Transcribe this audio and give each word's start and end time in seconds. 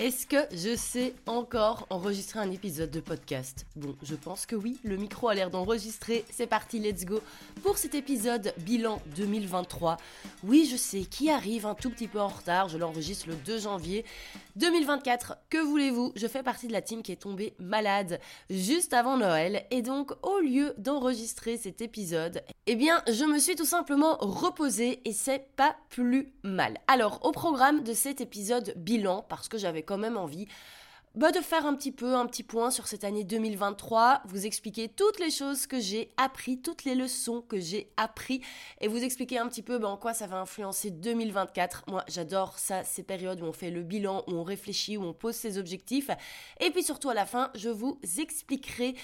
Est-ce 0.00 0.26
que 0.26 0.38
je 0.50 0.74
sais 0.76 1.12
encore 1.26 1.86
enregistrer 1.90 2.40
un 2.40 2.50
épisode 2.50 2.90
de 2.90 3.00
podcast? 3.00 3.66
Bon, 3.76 3.94
je 4.02 4.14
pense 4.14 4.46
que 4.46 4.56
oui, 4.56 4.78
le 4.82 4.96
micro 4.96 5.28
a 5.28 5.34
l'air 5.34 5.50
d'enregistrer. 5.50 6.24
C'est 6.30 6.46
parti, 6.46 6.78
let's 6.78 7.04
go 7.04 7.20
pour 7.62 7.76
cet 7.76 7.94
épisode 7.94 8.54
bilan 8.60 9.02
2023. 9.14 9.98
Oui, 10.44 10.66
je 10.72 10.78
sais, 10.78 11.00
qui 11.00 11.28
arrive 11.28 11.66
un 11.66 11.74
tout 11.74 11.90
petit 11.90 12.08
peu 12.08 12.18
en 12.18 12.28
retard, 12.28 12.70
je 12.70 12.78
l'enregistre 12.78 13.28
le 13.28 13.34
2 13.34 13.58
janvier 13.58 14.06
2024. 14.56 15.36
Que 15.50 15.58
voulez-vous? 15.58 16.12
Je 16.16 16.26
fais 16.28 16.42
partie 16.42 16.66
de 16.66 16.72
la 16.72 16.80
team 16.80 17.02
qui 17.02 17.12
est 17.12 17.16
tombée 17.16 17.52
malade 17.58 18.20
juste 18.48 18.94
avant 18.94 19.18
Noël 19.18 19.66
et 19.70 19.82
donc 19.82 20.12
au 20.22 20.38
lieu 20.38 20.72
d'enregistrer 20.78 21.58
cet 21.58 21.82
épisode, 21.82 22.42
eh 22.66 22.76
bien, 22.76 23.02
je 23.08 23.24
me 23.24 23.38
suis 23.38 23.56
tout 23.56 23.64
simplement 23.64 24.16
reposée 24.20 25.00
et 25.04 25.12
c'est 25.12 25.46
pas 25.56 25.76
plus 25.88 26.32
mal. 26.42 26.78
Alors, 26.86 27.24
au 27.24 27.32
programme 27.32 27.82
de 27.82 27.94
cet 27.94 28.20
épisode 28.20 28.74
bilan, 28.76 29.24
parce 29.28 29.48
que 29.48 29.58
j'avais 29.58 29.82
quand 29.82 29.98
même 29.98 30.16
envie 30.16 30.46
bah, 31.16 31.32
de 31.32 31.40
faire 31.40 31.66
un 31.66 31.74
petit 31.74 31.90
peu 31.90 32.14
un 32.14 32.26
petit 32.26 32.44
point 32.44 32.70
sur 32.70 32.86
cette 32.86 33.02
année 33.02 33.24
2023, 33.24 34.22
vous 34.26 34.46
expliquer 34.46 34.88
toutes 34.88 35.18
les 35.18 35.30
choses 35.30 35.66
que 35.66 35.80
j'ai 35.80 36.12
appris, 36.16 36.62
toutes 36.62 36.84
les 36.84 36.94
leçons 36.94 37.42
que 37.42 37.58
j'ai 37.58 37.90
appris 37.96 38.42
et 38.80 38.86
vous 38.86 39.02
expliquer 39.02 39.38
un 39.38 39.48
petit 39.48 39.62
peu 39.62 39.78
bah, 39.78 39.88
en 39.88 39.96
quoi 39.96 40.14
ça 40.14 40.28
va 40.28 40.36
influencer 40.36 40.92
2024. 40.92 41.84
Moi, 41.88 42.04
j'adore 42.06 42.60
ça, 42.60 42.84
ces 42.84 43.02
périodes 43.02 43.40
où 43.40 43.44
on 43.44 43.52
fait 43.52 43.72
le 43.72 43.82
bilan, 43.82 44.22
où 44.28 44.34
on 44.34 44.44
réfléchit, 44.44 44.96
où 44.96 45.02
on 45.02 45.12
pose 45.12 45.34
ses 45.34 45.58
objectifs. 45.58 46.10
Et 46.60 46.70
puis 46.70 46.84
surtout 46.84 47.10
à 47.10 47.14
la 47.14 47.26
fin, 47.26 47.50
je 47.56 47.70
vous 47.70 47.98
expliquerai 48.18 48.94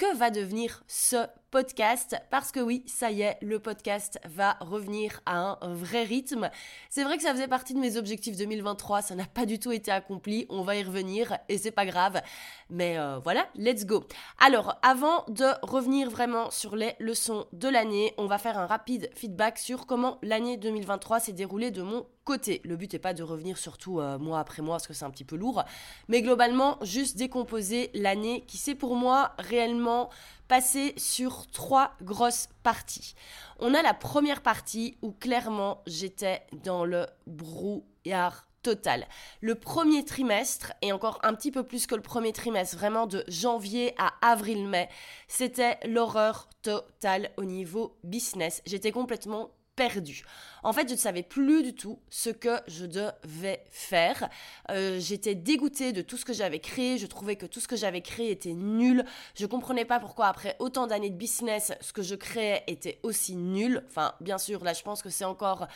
que 0.00 0.16
va 0.16 0.30
devenir 0.30 0.82
ce 0.88 1.26
podcast 1.50 2.16
parce 2.30 2.52
que 2.52 2.60
oui, 2.60 2.82
ça 2.86 3.10
y 3.10 3.20
est, 3.20 3.36
le 3.42 3.58
podcast 3.58 4.18
va 4.24 4.56
revenir 4.60 5.20
à 5.26 5.58
un 5.60 5.74
vrai 5.74 6.04
rythme. 6.04 6.48
C'est 6.88 7.04
vrai 7.04 7.18
que 7.18 7.22
ça 7.22 7.32
faisait 7.32 7.48
partie 7.48 7.74
de 7.74 7.80
mes 7.80 7.98
objectifs 7.98 8.34
2023, 8.34 9.02
ça 9.02 9.14
n'a 9.14 9.26
pas 9.26 9.44
du 9.44 9.58
tout 9.58 9.72
été 9.72 9.90
accompli, 9.90 10.46
on 10.48 10.62
va 10.62 10.76
y 10.76 10.82
revenir 10.82 11.36
et 11.50 11.58
c'est 11.58 11.70
pas 11.70 11.84
grave. 11.84 12.22
Mais 12.70 12.98
euh, 12.98 13.18
voilà, 13.18 13.48
let's 13.56 13.84
go. 13.84 14.04
Alors, 14.38 14.78
avant 14.82 15.24
de 15.28 15.46
revenir 15.62 16.08
vraiment 16.08 16.50
sur 16.50 16.76
les 16.76 16.94
leçons 17.00 17.46
de 17.52 17.68
l'année, 17.68 18.14
on 18.16 18.26
va 18.26 18.38
faire 18.38 18.58
un 18.58 18.66
rapide 18.66 19.10
feedback 19.14 19.58
sur 19.58 19.86
comment 19.86 20.18
l'année 20.22 20.56
2023 20.56 21.20
s'est 21.20 21.32
déroulée 21.32 21.72
de 21.72 21.82
mon 21.82 22.06
côté. 22.24 22.60
Le 22.64 22.76
but 22.76 22.92
n'est 22.92 23.00
pas 23.00 23.12
de 23.12 23.24
revenir 23.24 23.58
surtout 23.58 23.98
euh, 23.98 24.18
mois 24.18 24.38
après 24.38 24.62
mois 24.62 24.76
parce 24.76 24.86
que 24.86 24.94
c'est 24.94 25.04
un 25.04 25.10
petit 25.10 25.24
peu 25.24 25.36
lourd, 25.36 25.64
mais 26.08 26.22
globalement, 26.22 26.78
juste 26.82 27.16
décomposer 27.16 27.90
l'année 27.92 28.44
qui 28.46 28.56
s'est 28.56 28.76
pour 28.76 28.94
moi 28.94 29.32
réellement 29.38 30.08
passer 30.46 30.94
sur 30.96 31.46
trois 31.48 31.92
grosses 32.02 32.48
parties. 32.62 33.14
On 33.58 33.74
a 33.74 33.82
la 33.82 33.94
première 33.94 34.42
partie 34.42 34.96
où 35.02 35.12
clairement 35.12 35.82
j'étais 35.86 36.42
dans 36.64 36.84
le 36.84 37.06
brouillard 37.26 38.46
total. 38.62 39.06
Le 39.40 39.54
premier 39.54 40.04
trimestre, 40.04 40.72
et 40.82 40.92
encore 40.92 41.18
un 41.22 41.34
petit 41.34 41.50
peu 41.50 41.62
plus 41.62 41.86
que 41.86 41.94
le 41.94 42.02
premier 42.02 42.32
trimestre, 42.32 42.76
vraiment 42.76 43.06
de 43.06 43.24
janvier 43.28 43.94
à 43.98 44.12
avril-mai, 44.22 44.88
c'était 45.28 45.78
l'horreur 45.84 46.48
totale 46.62 47.30
au 47.36 47.44
niveau 47.44 47.96
business. 48.04 48.62
J'étais 48.66 48.92
complètement 48.92 49.50
perdu. 49.76 50.24
En 50.62 50.72
fait, 50.72 50.88
je 50.88 50.92
ne 50.92 50.98
savais 50.98 51.22
plus 51.22 51.62
du 51.62 51.74
tout 51.74 51.98
ce 52.10 52.30
que 52.30 52.60
je 52.66 52.84
devais 52.84 53.64
faire. 53.70 54.28
Euh, 54.70 54.98
j'étais 55.00 55.34
dégoûtée 55.34 55.92
de 55.92 56.02
tout 56.02 56.16
ce 56.16 56.24
que 56.24 56.32
j'avais 56.32 56.58
créé. 56.58 56.98
Je 56.98 57.06
trouvais 57.06 57.36
que 57.36 57.46
tout 57.46 57.60
ce 57.60 57.68
que 57.68 57.76
j'avais 57.76 58.02
créé 58.02 58.30
était 58.30 58.52
nul. 58.52 59.04
Je 59.34 59.46
comprenais 59.46 59.84
pas 59.84 60.00
pourquoi, 60.00 60.26
après 60.26 60.56
autant 60.58 60.86
d'années 60.86 61.10
de 61.10 61.16
business, 61.16 61.72
ce 61.80 61.92
que 61.92 62.02
je 62.02 62.14
créais 62.14 62.62
était 62.66 63.00
aussi 63.02 63.36
nul. 63.36 63.82
Enfin, 63.88 64.12
bien 64.20 64.38
sûr, 64.38 64.62
là, 64.62 64.74
je 64.74 64.82
pense 64.82 65.02
que 65.02 65.08
c'est 65.08 65.24
encore 65.24 65.66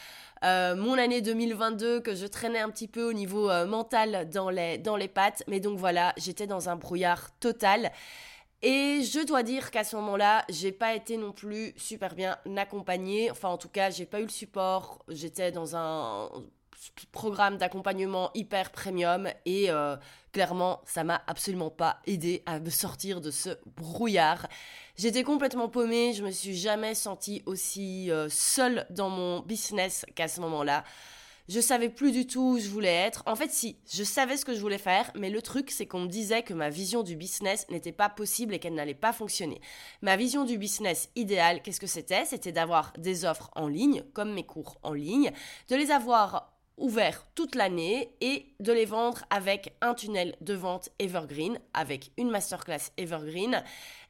euh, 0.45 0.77
mon 0.77 0.99
année 0.99 1.23
2022 1.23 2.01
que 2.01 2.15
je 2.15 2.27
traînais 2.27 2.61
un 2.61 2.71
petit 2.71 2.89
peu 2.89 3.09
au 3.09 3.13
niveau 3.15 3.51
euh, 3.51 3.67
mental 3.67 4.29
dans 4.29 4.51
les, 4.51 4.77
dans 4.77 4.97
les 4.97 5.09
pattes. 5.09 5.43
Mais 5.49 5.61
donc 5.61 5.79
voilà, 5.79 6.13
j'étais 6.19 6.47
dans 6.47 6.69
un 6.69 6.77
brouillard 6.77 7.31
total. 7.39 7.91
Et 8.67 9.03
je 9.03 9.21
dois 9.21 9.43
dire 9.43 9.71
qu'à 9.71 9.85
ce 9.85 9.95
moment-là, 9.97 10.43
j'ai 10.49 10.73
pas 10.73 10.95
été 10.95 11.19
non 11.19 11.33
plus 11.33 11.75
super 11.77 12.15
bien 12.15 12.39
accompagnée. 12.57 13.31
Enfin, 13.31 13.51
en 13.51 13.59
tout 13.59 13.69
cas, 13.69 13.91
j'ai 13.91 14.07
pas 14.07 14.21
eu 14.21 14.23
le 14.23 14.31
support. 14.31 15.05
J'étais 15.09 15.53
dans 15.53 15.77
un 15.77 16.31
programme 17.13 17.59
d'accompagnement 17.59 18.31
hyper 18.33 18.71
premium 18.71 19.29
et 19.45 19.71
euh, 19.71 19.97
clairement, 20.33 20.81
ça 20.87 21.05
m'a 21.05 21.21
absolument 21.27 21.69
pas 21.69 22.01
aidé 22.07 22.43
à 22.47 22.59
me 22.59 22.71
sortir 22.71 23.21
de 23.21 23.31
ce 23.31 23.51
brouillard. 23.77 24.47
J'étais 24.97 25.25
complètement 25.25 25.69
paumée. 25.69 26.15
Je 26.15 26.25
me 26.25 26.31
suis 26.31 26.57
jamais 26.57 26.95
sentie 26.95 27.43
aussi 27.45 28.11
euh, 28.11 28.29
seule 28.31 28.87
dans 28.89 29.11
mon 29.11 29.41
business 29.41 30.07
qu'à 30.15 30.27
ce 30.27 30.41
moment-là. 30.41 30.85
Je 31.47 31.61
savais 31.61 31.91
plus 31.91 32.11
du 32.11 32.27
tout 32.27 32.55
où 32.55 32.59
je 32.59 32.71
voulais 32.71 32.95
être. 32.95 33.23
En 33.27 33.37
fait, 33.37 33.51
si, 33.51 33.77
je 33.93 34.03
savais 34.03 34.39
ce 34.39 34.47
que 34.47 34.55
je 34.55 34.61
voulais 34.61 34.79
faire, 34.79 35.11
mais 35.15 35.29
le 35.29 35.43
truc, 35.43 35.71
c'est 35.71 35.85
qu'on 35.85 36.01
me 36.01 36.09
disait 36.09 36.43
que 36.43 36.55
ma 36.55 36.71
vision 36.71 37.03
du 37.03 37.17
business 37.17 37.67
n'était 37.69 37.93
pas 37.93 38.09
possible 38.09 38.55
et 38.55 38.59
qu'elle 38.59 38.73
n'allait 38.73 38.95
pas 38.95 39.13
fonctionner. 39.13 39.61
Ma 40.01 40.17
vision 40.17 40.45
du 40.45 40.57
business 40.57 41.11
idéal, 41.17 41.61
qu'est-ce 41.61 41.81
que 41.81 41.87
c'était? 41.87 42.25
C'était 42.25 42.51
d'avoir 42.51 42.95
des 42.97 43.27
offres 43.27 43.51
en 43.57 43.69
ligne, 43.69 44.05
comme 44.15 44.33
mes 44.33 44.47
cours 44.47 44.79
en 44.83 44.95
ligne, 44.95 45.33
de 45.69 45.77
les 45.77 45.91
avoir 45.91 46.55
ouverts 46.79 47.27
toute 47.35 47.57
l'année 47.57 48.17
et 48.23 48.47
de 48.61 48.73
les 48.73 48.87
vendre 48.87 49.27
avec 49.29 49.77
un 49.83 49.93
tunnel 49.93 50.37
de 50.41 50.55
vente 50.55 50.89
evergreen, 50.99 51.61
avec 51.75 52.11
une 52.17 52.31
masterclass 52.31 52.91
evergreen. 52.97 53.63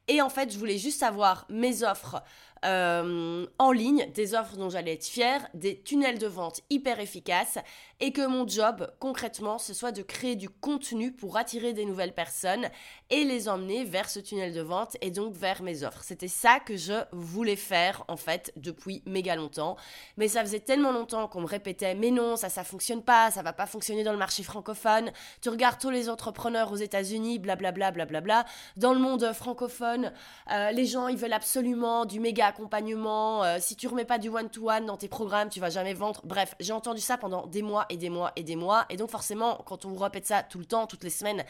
Et 0.06 0.22
en 0.22 0.28
fait, 0.28 0.52
je 0.52 0.58
voulais 0.58 0.78
juste 0.78 1.02
avoir 1.02 1.46
mes 1.48 1.82
offres 1.82 2.22
euh, 2.64 3.46
en 3.58 3.72
ligne, 3.72 4.10
des 4.14 4.34
offres 4.34 4.56
dont 4.56 4.70
j'allais 4.70 4.94
être 4.94 5.04
fière, 5.04 5.46
des 5.52 5.82
tunnels 5.82 6.18
de 6.18 6.26
vente 6.26 6.60
hyper 6.70 6.98
efficaces 6.98 7.58
et 8.00 8.10
que 8.12 8.26
mon 8.26 8.48
job 8.48 8.90
concrètement 8.98 9.58
ce 9.58 9.74
soit 9.74 9.92
de 9.92 10.02
créer 10.02 10.34
du 10.34 10.48
contenu 10.48 11.12
pour 11.12 11.36
attirer 11.36 11.72
des 11.74 11.84
nouvelles 11.84 12.14
personnes 12.14 12.68
et 13.10 13.24
les 13.24 13.48
emmener 13.48 13.84
vers 13.84 14.08
ce 14.08 14.18
tunnel 14.18 14.52
de 14.52 14.62
vente 14.62 14.96
et 15.02 15.10
donc 15.10 15.34
vers 15.34 15.62
mes 15.62 15.84
offres. 15.84 16.02
C'était 16.02 16.28
ça 16.28 16.58
que 16.58 16.76
je 16.76 16.94
voulais 17.12 17.56
faire 17.56 18.02
en 18.08 18.16
fait 18.16 18.52
depuis 18.56 19.02
méga 19.04 19.36
longtemps, 19.36 19.76
mais 20.16 20.28
ça 20.28 20.40
faisait 20.40 20.60
tellement 20.60 20.92
longtemps 20.92 21.28
qu'on 21.28 21.42
me 21.42 21.46
répétait 21.46 21.94
mais 21.94 22.10
non, 22.10 22.36
ça 22.36 22.48
ça 22.48 22.64
fonctionne 22.64 23.02
pas, 23.02 23.30
ça 23.30 23.42
va 23.42 23.52
pas 23.52 23.66
fonctionner 23.66 24.04
dans 24.04 24.12
le 24.12 24.18
marché 24.18 24.42
francophone. 24.42 25.12
Tu 25.42 25.50
regardes 25.50 25.78
tous 25.78 25.90
les 25.90 26.08
entrepreneurs 26.08 26.72
aux 26.72 26.76
États-Unis, 26.76 27.38
blablabla 27.38 27.90
blablabla, 27.90 28.46
dans 28.76 28.94
le 28.94 29.00
monde 29.00 29.32
francophone, 29.34 30.12
euh, 30.50 30.70
les 30.70 30.86
gens 30.86 31.08
ils 31.08 31.18
veulent 31.18 31.32
absolument 31.32 32.06
du 32.06 32.20
méga 32.20 32.53
euh, 32.60 33.58
si 33.60 33.76
tu 33.76 33.88
remets 33.88 34.04
pas 34.04 34.18
du 34.18 34.28
one-to-one 34.28 34.86
dans 34.86 34.96
tes 34.96 35.08
programmes, 35.08 35.48
tu 35.48 35.60
vas 35.60 35.70
jamais 35.70 35.94
vendre. 35.94 36.20
Bref, 36.24 36.54
j'ai 36.60 36.72
entendu 36.72 37.00
ça 37.00 37.16
pendant 37.16 37.46
des 37.46 37.62
mois 37.62 37.86
et 37.88 37.96
des 37.96 38.10
mois 38.10 38.32
et 38.36 38.42
des 38.42 38.56
mois. 38.56 38.86
Et 38.90 38.96
donc 38.96 39.10
forcément, 39.10 39.62
quand 39.66 39.84
on 39.84 39.90
vous 39.90 40.02
répète 40.02 40.26
ça 40.26 40.42
tout 40.42 40.58
le 40.58 40.64
temps, 40.64 40.86
toutes 40.86 41.04
les 41.04 41.10
semaines, 41.10 41.44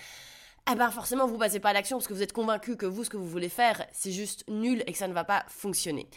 eh 0.71 0.75
ben 0.77 0.91
forcément 0.91 1.27
vous 1.27 1.37
passez 1.37 1.61
pas 1.61 1.71
à 1.71 1.73
l'action 1.75 1.99
parce 1.99 2.09
que 2.09 2.15
vous 2.15 2.23
êtes 2.23 2.33
convaincu 2.33 2.77
que 2.77 2.87
vous 2.87 3.05
ce 3.05 3.11
que 3.11 3.19
vous 3.19 3.29
voulez 3.29 3.51
faire 3.51 3.85
c'est 3.93 4.13
juste 4.13 4.45
nul 4.49 4.83
et 4.87 4.93
que 4.93 4.99
ça 4.99 5.09
ne 5.09 5.13
va 5.13 5.25
pas 5.25 5.45
fonctionner. 5.49 6.09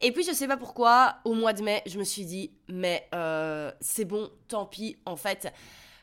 Et 0.00 0.12
puis 0.12 0.22
je 0.22 0.32
sais 0.32 0.46
pas 0.46 0.56
pourquoi 0.56 1.16
au 1.24 1.34
mois 1.34 1.52
de 1.52 1.62
mai 1.62 1.82
je 1.86 1.98
me 1.98 2.04
suis 2.04 2.24
dit 2.24 2.52
mais 2.68 3.08
euh, 3.14 3.72
c'est 3.80 4.04
bon 4.04 4.30
tant 4.46 4.64
pis 4.64 4.96
en 5.06 5.16
fait 5.16 5.52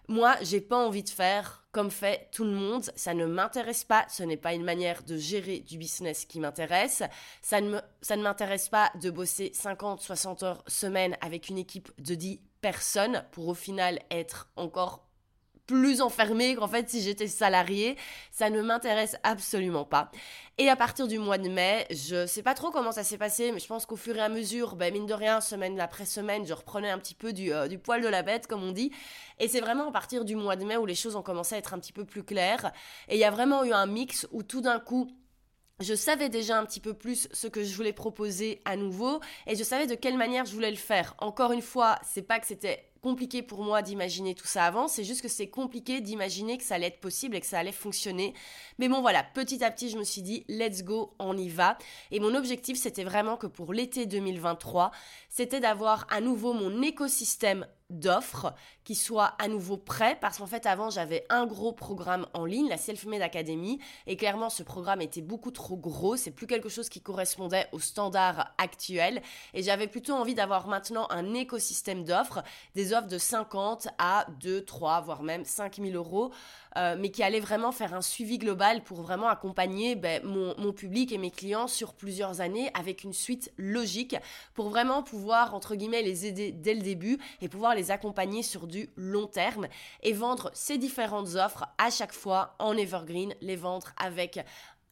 moi, 0.08 0.36
j'ai 0.42 0.62
pas 0.62 0.78
envie 0.78 1.04
de 1.04 1.10
faire 1.10 1.66
comme 1.72 1.92
fait 1.92 2.30
tout 2.32 2.44
le 2.44 2.52
monde. 2.52 2.92
Ça 2.96 3.14
ne 3.14 3.26
m'intéresse 3.26 3.84
pas. 3.84 4.06
Ce 4.10 4.24
n'est 4.24 4.38
pas 4.38 4.54
une 4.54 4.64
manière 4.64 5.04
de 5.04 5.18
gérer 5.18 5.60
du 5.60 5.78
business 5.78 6.26
qui 6.26 6.40
m'intéresse. 6.40 7.04
Ça 7.42 7.62
ne, 7.62 7.80
ça 8.02 8.16
ne 8.16 8.24
m'intéresse 8.24 8.70
pas 8.70 8.92
de 9.02 9.10
bosser 9.10 9.52
50, 9.54 10.02
60 10.02 10.44
heures 10.44 10.64
semaine 10.68 11.18
avec 11.22 11.50
une 11.50 11.58
équipe 11.58 11.92
de 12.00 12.16
10 12.16 12.40
personnes 12.62 13.24
pour 13.32 13.48
au 13.48 13.54
final 13.54 14.00
être 14.12 14.50
encore 14.56 15.06
plus 15.66 16.02
enfermée 16.02 16.56
qu'en 16.56 16.68
fait 16.68 16.90
si 16.90 17.02
j'étais 17.02 17.28
salariée. 17.28 17.98
Ça 18.32 18.50
ne 18.50 18.62
m'intéresse 18.62 19.16
absolument 19.24 19.86
pas. 19.86 20.12
Et 20.58 20.70
à 20.70 20.76
partir 20.76 21.08
du 21.08 21.18
mois 21.18 21.38
de 21.38 21.50
mai, 21.50 21.88
je 21.90 22.28
sais 22.28 22.44
pas 22.44 22.54
trop 22.54 22.70
comment 22.70 22.92
ça 22.92 23.04
s'est 23.04 23.18
passé, 23.18 23.52
mais 23.52 23.60
je 23.60 23.68
pense 23.68 23.86
qu'au 23.86 23.96
fur 23.96 24.16
et 24.16 24.22
à 24.22 24.30
mesure, 24.30 24.76
ben, 24.76 24.94
mine 24.94 25.08
de 25.08 25.14
rien, 25.14 25.42
semaine 25.42 25.80
après 25.80 26.06
semaine, 26.06 26.46
je 26.46 26.54
reprenais 26.54 26.92
un 26.92 27.00
petit 27.00 27.16
peu 27.16 27.34
du, 27.34 27.52
euh, 27.52 27.68
du 27.68 27.80
poil 27.80 28.02
de 28.02 28.08
la 28.08 28.22
bête, 28.22 28.46
comme 28.46 28.64
on 28.64 28.72
dit. 28.72 28.92
Et 29.40 29.48
c'est 29.48 29.62
vraiment 29.62 29.90
à 29.90 29.92
partir 29.92 30.26
du 30.26 30.36
mois 30.36 30.56
de 30.56 30.66
mai 30.66 30.78
où 30.78 30.86
les 30.86 30.96
choses 30.96 31.16
ont 31.16 31.24
commencé 31.24 31.56
à 31.56 31.58
être 31.58 31.74
un 31.74 31.80
petit 31.80 31.94
peu 31.94 32.06
plus 32.06 32.24
claires. 32.24 32.72
Et 33.08 33.16
il 33.16 33.20
y 33.20 33.24
a 33.24 33.32
vraiment 33.32 33.64
eu 33.64 33.74
un 33.74 33.88
mix 33.88 34.28
où 34.32 34.44
tout 34.44 34.62
d'un 34.62 34.80
coup, 34.80 35.10
je 35.84 35.94
savais 35.94 36.30
déjà 36.30 36.58
un 36.60 36.66
petit 36.66 36.80
peu 36.80 36.94
plus 36.94 37.28
ce 37.32 37.48
que 37.48 37.64
je 37.64 37.76
voulais 37.76 37.94
proposer 37.94 38.62
à 38.66 38.76
nouveau 38.76 39.20
et 39.48 39.56
je 39.56 39.64
savais 39.64 39.88
de 39.88 39.96
quelle 39.96 40.18
manière 40.18 40.46
je 40.46 40.54
voulais 40.54 40.72
le 40.72 40.78
faire. 40.78 41.16
Encore 41.20 41.52
une 41.52 41.62
fois, 41.62 42.00
c'est 42.04 42.22
pas 42.22 42.40
que 42.40 42.48
c'était 42.48 42.90
compliqué 43.04 43.42
pour 43.42 43.64
moi 43.64 43.82
d'imaginer 43.82 44.34
tout 44.34 44.48
ça 44.48 44.64
avant, 44.64 44.88
c'est 44.88 45.04
juste 45.04 45.22
que 45.22 45.28
c'est 45.28 45.50
compliqué 45.50 46.00
d'imaginer 46.00 46.58
que 46.58 46.64
ça 46.64 46.76
allait 46.76 46.88
être 46.88 47.02
possible 47.02 47.36
et 47.36 47.42
que 47.42 47.46
ça 47.46 47.60
allait 47.60 47.74
fonctionner. 47.74 48.34
Mais 48.80 48.88
bon 48.88 49.02
voilà, 49.02 49.24
petit 49.24 49.64
à 49.64 49.70
petit, 49.70 49.90
je 49.90 49.98
me 49.98 50.06
suis 50.06 50.22
dit 50.22 50.46
let's 50.48 50.84
go, 50.84 51.14
on 51.20 51.38
y 51.38 51.50
va. 51.50 51.78
Et 52.12 52.22
mon 52.22 52.34
objectif, 52.34 52.78
c'était 52.78 53.04
vraiment 53.04 53.36
que 53.36 53.46
pour 53.46 53.74
l'été 53.74 54.06
2023, 54.06 54.92
c'était 55.30 55.60
d'avoir 55.60 56.08
à 56.10 56.22
nouveau 56.22 56.54
mon 56.54 56.82
écosystème 56.82 57.68
d'offres 57.94 58.54
qui 58.84 58.96
soit 58.96 59.34
à 59.40 59.48
nouveau 59.48 59.78
prêt 59.78 60.18
parce 60.20 60.38
qu'en 60.38 60.48
fait 60.48 60.66
avant 60.66 60.90
j'avais 60.90 61.26
un 61.30 61.46
gros 61.46 61.72
programme 61.72 62.28
en 62.34 62.46
ligne, 62.46 62.68
la 62.68 62.78
Self-Made 62.78 63.22
Academy 63.22 63.80
et 64.08 64.18
clairement 64.18 64.50
ce 64.50 64.64
programme 64.64 65.02
était 65.02 65.22
beaucoup 65.22 65.52
trop 65.52 65.78
gros, 65.78 66.16
c'est 66.18 66.32
plus 66.32 66.48
quelque 66.48 66.70
chose 66.70 66.90
qui 66.90 67.02
correspondait 67.02 67.68
aux 67.72 67.80
standards 67.80 68.54
actuels 68.58 69.22
et 69.54 69.64
j'avais 69.64 69.88
plutôt 69.88 70.14
envie 70.14 70.36
d'avoir 70.36 70.68
maintenant 70.68 71.08
un 71.10 71.34
écosystème 71.34 72.04
d'offres, 72.04 72.44
des 72.76 72.94
offres 72.94 73.08
de 73.08 73.18
50 73.18 73.88
à 73.98 74.28
2, 74.42 74.66
3 74.66 75.02
voire 75.02 75.24
même 75.24 75.46
5000 75.46 75.96
euros 75.96 76.32
euh, 76.78 76.96
mais 76.98 77.12
qui 77.12 77.24
allait 77.24 77.40
vraiment 77.40 77.72
faire 77.72 77.94
un 77.94 78.02
suivi 78.02 78.38
global 78.38 78.84
pour 78.84 79.02
vraiment 79.02 79.28
accompagner 79.28 79.96
ben, 79.96 80.24
mon, 80.24 80.74
public 80.74 81.12
et 81.12 81.18
mes 81.18 81.32
clients 81.32 81.68
sur 81.68 81.94
plusieurs 81.94 82.42
années 82.42 82.72
avec 82.74 83.04
une 83.04 83.14
suite 83.14 83.52
logique 83.58 84.16
pour 84.54 84.70
vraiment 84.70 85.04
pouvoir, 85.04 85.54
entre 85.54 85.76
guillemets, 85.76 86.02
les 86.02 86.26
aider 86.26 86.52
dès 86.52 86.74
le 86.74 86.82
début 86.82 87.20
et 87.42 87.50
pouvoir 87.50 87.76
les 87.76 87.92
accompagner 87.92 88.42
sur 88.42 88.66
du 88.66 88.90
long 88.96 89.28
terme 89.28 89.68
et 90.02 90.14
vendre 90.14 90.50
ces 90.54 90.78
différentes 90.78 91.36
offres 91.36 91.66
à 91.78 91.90
chaque 91.90 92.14
fois 92.14 92.56
en 92.60 92.76
evergreen, 92.76 93.36
les 93.42 93.56
vendre 93.56 93.92
avec 93.98 94.40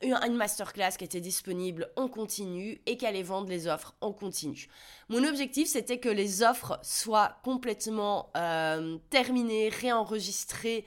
une 0.03 0.35
masterclass 0.35 0.91
qui 0.97 1.03
était 1.03 1.21
disponible 1.21 1.89
en 1.95 2.07
continu 2.07 2.81
et 2.85 2.97
qu'elle 2.97 3.09
allait 3.09 3.23
vendre 3.23 3.49
les 3.49 3.67
offres 3.67 3.93
en 4.01 4.11
continu. 4.11 4.67
Mon 5.09 5.23
objectif, 5.23 5.67
c'était 5.67 5.99
que 5.99 6.09
les 6.09 6.43
offres 6.43 6.79
soient 6.81 7.37
complètement 7.43 8.29
euh, 8.35 8.97
terminées, 9.09 9.69
réenregistrées, 9.69 10.85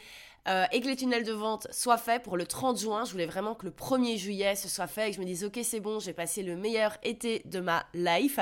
euh, 0.49 0.65
et 0.73 0.81
que 0.81 0.87
les 0.87 0.97
tunnels 0.97 1.25
de 1.25 1.33
vente 1.33 1.67
soient 1.71 1.99
faits 1.99 2.23
pour 2.23 2.37
le 2.37 2.47
30 2.47 2.79
juin. 2.79 3.05
Je 3.05 3.13
voulais 3.13 3.27
vraiment 3.27 3.55
que 3.55 3.65
le 3.65 3.73
1er 3.73 4.17
juillet 4.17 4.57
ce 4.57 4.69
soit 4.69 4.87
fait 4.87 5.09
et 5.09 5.11
que 5.11 5.17
je 5.17 5.21
me 5.21 5.27
dise 5.27 5.45
ok 5.45 5.59
c'est 5.63 5.81
bon, 5.81 6.01
j'ai 6.01 6.13
passé 6.13 6.43
le 6.43 6.57
meilleur 6.57 6.97
été 7.03 7.43
de 7.47 7.61
ma 7.61 7.87
life. 7.95 8.39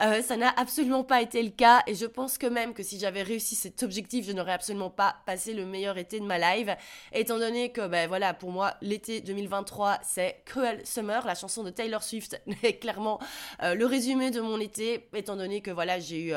Euh, 0.00 0.22
ça 0.22 0.36
n'a 0.36 0.52
absolument 0.56 1.04
pas 1.04 1.22
été 1.22 1.42
le 1.42 1.50
cas 1.50 1.82
et 1.86 1.94
je 1.94 2.06
pense 2.06 2.38
que 2.38 2.46
même 2.46 2.74
que 2.74 2.82
si 2.82 2.98
j'avais 2.98 3.22
réussi 3.22 3.54
cet 3.54 3.82
objectif, 3.82 4.26
je 4.26 4.32
n'aurais 4.32 4.52
absolument 4.52 4.90
pas 4.90 5.16
passé 5.26 5.54
le 5.54 5.64
meilleur 5.64 5.96
été 5.96 6.18
de 6.20 6.24
ma 6.24 6.38
life, 6.38 6.68
étant 7.12 7.38
donné 7.38 7.70
que 7.70 7.86
ben 7.86 8.08
voilà 8.08 8.34
pour 8.34 8.50
moi 8.50 8.74
l'été 8.80 9.20
2023 9.20 9.98
c'est 10.02 10.42
Cruel 10.44 10.84
Summer, 10.84 11.24
la 11.24 11.34
chanson 11.34 11.62
de 11.62 11.70
Taylor 11.70 12.02
Swift 12.02 12.40
est 12.62 12.78
clairement 12.78 13.20
euh, 13.62 13.74
le 13.74 13.86
résumé 13.86 14.30
de 14.30 14.40
mon 14.40 14.58
été, 14.58 15.08
étant 15.14 15.36
donné 15.36 15.60
que 15.60 15.70
voilà 15.70 15.98
j'ai 16.00 16.30
eu 16.30 16.34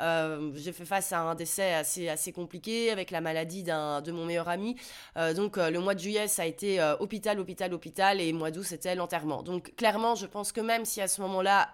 euh, 0.00 0.50
j'ai 0.54 0.72
fait 0.72 0.84
face 0.84 1.12
à 1.12 1.20
un 1.20 1.34
décès 1.34 1.74
assez, 1.74 2.08
assez 2.08 2.32
compliqué 2.32 2.90
avec 2.90 3.10
la 3.10 3.20
maladie 3.20 3.62
de 3.62 4.12
mon 4.12 4.24
meilleur 4.24 4.48
ami. 4.48 4.76
Euh, 5.16 5.34
donc 5.34 5.58
euh, 5.58 5.70
le 5.70 5.80
mois 5.80 5.94
de 5.94 6.00
juillet, 6.00 6.28
ça 6.28 6.42
a 6.42 6.46
été 6.46 6.80
hôpital, 7.00 7.38
hôpital, 7.38 7.72
hôpital, 7.72 8.20
et 8.20 8.32
mois 8.32 8.50
d'août, 8.50 8.64
c'était 8.64 8.94
l'enterrement. 8.94 9.42
Donc 9.42 9.74
clairement, 9.76 10.14
je 10.14 10.26
pense 10.26 10.52
que 10.52 10.60
même 10.60 10.84
si 10.84 11.00
à 11.00 11.08
ce 11.08 11.20
moment-là 11.22 11.70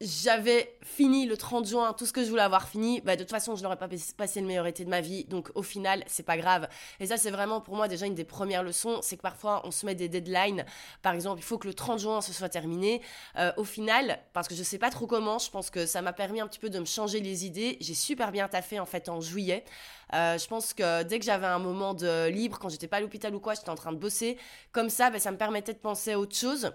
j'avais 0.00 0.76
fini 0.82 1.24
le 1.24 1.38
30 1.38 1.66
juin 1.66 1.94
tout 1.94 2.04
ce 2.04 2.12
que 2.12 2.22
je 2.22 2.28
voulais 2.28 2.42
avoir 2.42 2.68
fini, 2.68 3.00
bah, 3.00 3.16
de 3.16 3.22
toute 3.22 3.30
façon, 3.30 3.56
je 3.56 3.62
n'aurais 3.62 3.78
pas 3.78 3.88
passé 4.16 4.40
le 4.40 4.46
meilleur 4.46 4.66
été 4.66 4.84
de 4.84 4.90
ma 4.90 5.00
vie. 5.00 5.24
Donc, 5.24 5.50
au 5.54 5.62
final, 5.62 6.04
c'est 6.06 6.22
pas 6.22 6.36
grave. 6.36 6.68
Et 7.00 7.06
ça, 7.06 7.16
c'est 7.16 7.30
vraiment 7.30 7.62
pour 7.62 7.76
moi 7.76 7.88
déjà 7.88 8.04
une 8.04 8.14
des 8.14 8.24
premières 8.24 8.62
leçons. 8.62 9.00
C'est 9.00 9.16
que 9.16 9.22
parfois, 9.22 9.62
on 9.64 9.70
se 9.70 9.86
met 9.86 9.94
des 9.94 10.08
deadlines. 10.08 10.66
Par 11.00 11.14
exemple, 11.14 11.40
il 11.40 11.44
faut 11.44 11.56
que 11.56 11.66
le 11.66 11.72
30 11.72 11.98
juin, 11.98 12.20
ce 12.20 12.32
soit 12.34 12.50
terminé. 12.50 13.00
Euh, 13.38 13.52
au 13.56 13.64
final, 13.64 14.18
parce 14.34 14.48
que 14.48 14.54
je 14.54 14.62
sais 14.62 14.78
pas 14.78 14.90
trop 14.90 15.06
comment, 15.06 15.38
je 15.38 15.50
pense 15.50 15.70
que 15.70 15.86
ça 15.86 16.02
m'a 16.02 16.12
permis 16.12 16.40
un 16.40 16.46
petit 16.46 16.58
peu 16.58 16.68
de 16.68 16.78
me 16.78 16.84
changer 16.84 17.20
les 17.20 17.46
idées. 17.46 17.78
J'ai 17.80 17.94
super 17.94 18.32
bien 18.32 18.48
taffé, 18.48 18.78
en 18.78 18.86
fait, 18.86 19.08
en 19.08 19.22
juillet. 19.22 19.64
Euh, 20.12 20.36
je 20.36 20.46
pense 20.46 20.74
que 20.74 21.04
dès 21.04 21.18
que 21.18 21.24
j'avais 21.24 21.46
un 21.46 21.58
moment 21.58 21.94
de 21.94 22.28
libre, 22.28 22.58
quand 22.58 22.68
j'étais 22.68 22.86
pas 22.86 22.98
à 22.98 23.00
l'hôpital 23.00 23.34
ou 23.34 23.40
quoi, 23.40 23.54
j'étais 23.54 23.70
en 23.70 23.74
train 23.76 23.92
de 23.92 23.98
bosser. 23.98 24.36
Comme 24.72 24.90
ça, 24.90 25.08
bah, 25.08 25.20
ça 25.20 25.30
me 25.30 25.38
permettait 25.38 25.72
de 25.72 25.78
penser 25.78 26.12
à 26.12 26.18
autre 26.18 26.36
chose. 26.36 26.70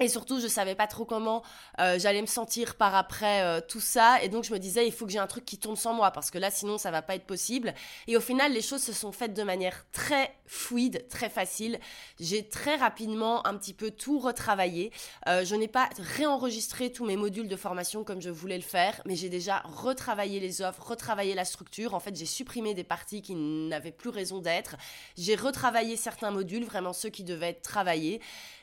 Et 0.00 0.08
surtout, 0.08 0.40
je 0.40 0.48
savais 0.48 0.74
pas 0.74 0.88
trop 0.88 1.04
comment 1.04 1.44
euh, 1.78 2.00
j'allais 2.00 2.20
me 2.20 2.26
sentir 2.26 2.74
par 2.74 2.96
après 2.96 3.42
euh, 3.42 3.60
tout 3.60 3.80
ça. 3.80 4.20
Et 4.24 4.28
donc, 4.28 4.42
je 4.42 4.52
me 4.52 4.58
disais, 4.58 4.88
il 4.88 4.92
faut 4.92 5.06
que 5.06 5.12
j'ai 5.12 5.20
un 5.20 5.28
truc 5.28 5.44
qui 5.44 5.56
tourne 5.56 5.76
sans 5.76 5.94
moi, 5.94 6.10
parce 6.10 6.32
que 6.32 6.38
là, 6.38 6.50
sinon, 6.50 6.78
ça 6.78 6.90
va 6.90 7.00
pas 7.00 7.14
être 7.14 7.26
possible. 7.26 7.72
Et 8.08 8.16
au 8.16 8.20
final, 8.20 8.52
les 8.52 8.60
choses 8.60 8.82
se 8.82 8.92
sont 8.92 9.12
faites 9.12 9.34
de 9.34 9.42
manière 9.44 9.86
très 9.92 10.34
fluide, 10.46 11.06
très 11.08 11.30
facile. 11.30 11.78
J'ai 12.18 12.48
très 12.48 12.74
rapidement 12.74 13.46
un 13.46 13.56
petit 13.56 13.72
peu 13.72 13.92
tout 13.92 14.18
retravaillé. 14.18 14.90
Euh, 15.28 15.44
je 15.44 15.54
n'ai 15.54 15.68
pas 15.68 15.88
réenregistré 15.98 16.90
tous 16.90 17.04
mes 17.04 17.16
modules 17.16 17.46
de 17.46 17.56
formation 17.56 18.02
comme 18.02 18.20
je 18.20 18.30
voulais 18.30 18.56
le 18.58 18.64
faire, 18.64 19.00
mais 19.06 19.14
j'ai 19.14 19.28
déjà 19.28 19.60
retravaillé 19.64 20.40
les 20.40 20.60
offres, 20.60 20.88
retravaillé 20.88 21.34
la 21.34 21.44
structure. 21.44 21.94
En 21.94 22.00
fait, 22.00 22.16
j'ai 22.16 22.26
supprimé 22.26 22.74
des 22.74 22.82
parties 22.82 23.22
qui 23.22 23.36
n'avaient 23.36 23.92
plus 23.92 24.10
raison 24.10 24.40
d'être. 24.40 24.74
J'ai 25.16 25.36
retravaillé 25.36 25.96
certains 25.96 26.32
modules, 26.32 26.64
vraiment 26.64 26.92
ceux 26.92 27.10
qui 27.10 27.22
devaient 27.22 27.50
être 27.50 27.62
travaillés. 27.62 28.20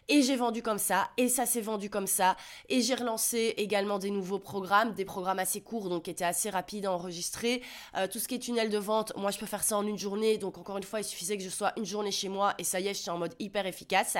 Et 0.07 0.21
j'ai 0.23 0.35
vendu 0.35 0.61
comme 0.61 0.77
ça, 0.77 1.09
et 1.17 1.29
ça 1.29 1.45
s'est 1.45 1.61
vendu 1.61 1.89
comme 1.89 2.07
ça. 2.07 2.35
Et 2.69 2.81
j'ai 2.81 2.95
relancé 2.95 3.53
également 3.57 3.99
des 3.99 4.09
nouveaux 4.09 4.39
programmes, 4.39 4.93
des 4.93 5.05
programmes 5.05 5.39
assez 5.39 5.61
courts, 5.61 5.89
donc 5.89 6.03
qui 6.03 6.09
étaient 6.09 6.25
assez 6.25 6.49
rapides 6.49 6.85
à 6.85 6.91
enregistrer. 6.91 7.61
Euh, 7.95 8.07
tout 8.07 8.19
ce 8.19 8.27
qui 8.27 8.35
est 8.35 8.39
tunnel 8.39 8.69
de 8.69 8.77
vente, 8.77 9.13
moi 9.15 9.31
je 9.31 9.39
peux 9.39 9.45
faire 9.45 9.63
ça 9.63 9.77
en 9.77 9.85
une 9.85 9.97
journée, 9.97 10.37
donc 10.37 10.57
encore 10.57 10.77
une 10.77 10.83
fois, 10.83 10.99
il 10.99 11.03
suffisait 11.03 11.37
que 11.37 11.43
je 11.43 11.49
sois 11.49 11.71
une 11.77 11.85
journée 11.85 12.11
chez 12.11 12.29
moi, 12.29 12.53
et 12.57 12.63
ça 12.63 12.79
y 12.79 12.87
est, 12.87 12.93
je 12.93 12.99
suis 12.99 13.09
en 13.09 13.17
mode 13.17 13.35
hyper 13.39 13.65
efficace. 13.65 14.17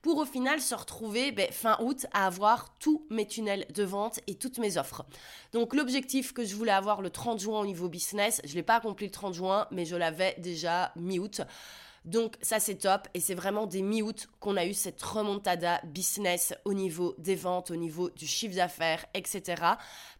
Pour 0.00 0.18
au 0.18 0.24
final 0.24 0.60
se 0.60 0.74
retrouver 0.74 1.32
ben, 1.32 1.50
fin 1.50 1.76
août 1.80 2.06
à 2.12 2.26
avoir 2.26 2.76
tous 2.78 3.04
mes 3.10 3.26
tunnels 3.26 3.66
de 3.74 3.82
vente 3.82 4.20
et 4.26 4.34
toutes 4.34 4.58
mes 4.58 4.78
offres. 4.78 5.04
Donc 5.52 5.74
l'objectif 5.74 6.32
que 6.32 6.44
je 6.44 6.54
voulais 6.54 6.72
avoir 6.72 7.02
le 7.02 7.10
30 7.10 7.40
juin 7.40 7.60
au 7.60 7.66
niveau 7.66 7.88
business, 7.88 8.40
je 8.44 8.50
ne 8.50 8.56
l'ai 8.56 8.62
pas 8.62 8.76
accompli 8.76 9.06
le 9.06 9.12
30 9.12 9.34
juin, 9.34 9.66
mais 9.70 9.84
je 9.84 9.96
l'avais 9.96 10.36
déjà 10.38 10.92
mi-août. 10.96 11.40
Donc 12.04 12.34
ça 12.42 12.58
c'est 12.58 12.76
top 12.76 13.06
et 13.14 13.20
c'est 13.20 13.34
vraiment 13.34 13.66
des 13.66 13.82
mi-août 13.82 14.28
qu'on 14.40 14.56
a 14.56 14.66
eu 14.66 14.74
cette 14.74 15.00
remontada 15.00 15.80
business 15.84 16.52
au 16.64 16.74
niveau 16.74 17.14
des 17.18 17.36
ventes, 17.36 17.70
au 17.70 17.76
niveau 17.76 18.10
du 18.10 18.26
chiffre 18.26 18.56
d'affaires, 18.56 19.04
etc. 19.14 19.62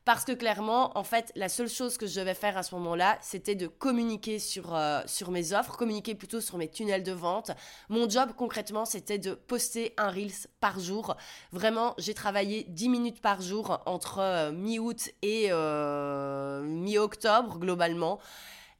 Parce 0.04 0.24
que 0.24 0.32
clairement, 0.32 0.96
en 0.98 1.04
fait, 1.04 1.32
la 1.36 1.48
seule 1.48 1.68
chose 1.68 1.96
que 1.96 2.06
je 2.06 2.18
devais 2.18 2.34
faire 2.34 2.56
à 2.56 2.64
ce 2.64 2.74
moment-là, 2.74 3.18
c'était 3.20 3.54
de 3.54 3.68
communiquer 3.68 4.40
sur, 4.40 4.74
euh, 4.74 5.00
sur 5.06 5.30
mes 5.30 5.52
offres, 5.52 5.76
communiquer 5.76 6.14
plutôt 6.16 6.40
sur 6.40 6.58
mes 6.58 6.68
tunnels 6.68 7.04
de 7.04 7.12
vente. 7.12 7.52
Mon 7.88 8.08
job 8.08 8.30
concrètement, 8.36 8.84
c'était 8.84 9.18
de 9.18 9.34
poster 9.34 9.94
un 9.96 10.08
Reels 10.08 10.48
par 10.60 10.80
jour. 10.80 11.16
Vraiment, 11.52 11.94
j'ai 11.98 12.14
travaillé 12.14 12.64
10 12.68 12.88
minutes 12.88 13.20
par 13.20 13.40
jour 13.40 13.80
entre 13.86 14.18
euh, 14.18 14.52
mi-août 14.52 15.10
et 15.22 15.48
euh, 15.50 16.62
mi-octobre 16.62 17.58
globalement. 17.58 18.18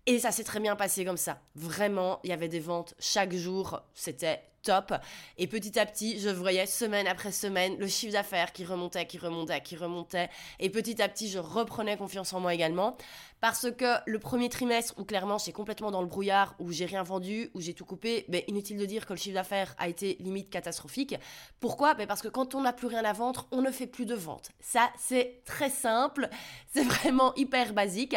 Et 0.07 0.19
ça 0.19 0.33
s'est 0.33 0.45
très 0.45 0.61
bien 0.61 0.75
passé 0.75 1.05
comme 1.05 1.17
ça. 1.17 1.41
Vraiment, 1.55 2.21
il 2.25 2.31
y 2.31 2.33
avait 2.33 2.49
des 2.49 2.61
ventes 2.61 2.95
chaque 2.99 3.35
jour. 3.35 3.83
C'était 3.95 4.43
top. 4.62 4.94
Et 5.38 5.47
petit 5.47 5.79
à 5.79 5.87
petit, 5.87 6.19
je 6.20 6.29
voyais 6.29 6.67
semaine 6.67 7.06
après 7.06 7.32
semaine 7.32 7.76
le 7.79 7.87
chiffre 7.87 8.12
d'affaires 8.12 8.53
qui 8.53 8.64
remontait, 8.64 9.06
qui 9.06 9.19
remontait, 9.19 9.61
qui 9.61 9.76
remontait. 9.76 10.31
Et 10.61 10.70
petit 10.70 11.03
à 11.03 11.09
petit, 11.09 11.29
je 11.29 11.38
reprenais 11.38 11.97
confiance 11.97 12.32
en 12.32 12.41
moi 12.41 12.55
également. 12.55 12.97
Parce 13.43 13.73
que 13.73 13.97
le 14.06 14.20
premier 14.20 14.49
trimestre, 14.49 14.94
où 14.99 15.05
clairement 15.05 15.37
j'étais 15.37 15.50
complètement 15.50 15.91
dans 15.91 16.00
le 16.00 16.06
brouillard, 16.06 16.55
où 16.61 16.70
j'ai 16.70 16.87
rien 16.87 17.03
vendu, 17.03 17.50
où 17.55 17.61
j'ai 17.61 17.75
tout 17.75 17.85
coupé, 17.85 18.25
ben, 18.29 18.41
inutile 18.47 18.79
de 18.79 18.87
dire 18.87 19.05
que 19.05 19.14
le 19.14 19.19
chiffre 19.19 19.35
d'affaires 19.35 19.75
a 19.79 19.88
été 19.88 20.17
limite 20.20 20.49
catastrophique. 20.49 21.17
Pourquoi? 21.58 21.94
Ben, 21.94 22.06
Parce 22.06 22.23
que 22.23 22.29
quand 22.29 22.55
on 22.55 22.61
n'a 22.61 22.73
plus 22.73 22.87
rien 22.87 23.05
à 23.05 23.12
vendre, 23.12 23.49
on 23.50 23.61
ne 23.61 23.73
fait 23.73 23.88
plus 23.88 24.06
de 24.06 24.15
vente. 24.15 24.53
Ça, 24.61 24.91
c'est 24.97 25.43
très 25.44 25.70
simple. 25.70 26.29
C'est 26.75 26.85
vraiment 26.85 27.35
hyper 27.35 27.75
basique. 27.75 28.17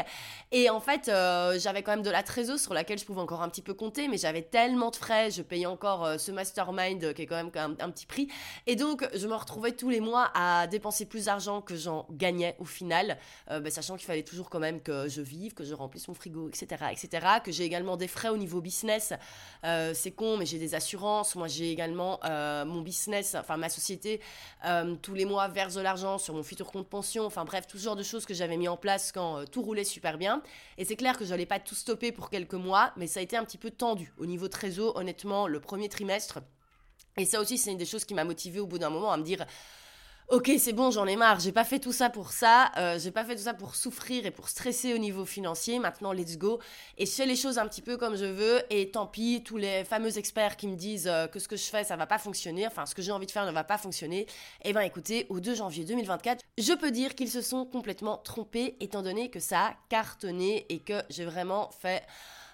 Et 0.51 0.69
en 0.69 0.80
fait, 0.80 1.09
euh, 1.09 1.59
j'avais 1.59 1.83
quand 1.83 1.91
même 1.91 2.03
de 2.03 2.09
la 2.09 2.24
trésorerie 2.24 2.59
sur 2.59 2.74
laquelle 2.74 3.00
je 3.00 3.03
pouvais 3.03 3.19
encore 3.19 3.41
un 3.41 3.50
petit 3.50 3.62
peu 3.62 3.74
compter, 3.74 4.08
mais 4.08 4.17
j'avais 4.17 4.43
tellement 4.43 4.91
de 4.91 4.96
frais. 4.96 5.29
Je 5.31 5.41
payais 5.41 5.65
encore 5.65 6.05
euh, 6.05 6.17
ce 6.17 6.31
mastermind 6.36 7.13
qui 7.13 7.24
est 7.24 7.25
quand 7.25 7.36
même 7.36 7.51
un, 7.80 7.89
petit 7.89 8.06
prix. 8.06 8.27
Et 8.68 8.75
donc, 8.75 9.08
je 9.15 9.27
me 9.27 9.36
retrouvais 9.36 9.72
tous 9.72 9.89
les 9.89 10.00
mois 10.00 10.32
à 10.36 10.68
dépenser 10.68 11.06
plus 11.06 11.25
d'argent 11.25 11.62
que 11.62 11.75
j'en 11.75 12.06
gagnais 12.12 12.56
au 12.60 12.65
final, 12.65 13.18
euh, 13.50 13.60
ben, 13.60 13.72
sachant 13.72 13.96
qu'il 13.96 14.06
fallait 14.06 14.24
toujours 14.24 14.50
quand 14.50 14.60
même 14.60 14.82
que 14.82 15.08
je 15.08 15.22
vive, 15.22 15.54
que 15.54 15.63
je 15.63 15.74
remplisse 15.74 16.08
mon 16.08 16.13
frigo, 16.13 16.50
etc., 16.50 16.86
etc., 16.92 17.27
que 17.44 17.51
j'ai 17.51 17.63
également 17.63 17.98
des 17.98 18.08
frais 18.08 18.30
au 18.30 18.38
niveau 18.38 18.62
business. 18.62 19.13
Euh, 19.63 19.94
c'est 19.96 20.12
con, 20.12 20.38
mais 20.38 20.46
j'ai 20.46 20.60
des 20.60 20.75
assurances. 20.75 21.36
Moi, 21.36 21.48
j'ai 21.48 21.72
également 21.72 22.20
euh, 22.25 22.65
mon 22.65 22.82
business, 22.82 23.36
enfin 23.36 23.58
ma 23.58 23.70
société, 23.70 24.22
tous 25.01 25.13
les 25.13 25.25
mois 25.25 25.48
verse 25.48 25.75
de 25.75 25.82
l'argent 25.82 26.18
sur 26.18 26.34
mon 26.34 26.44
futur 26.44 26.72
compte 26.72 26.88
pension. 26.88 27.25
Enfin 27.25 27.46
bref, 27.46 27.68
tout 27.68 27.77
ce 27.77 27.84
genre 27.84 27.96
de 27.96 28.04
choses 28.04 28.25
que 28.25 28.34
j'avais 28.34 28.58
mis 28.58 28.68
en 28.68 28.77
place 28.77 29.12
quand 29.12 29.50
tout 29.50 29.62
roulait 29.62 29.84
super 29.84 30.18
bien. 30.18 30.42
Et 30.77 30.86
c'est 30.86 30.96
clair 30.96 31.18
que 31.18 31.25
je 31.25 31.30
n'allais 31.30 31.46
pas 31.46 31.60
tout 31.60 31.75
stopper 31.75 32.12
pour 32.12 32.30
quelques 32.30 32.54
mois, 32.54 32.92
mais 32.98 33.08
ça 33.08 33.20
a 33.20 33.24
été 33.24 33.38
un 33.38 33.44
petit 33.44 33.58
peu 33.58 33.72
tendu 33.72 34.13
au 34.18 34.25
niveau 34.25 34.48
trésor. 34.48 34.96
Honnêtement, 34.96 35.48
le 35.48 35.60
premier 35.60 35.89
trimestre 35.89 36.25
et 37.17 37.25
ça 37.25 37.39
aussi, 37.39 37.58
c'est 37.58 37.72
une 37.72 37.77
des 37.77 37.86
choses 37.86 38.03
qui 38.03 38.13
m'a 38.13 38.25
motivée 38.25 38.60
au 38.60 38.67
bout 38.67 38.77
d'un 38.77 38.89
moment 38.89 39.12
à 39.12 39.17
me 39.17 39.24
dire 39.24 39.46
Ok, 40.29 40.51
c'est 40.58 40.74
bon, 40.74 40.89
j'en 40.89 41.05
ai 41.05 41.15
marre. 41.15 41.39
J'ai 41.39 41.51
pas 41.51 41.63
fait 41.63 41.77
tout 41.77 41.91
ça 41.91 42.10
pour 42.10 42.32
ça. 42.32 42.72
Euh, 42.77 42.98
j'ai 42.98 43.12
pas 43.12 43.24
fait 43.24 43.36
tout 43.36 43.44
ça 43.44 43.53
pour 43.53 43.75
souffrir 43.75 44.25
et 44.25 44.32
pour 44.32 44.50
stresser 44.50 44.91
au 44.96 44.98
niveau 44.98 45.24
financier. 45.24 45.77
Maintenant, 45.77 46.12
let's 46.12 46.39
go. 46.39 46.60
Et 46.98 47.05
je 47.05 47.12
fais 47.12 47.27
les 47.27 47.36
choses 47.36 47.60
un 47.60 47.67
petit 47.67 47.84
peu 47.84 47.96
comme 47.96 48.15
je 48.15 48.25
veux. 48.25 48.60
Et 48.72 48.89
tant 48.89 49.05
pis, 49.05 49.44
tous 49.46 49.58
les 49.58 49.84
fameux 49.84 50.17
experts 50.17 50.58
qui 50.58 50.67
me 50.67 50.75
disent 50.75 51.08
euh, 51.08 51.27
que 51.27 51.38
ce 51.38 51.48
que 51.48 51.55
je 51.55 51.65
fais, 51.65 51.84
ça 51.84 51.96
va 51.96 52.08
pas 52.08 52.17
fonctionner. 52.17 52.65
Enfin, 52.65 52.88
ce 52.88 52.96
que 52.96 53.03
j'ai 53.03 53.12
envie 53.12 53.27
de 53.27 53.32
faire 53.32 53.46
ne 53.46 53.51
va 53.51 53.63
pas 53.63 53.77
fonctionner. 53.77 54.25
Eh 54.63 54.74
ben, 54.74 54.82
écoutez, 54.82 55.27
au 55.29 55.39
2 55.39 55.53
janvier 55.53 55.86
2024, 55.86 56.44
je 56.58 56.74
peux 56.74 56.89
dire 56.89 57.13
qu'ils 57.13 57.29
se 57.29 57.41
sont 57.41 57.63
complètement 57.63 58.17
trompés, 58.17 58.77
étant 58.79 59.03
donné 59.03 59.29
que 59.29 59.39
ça 59.39 59.60
a 59.60 59.75
cartonné 59.89 60.65
et 60.70 60.79
que 60.79 61.03
j'ai 61.12 61.25
vraiment 61.25 61.70
fait 61.70 62.01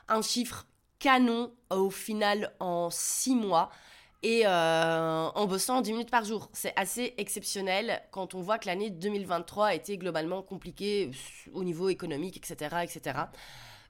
un 0.09 0.21
chiffre 0.21 0.65
canon 1.01 1.51
au 1.69 1.89
final 1.89 2.53
en 2.61 2.89
6 2.89 3.35
mois. 3.35 3.69
et 4.23 4.43
euh, 4.45 5.29
en 5.33 5.47
bossant 5.47 5.81
10 5.81 5.93
minutes 5.93 6.11
par 6.11 6.23
jour. 6.23 6.49
C'est 6.53 6.73
assez 6.75 7.15
exceptionnel 7.17 8.03
quand 8.11 8.35
on 8.35 8.41
voit 8.41 8.59
que 8.59 8.67
l'année 8.67 8.91
2023 8.91 9.67
a 9.67 9.73
été 9.73 9.97
globalement 9.97 10.43
compliquée 10.43 11.09
au 11.53 11.63
niveau 11.63 11.89
économique, 11.89 12.37
etc. 12.37 12.75
etc. 12.83 13.19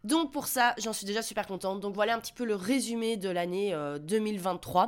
Donc 0.06 0.32
pour 0.32 0.48
ça, 0.48 0.74
j'en 0.78 0.94
suis 0.94 1.06
déjà 1.06 1.22
super 1.22 1.46
contente. 1.48 1.82
Donc 1.82 1.96
voilà 1.96 2.16
un 2.16 2.20
petit 2.20 2.32
peu 2.32 2.46
le 2.46 2.56
résumé 2.56 3.18
de 3.18 3.30
l'année 3.30 3.76
2023. 4.00 4.84
Euh, 4.84 4.88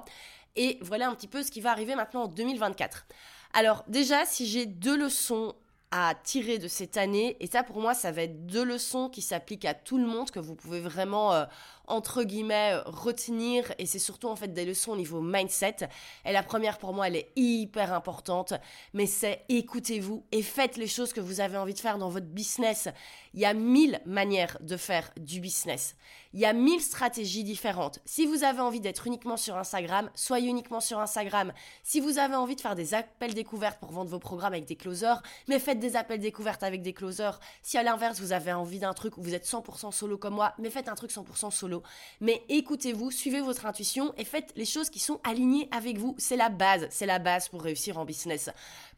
et 0.56 0.78
voilà 0.82 1.10
un 1.10 1.16
petit 1.16 1.28
peu 1.28 1.44
ce 1.44 1.52
qui 1.52 1.60
va 1.60 1.72
arriver 1.72 1.96
maintenant 1.96 2.24
en 2.24 2.28
2024. 2.28 3.06
Alors 3.54 3.84
déjà, 3.90 4.26
si 4.26 4.48
j'ai 4.48 4.66
deux 4.66 4.96
leçons 4.96 5.56
à 5.96 6.16
tirer 6.16 6.58
de 6.58 6.68
cette 6.68 6.98
année, 6.98 7.38
et 7.40 7.46
ça 7.46 7.62
pour 7.62 7.80
moi, 7.80 7.94
ça 7.94 8.12
va 8.12 8.24
être 8.24 8.48
deux 8.48 8.64
leçons 8.64 9.10
qui 9.10 9.22
s'appliquent 9.22 9.66
à 9.66 9.76
tout 9.76 10.00
le 10.00 10.08
monde, 10.08 10.32
que 10.32 10.40
vous 10.40 10.56
pouvez 10.56 10.82
vraiment 10.82 11.34
euh, 11.34 11.46
entre 11.88 12.24
guillemets, 12.24 12.78
retenir, 12.86 13.74
et 13.78 13.86
c'est 13.86 14.00
surtout 14.00 14.28
en 14.28 14.36
fait 14.36 14.54
des 14.54 14.66
leçons 14.66 14.92
au 14.92 14.96
niveau 14.96 15.22
mindset. 15.22 15.88
Et 16.26 16.32
la 16.32 16.44
première 16.44 16.78
pour 16.78 16.94
moi, 16.94 17.08
elle 17.08 17.18
est 17.18 17.32
hyper 17.36 17.94
importante, 17.94 18.54
mais 18.94 19.06
c'est 19.06 19.44
écoutez-vous 19.50 20.26
et 20.32 20.42
faites 20.42 20.78
les 20.78 20.88
choses 20.88 21.14
que 21.14 21.22
vous 21.22 21.42
avez 21.42 21.58
envie 21.58 21.74
de 21.74 21.80
faire 21.80 21.98
dans 21.98 22.10
votre 22.10 22.28
business. 22.28 22.88
Il 23.34 23.40
y 23.40 23.46
a 23.46 23.54
mille 23.54 24.00
manières 24.06 24.58
de 24.62 24.78
faire 24.78 25.12
du 25.18 25.40
business. 25.40 25.96
Il 26.34 26.40
y 26.40 26.46
a 26.46 26.54
mille 26.54 26.82
stratégies 26.82 27.44
différentes. 27.44 28.00
Si 28.06 28.26
vous 28.26 28.44
avez 28.44 28.60
envie 28.60 28.80
d'être 28.80 29.06
uniquement 29.06 29.38
sur 29.38 29.56
Instagram, 29.56 30.10
soyez 30.16 30.50
uniquement 30.50 30.80
sur 30.80 31.00
Instagram. 31.00 31.54
Si 31.84 32.00
vous 32.00 32.18
avez 32.18 32.36
envie 32.36 32.56
de 32.56 32.62
faire 32.62 32.76
des 32.76 32.94
appels 32.94 33.34
découvertes 33.34 33.80
pour 33.80 33.92
vendre 33.92 34.10
vos 34.10 34.20
programmes 34.20 34.54
avec 34.54 34.66
des 34.66 34.76
closers, 34.76 35.22
mais 35.48 35.60
faites 35.60 35.80
des 35.80 35.96
appels 35.96 36.20
découvertes 36.20 36.64
avec 36.64 36.82
des 36.82 36.94
closers. 36.94 37.40
Si 37.62 37.78
à 37.78 37.84
l'inverse, 37.84 38.20
vous 38.20 38.32
avez 38.32 38.54
envie 38.54 38.80
d'un 38.80 38.94
truc 38.94 39.18
où 39.18 39.22
vous 39.22 39.36
êtes 39.36 39.46
100% 39.46 39.92
solo 39.92 40.18
comme 40.18 40.36
moi, 40.36 40.54
mais 40.58 40.70
faites 40.70 40.90
un 40.90 40.96
truc 40.96 41.12
100% 41.12 41.52
solo 41.52 41.73
mais 42.20 42.44
écoutez-vous, 42.50 43.10
suivez 43.10 43.42
votre 43.42 43.66
intuition 43.66 44.14
et 44.18 44.26
faites 44.26 44.52
les 44.56 44.66
choses 44.66 44.90
qui 44.90 45.00
sont 45.00 45.20
alignées 45.24 45.68
avec 45.72 45.98
vous. 45.98 46.16
C'est 46.18 46.38
la 46.38 46.50
base, 46.50 46.88
c'est 46.90 47.06
la 47.06 47.20
base 47.20 47.48
pour 47.48 47.64
réussir 47.64 47.98
en 47.98 48.06
business. 48.06 48.50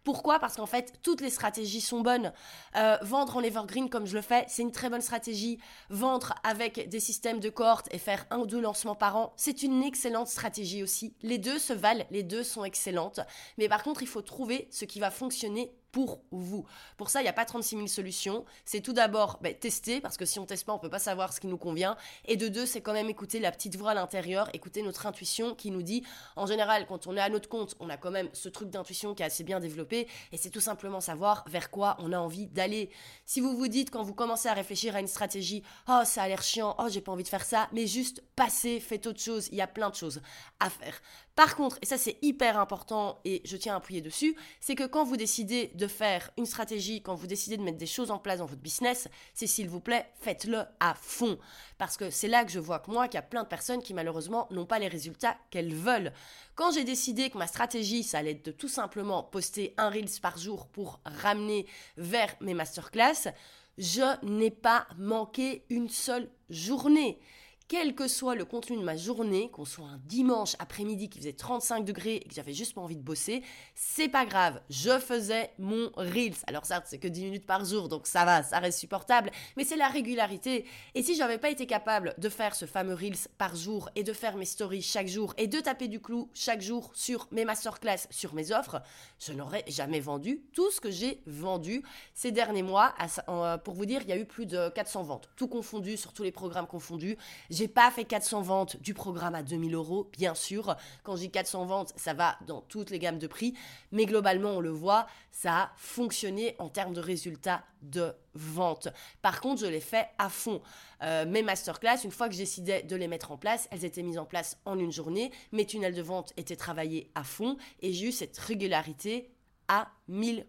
Pourquoi? 0.04 0.38
Parce 0.38 0.56
qu'en 0.56 0.68
fait, 0.68 0.94
toutes 1.02 1.22
les 1.22 1.32
stratégies 1.32 1.82
sont 1.82 2.02
bonnes. 2.02 2.32
Euh, 2.76 2.98
vendre 3.02 3.38
en 3.38 3.42
evergreen 3.42 3.90
comme 3.90 4.06
je 4.06 4.16
le 4.16 4.22
fais, 4.22 4.46
c'est 4.48 4.62
une 4.62 4.72
très 4.72 4.90
bonne 4.90 5.02
stratégie. 5.02 5.58
Vendre 5.90 6.36
avec 6.44 6.90
des 6.90 7.00
systèmes 7.00 7.40
de 7.40 7.50
cohorte 7.50 7.88
et 7.92 7.98
faire 7.98 8.28
un 8.30 8.38
ou 8.38 8.46
deux 8.46 8.62
lancements 8.62 8.96
par 8.96 9.16
an, 9.18 9.34
c'est 9.36 9.64
une 9.64 9.84
excellente 9.84 10.28
stratégie 10.28 10.84
aussi. 10.84 11.16
Les 11.24 11.40
deux 11.40 11.58
se 11.58 11.74
valent, 11.74 12.06
les 12.12 12.22
deux 12.22 12.44
sont 12.44 12.64
excellentes. 12.64 13.20
Mais 13.58 13.68
par 13.68 13.82
contre, 13.82 14.04
il 14.04 14.08
faut 14.08 14.22
trouver 14.22 14.68
ce 14.70 14.86
qui 14.86 15.00
va 15.00 15.10
fonctionner 15.10 15.72
pour 15.96 16.20
vous. 16.30 16.66
Pour 16.98 17.10
ça, 17.10 17.22
il 17.22 17.24
n'y 17.24 17.30
a 17.30 17.34
pas 17.34 17.46
36 17.46 17.78
000 17.78 17.88
solutions. 17.88 18.44
C'est 18.66 18.82
tout 18.82 18.92
d'abord 18.92 19.40
ben, 19.42 19.56
tester, 19.56 20.02
parce 20.02 20.18
que 20.18 20.26
si 20.26 20.40
on 20.40 20.46
teste 20.46 20.66
pas, 20.66 20.74
on 20.74 20.78
peut 20.78 20.90
pas 20.90 21.00
savoir 21.00 21.32
ce 21.32 21.40
qui 21.40 21.48
nous 21.48 21.58
convient. 21.58 21.96
Et 22.26 22.36
de 22.36 22.50
deux, 22.50 22.66
c'est 22.66 22.82
quand 22.82 22.92
même 22.92 23.08
écouter 23.08 23.40
la 23.40 23.50
petite 23.50 23.78
voix 23.78 23.92
à 23.92 23.94
l'intérieur, 23.94 24.50
écouter 24.52 24.82
notre 24.82 25.06
intuition 25.06 25.56
qui 25.56 25.72
nous 25.72 25.84
dit, 25.84 26.04
en 26.36 26.48
général, 26.48 26.86
quand 26.86 27.08
on 27.08 27.16
est 27.16 27.22
à 27.22 27.30
notre 27.30 27.48
compte, 27.48 27.78
on 27.80 27.90
a 27.90 27.96
quand 27.96 28.12
même 28.12 28.28
ce 28.34 28.50
truc 28.50 28.70
d'intuition 28.72 29.16
qui 29.16 29.24
est 29.24 29.26
assez 29.26 29.46
bien 29.46 29.62
développé, 29.62 30.10
et 30.34 30.38
c'est 30.38 30.50
tout 30.50 30.60
simplement 30.60 31.00
savoir 31.00 31.46
vers 31.48 31.72
quoi 31.72 31.96
on 32.00 32.12
a 32.12 32.20
envie 32.20 32.48
d'aller. 32.48 32.90
Si 33.26 33.40
vous 33.40 33.56
vous 33.56 33.70
dites, 33.70 33.90
quand 33.90 34.04
vous 34.04 34.14
commencez 34.14 34.50
à 34.50 34.54
réfléchir 34.54 34.98
à 34.98 35.00
une 35.00 35.08
stratégie, 35.08 35.64
oh, 35.88 36.02
ça 36.04 36.24
a 36.24 36.28
l'air 36.28 36.44
chiant, 36.44 36.76
oh, 36.78 36.90
j'ai 36.90 37.00
pas 37.00 37.14
envie 37.14 37.24
de 37.24 37.30
faire 37.30 37.46
ça, 37.46 37.70
mais 37.72 37.88
juste 37.88 38.22
passez, 38.36 38.82
faites 38.82 39.08
autre 39.08 39.22
chose, 39.22 39.48
il 39.54 39.56
y 39.56 39.62
a 39.62 39.68
plein 39.68 39.90
de 39.90 39.96
choses 39.96 40.22
à 40.60 40.70
faire. 40.70 41.00
Par 41.36 41.58
contre, 41.58 41.78
et 41.82 41.86
ça 41.86 41.98
c'est 41.98 42.18
hyper 42.22 42.58
important 42.58 43.20
et 43.26 43.42
je 43.44 43.58
tiens 43.58 43.74
à 43.74 43.78
appuyer 43.78 44.02
dessus, 44.02 44.38
c'est 44.62 44.76
que 44.76 44.86
quand 44.86 45.04
vous 45.04 45.18
décidez 45.18 45.72
de 45.76 45.86
faire 45.86 46.32
une 46.38 46.46
stratégie, 46.46 47.02
quand 47.02 47.16
vous 47.16 47.28
décidez 47.28 47.58
de 47.58 47.62
mettre 47.62 47.78
des 47.78 47.86
choses 47.86 48.10
en 48.10 48.20
place 48.20 48.40
dans 48.40 48.46
votre 48.46 48.62
business, 48.62 49.10
c'est 49.34 49.48
s'il 49.48 49.68
vous 49.68 49.82
plaît, 49.82 50.06
faites-le 50.22 50.64
à 50.80 50.94
fond. 50.94 51.38
Parce 51.78 51.98
que 51.98 52.10
c'est 52.10 52.30
là 52.30 52.46
que 52.46 52.52
je 52.52 52.60
vois 52.60 52.80
que 52.80 52.90
moi, 52.90 53.10
qu'il 53.10 53.16
y 53.16 53.18
a 53.18 53.22
plein 53.22 53.44
de 53.44 53.50
personnes 53.50 53.82
qui 53.82 53.94
malheureusement 53.94 54.48
n'ont 54.50 54.66
pas 54.66 54.80
les 54.80 54.88
résultats 54.88 55.36
qu'elles 55.50 55.74
veulent. 55.74 56.14
Quand 56.56 56.72
j'ai 56.72 56.86
décidé 56.86 57.30
que 57.30 57.38
ma 57.38 57.48
stratégie, 57.48 58.04
ça 58.04 58.20
allait 58.20 58.32
être 58.32 58.46
de 58.46 58.52
tout 58.52 58.70
simplement 58.70 59.22
poster 59.22 59.74
un 59.78 59.90
Reels 59.90 60.22
par 60.22 60.38
jour 60.38 60.68
pour 60.68 61.02
ramener 61.04 61.66
vers 61.98 62.34
mes 62.40 62.54
masterclass, 62.54 63.34
je 63.78 64.26
n'ai 64.26 64.52
pas 64.52 64.88
manqué 64.98 65.66
une 65.70 65.90
seule 65.90 66.30
journée 66.50 67.20
quel 67.68 67.96
que 67.96 68.08
soit 68.08 68.36
le 68.36 68.46
contenu 68.46 68.78
de 68.78 68.84
ma 68.84 68.96
journée, 68.96 69.50
qu'on 69.50 69.66
soit 69.66 69.86
un 69.86 70.00
dimanche 70.06 70.56
après-midi 70.60 71.10
qui 71.10 71.18
faisait 71.18 71.34
35 71.34 71.84
degrés 71.84 72.18
et 72.18 72.28
que 72.28 72.34
j'avais 72.34 72.54
juste 72.54 72.76
pas 72.76 72.82
envie 72.82 72.96
de 72.96 73.02
bosser, 73.02 73.44
c'est 73.74 74.08
pas 74.08 74.26
grave, 74.26 74.62
je 74.70 75.00
faisais 75.00 75.52
mon 75.58 75.90
Reels. 75.96 76.36
Alors 76.46 76.66
certes, 76.66 76.86
c'est 76.88 77.00
que 77.00 77.08
10 77.08 77.24
minutes 77.24 77.46
par 77.46 77.66
jour, 77.66 77.90
donc 77.90 78.06
ça 78.06 78.24
va, 78.24 78.44
ça 78.44 78.60
reste 78.60 78.80
supportable, 78.80 79.32
mais 79.58 79.64
c'est 79.64 79.78
la 79.78 79.88
régularité. 79.88 80.66
Et 80.94 81.02
si 81.02 81.16
j'avais 81.16 81.40
pas 81.40 81.50
été 81.50 81.66
capable 81.66 82.14
de 82.20 82.30
faire 82.30 82.54
ce 82.54 82.66
fameux 82.66 82.94
Reels 82.94 83.28
par 83.38 83.56
jour 83.56 83.90
et 83.96 84.04
de 84.04 84.14
faire 84.14 84.38
mes 84.38 84.46
stories 84.46 84.84
chaque 84.84 85.08
jour 85.08 85.34
et 85.38 85.48
de 85.48 85.60
taper 85.60 85.88
du 85.88 86.00
clou 86.00 86.30
chaque 86.34 86.62
jour 86.62 86.92
sur 86.94 87.28
mes 87.32 87.46
masterclass, 87.46 88.08
sur 88.12 88.36
mes 88.36 88.52
offres, 88.52 88.82
je 89.20 89.34
n'aurais 89.34 89.64
jamais 89.68 90.00
vendu 90.00 90.44
tout 90.54 90.70
ce 90.70 90.80
que 90.80 90.92
j'ai 90.92 91.24
vendu 91.26 91.84
ces 92.14 92.32
derniers 92.32 92.64
mois. 92.64 92.94
Euh, 93.28 93.58
pour 93.58 93.74
vous 93.74 93.86
dire, 93.86 94.02
il 94.04 94.10
y 94.10 94.14
a 94.14 94.18
eu 94.18 94.26
plus 94.26 94.46
de 94.46 94.70
400 94.70 95.04
ventes, 95.04 95.30
tout 95.36 95.48
confondu 95.48 95.98
sur 95.98 96.14
tous 96.14 96.24
les 96.24 96.32
programmes 96.32 96.68
confondus. 96.68 97.18
J'ai 97.56 97.70
pas 97.70 97.90
fait 97.90 98.04
400 98.04 98.42
ventes 98.42 98.82
du 98.82 98.94
programme 98.94 99.34
à 99.34 99.42
2000 99.42 99.76
euros, 99.76 100.10
bien 100.12 100.36
sûr. 100.36 100.76
Quand 101.04 101.16
j'ai 101.16 101.30
400 101.30 101.66
ventes, 101.66 101.94
ça 101.96 102.14
va 102.14 102.38
dans 102.48 102.60
toutes 102.60 102.90
les 102.90 103.00
gammes 103.00 103.18
de 103.18 103.28
prix. 103.28 103.54
Mais 103.94 104.06
globalement, 104.06 104.58
on 104.58 104.60
le 104.60 104.72
voit, 104.72 105.08
ça 105.32 105.56
a 105.56 105.72
fonctionné 105.78 106.58
en 106.60 106.68
termes 106.68 106.94
de 106.94 107.00
résultats 107.00 107.64
de 107.82 108.14
vente. 108.34 108.90
Par 109.22 109.40
contre, 109.40 109.62
je 109.62 109.68
l'ai 109.68 109.80
fait 109.80 110.10
à 110.18 110.28
fond. 110.28 110.62
Euh, 111.02 111.26
mes 111.26 111.44
masterclass, 111.44 112.04
une 112.04 112.12
fois 112.12 112.28
que 112.28 112.34
j'ai 112.34 112.44
décidé 112.44 112.82
de 112.82 112.96
les 112.98 113.08
mettre 113.08 113.32
en 113.32 113.38
place, 113.38 113.70
elles 113.72 113.86
étaient 113.86 114.04
mises 114.04 114.18
en 114.18 114.26
place 114.26 114.58
en 114.66 114.78
une 114.78 114.92
journée. 114.92 115.32
Mes 115.54 115.66
tunnels 115.66 115.96
de 115.96 116.02
vente 116.02 116.34
étaient 116.36 116.58
travaillés 116.58 117.10
à 117.16 117.24
fond 117.24 117.56
et 117.80 117.94
j'ai 117.94 118.08
eu 118.08 118.12
cette 118.12 118.38
régularité 118.38 119.32
à 119.70 119.88
1000 120.10 120.46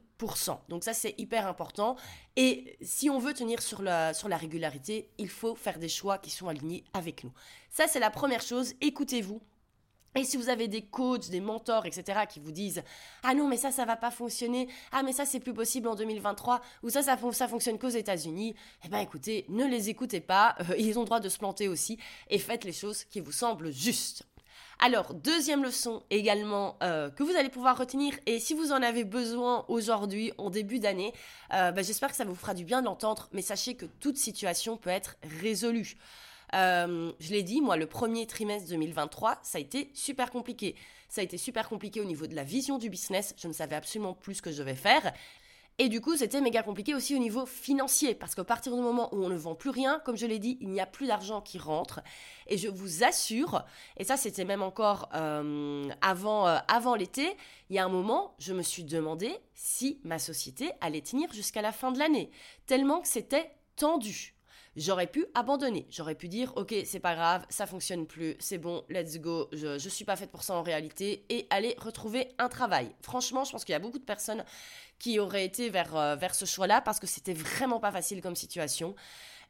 donc 0.68 0.84
ça, 0.84 0.94
c'est 0.94 1.14
hyper 1.18 1.46
important. 1.46 1.96
Et 2.36 2.76
si 2.80 3.10
on 3.10 3.18
veut 3.18 3.34
tenir 3.34 3.60
sur 3.60 3.82
la, 3.82 4.14
sur 4.14 4.28
la 4.28 4.36
régularité, 4.36 5.10
il 5.18 5.28
faut 5.28 5.54
faire 5.54 5.78
des 5.78 5.88
choix 5.88 6.18
qui 6.18 6.30
sont 6.30 6.48
alignés 6.48 6.84
avec 6.94 7.24
nous. 7.24 7.32
Ça, 7.70 7.86
c'est 7.86 8.00
la 8.00 8.10
première 8.10 8.40
chose. 8.40 8.74
Écoutez-vous. 8.80 9.40
Et 10.14 10.24
si 10.24 10.38
vous 10.38 10.48
avez 10.48 10.66
des 10.66 10.80
coachs, 10.80 11.28
des 11.28 11.42
mentors, 11.42 11.84
etc., 11.84 12.20
qui 12.26 12.40
vous 12.40 12.50
disent 12.50 12.82
Ah 13.22 13.34
non, 13.34 13.46
mais 13.46 13.58
ça, 13.58 13.70
ça 13.70 13.84
va 13.84 13.96
pas 13.96 14.10
fonctionner. 14.10 14.68
Ah, 14.90 15.02
mais 15.02 15.12
ça, 15.12 15.26
c'est 15.26 15.40
plus 15.40 15.52
possible 15.52 15.88
en 15.88 15.94
2023. 15.94 16.62
Ou 16.82 16.88
ça, 16.88 17.02
ça, 17.02 17.18
ça 17.32 17.48
fonctionne 17.48 17.78
qu'aux 17.78 17.90
États-Unis. 17.90 18.54
Eh 18.84 18.88
bien, 18.88 19.00
écoutez, 19.00 19.44
ne 19.50 19.66
les 19.66 19.90
écoutez 19.90 20.20
pas. 20.20 20.56
Euh, 20.70 20.76
ils 20.78 20.98
ont 20.98 21.02
le 21.02 21.06
droit 21.06 21.20
de 21.20 21.28
se 21.28 21.36
planter 21.36 21.68
aussi. 21.68 21.98
Et 22.30 22.38
faites 22.38 22.64
les 22.64 22.72
choses 22.72 23.04
qui 23.04 23.20
vous 23.20 23.32
semblent 23.32 23.70
justes. 23.70 24.26
Alors, 24.78 25.14
deuxième 25.14 25.62
leçon 25.62 26.02
également 26.10 26.76
euh, 26.82 27.08
que 27.10 27.22
vous 27.22 27.34
allez 27.34 27.48
pouvoir 27.48 27.78
retenir, 27.78 28.12
et 28.26 28.38
si 28.38 28.52
vous 28.52 28.72
en 28.72 28.82
avez 28.82 29.04
besoin 29.04 29.64
aujourd'hui, 29.68 30.32
en 30.36 30.50
début 30.50 30.78
d'année, 30.80 31.14
euh, 31.54 31.72
bah, 31.72 31.80
j'espère 31.80 32.10
que 32.10 32.16
ça 32.16 32.26
vous 32.26 32.34
fera 32.34 32.52
du 32.52 32.64
bien 32.64 32.82
de 32.82 32.86
l'entendre, 32.86 33.28
mais 33.32 33.40
sachez 33.40 33.74
que 33.74 33.86
toute 33.86 34.18
situation 34.18 34.76
peut 34.76 34.90
être 34.90 35.16
résolue. 35.40 35.96
Euh, 36.54 37.10
je 37.20 37.30
l'ai 37.30 37.42
dit, 37.42 37.62
moi, 37.62 37.78
le 37.78 37.86
premier 37.86 38.26
trimestre 38.26 38.68
2023, 38.68 39.38
ça 39.42 39.56
a 39.56 39.60
été 39.62 39.90
super 39.94 40.30
compliqué. 40.30 40.76
Ça 41.08 41.22
a 41.22 41.24
été 41.24 41.38
super 41.38 41.70
compliqué 41.70 42.02
au 42.02 42.04
niveau 42.04 42.26
de 42.26 42.34
la 42.34 42.44
vision 42.44 42.76
du 42.76 42.90
business. 42.90 43.34
Je 43.38 43.48
ne 43.48 43.54
savais 43.54 43.76
absolument 43.76 44.12
plus 44.12 44.36
ce 44.36 44.42
que 44.42 44.52
je 44.52 44.58
devais 44.58 44.74
faire. 44.74 45.12
Et 45.78 45.90
du 45.90 46.00
coup, 46.00 46.16
c'était 46.16 46.40
méga 46.40 46.62
compliqué 46.62 46.94
aussi 46.94 47.14
au 47.14 47.18
niveau 47.18 47.44
financier, 47.44 48.14
parce 48.14 48.34
qu'à 48.34 48.44
partir 48.44 48.74
du 48.74 48.80
moment 48.80 49.14
où 49.14 49.22
on 49.22 49.28
ne 49.28 49.36
vend 49.36 49.54
plus 49.54 49.68
rien, 49.68 50.00
comme 50.04 50.16
je 50.16 50.24
l'ai 50.24 50.38
dit, 50.38 50.56
il 50.62 50.70
n'y 50.70 50.80
a 50.80 50.86
plus 50.86 51.06
d'argent 51.06 51.42
qui 51.42 51.58
rentre. 51.58 52.00
Et 52.46 52.56
je 52.56 52.68
vous 52.68 53.04
assure, 53.04 53.62
et 53.98 54.04
ça 54.04 54.16
c'était 54.16 54.46
même 54.46 54.62
encore 54.62 55.10
euh, 55.14 55.86
avant, 56.00 56.48
euh, 56.48 56.56
avant 56.68 56.94
l'été, 56.94 57.36
il 57.68 57.76
y 57.76 57.78
a 57.78 57.84
un 57.84 57.90
moment, 57.90 58.34
je 58.38 58.54
me 58.54 58.62
suis 58.62 58.84
demandé 58.84 59.30
si 59.54 60.00
ma 60.02 60.18
société 60.18 60.70
allait 60.80 61.02
tenir 61.02 61.30
jusqu'à 61.34 61.60
la 61.60 61.72
fin 61.72 61.92
de 61.92 61.98
l'année, 61.98 62.30
tellement 62.66 63.00
que 63.00 63.08
c'était 63.08 63.50
tendu. 63.76 64.35
J'aurais 64.76 65.06
pu 65.06 65.24
abandonner, 65.34 65.86
j'aurais 65.90 66.14
pu 66.14 66.28
dire 66.28 66.52
ok 66.56 66.74
c'est 66.84 67.00
pas 67.00 67.14
grave, 67.14 67.46
ça 67.48 67.66
fonctionne 67.66 68.06
plus, 68.06 68.36
c'est 68.38 68.58
bon, 68.58 68.84
let's 68.90 69.18
go, 69.18 69.48
je, 69.52 69.78
je 69.78 69.88
suis 69.88 70.04
pas 70.04 70.16
faite 70.16 70.30
pour 70.30 70.42
ça 70.42 70.54
en 70.54 70.62
réalité 70.62 71.24
et 71.30 71.46
aller 71.48 71.74
retrouver 71.78 72.28
un 72.38 72.50
travail. 72.50 72.90
Franchement, 73.00 73.44
je 73.44 73.52
pense 73.52 73.64
qu'il 73.64 73.72
y 73.72 73.76
a 73.76 73.78
beaucoup 73.78 73.98
de 73.98 74.04
personnes 74.04 74.44
qui 74.98 75.18
auraient 75.18 75.44
été 75.44 75.70
vers, 75.70 75.96
euh, 75.96 76.16
vers 76.16 76.34
ce 76.34 76.44
choix-là 76.44 76.80
parce 76.80 77.00
que 77.00 77.06
c'était 77.06 77.34
vraiment 77.34 77.80
pas 77.80 77.90
facile 77.90 78.20
comme 78.20 78.36
situation. 78.36 78.94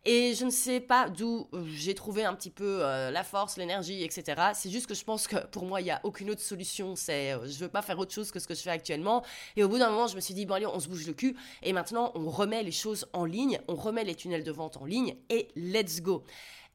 Et 0.05 0.35
je 0.35 0.45
ne 0.45 0.51
sais 0.51 0.79
pas 0.79 1.09
d'où 1.09 1.49
euh, 1.53 1.65
j'ai 1.67 1.95
trouvé 1.95 2.25
un 2.25 2.35
petit 2.35 2.51
peu 2.51 2.85
euh, 2.85 3.11
la 3.11 3.25
force, 3.25 3.57
l'énergie, 3.57 4.05
etc. 4.05 4.51
C'est 4.55 4.71
juste 4.71 4.87
que 4.87 4.95
je 4.95 5.05
pense 5.05 5.27
que 5.27 5.45
pour 5.49 5.65
moi, 5.67 5.81
il 5.81 5.85
n'y 5.85 5.91
a 5.91 6.01
aucune 6.05 6.31
autre 6.31 6.43
solution. 6.43 6.95
C'est, 6.95 7.33
euh, 7.33 7.49
je 7.49 7.59
veux 7.59 7.69
pas 7.69 7.83
faire 7.83 7.99
autre 7.99 8.13
chose 8.13 8.31
que 8.31 8.39
ce 8.39 8.47
que 8.47 8.55
je 8.55 8.61
fais 8.61 8.71
actuellement. 8.71 9.25
Et 9.57 9.65
au 9.65 9.69
bout 9.69 9.79
d'un 9.79 9.91
moment, 9.91 10.07
je 10.07 10.15
me 10.15 10.21
suis 10.21 10.35
dit, 10.35 10.47
bon 10.47 10.55
allez, 10.55 10.67
on 10.67 10.79
se 10.79 10.89
bouge 10.89 11.07
le 11.07 11.13
cul. 11.13 11.37
Et 11.63 11.73
maintenant, 11.73 12.13
on 12.15 12.31
remet 12.31 12.63
les 12.63 12.71
choses 12.71 13.09
en 13.13 13.25
ligne, 13.25 13.59
on 13.67 13.75
remet 13.75 14.05
les 14.05 14.15
tunnels 14.15 14.45
de 14.45 14.53
vente 14.53 14.77
en 14.77 14.85
ligne 14.85 15.17
et 15.29 15.49
let's 15.57 16.01
go. 16.03 16.23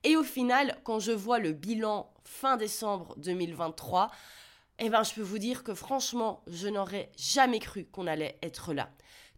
Et 0.03 0.17
au 0.17 0.23
final, 0.23 0.77
quand 0.83 0.99
je 0.99 1.11
vois 1.11 1.39
le 1.39 1.53
bilan 1.53 2.11
fin 2.25 2.57
décembre 2.57 3.15
2023, 3.17 4.11
eh 4.79 4.89
ben, 4.89 5.03
je 5.03 5.13
peux 5.13 5.21
vous 5.21 5.37
dire 5.37 5.63
que 5.63 5.75
franchement, 5.75 6.41
je 6.47 6.67
n'aurais 6.67 7.11
jamais 7.15 7.59
cru 7.59 7.85
qu'on 7.85 8.07
allait 8.07 8.37
être 8.41 8.73
là. 8.73 8.89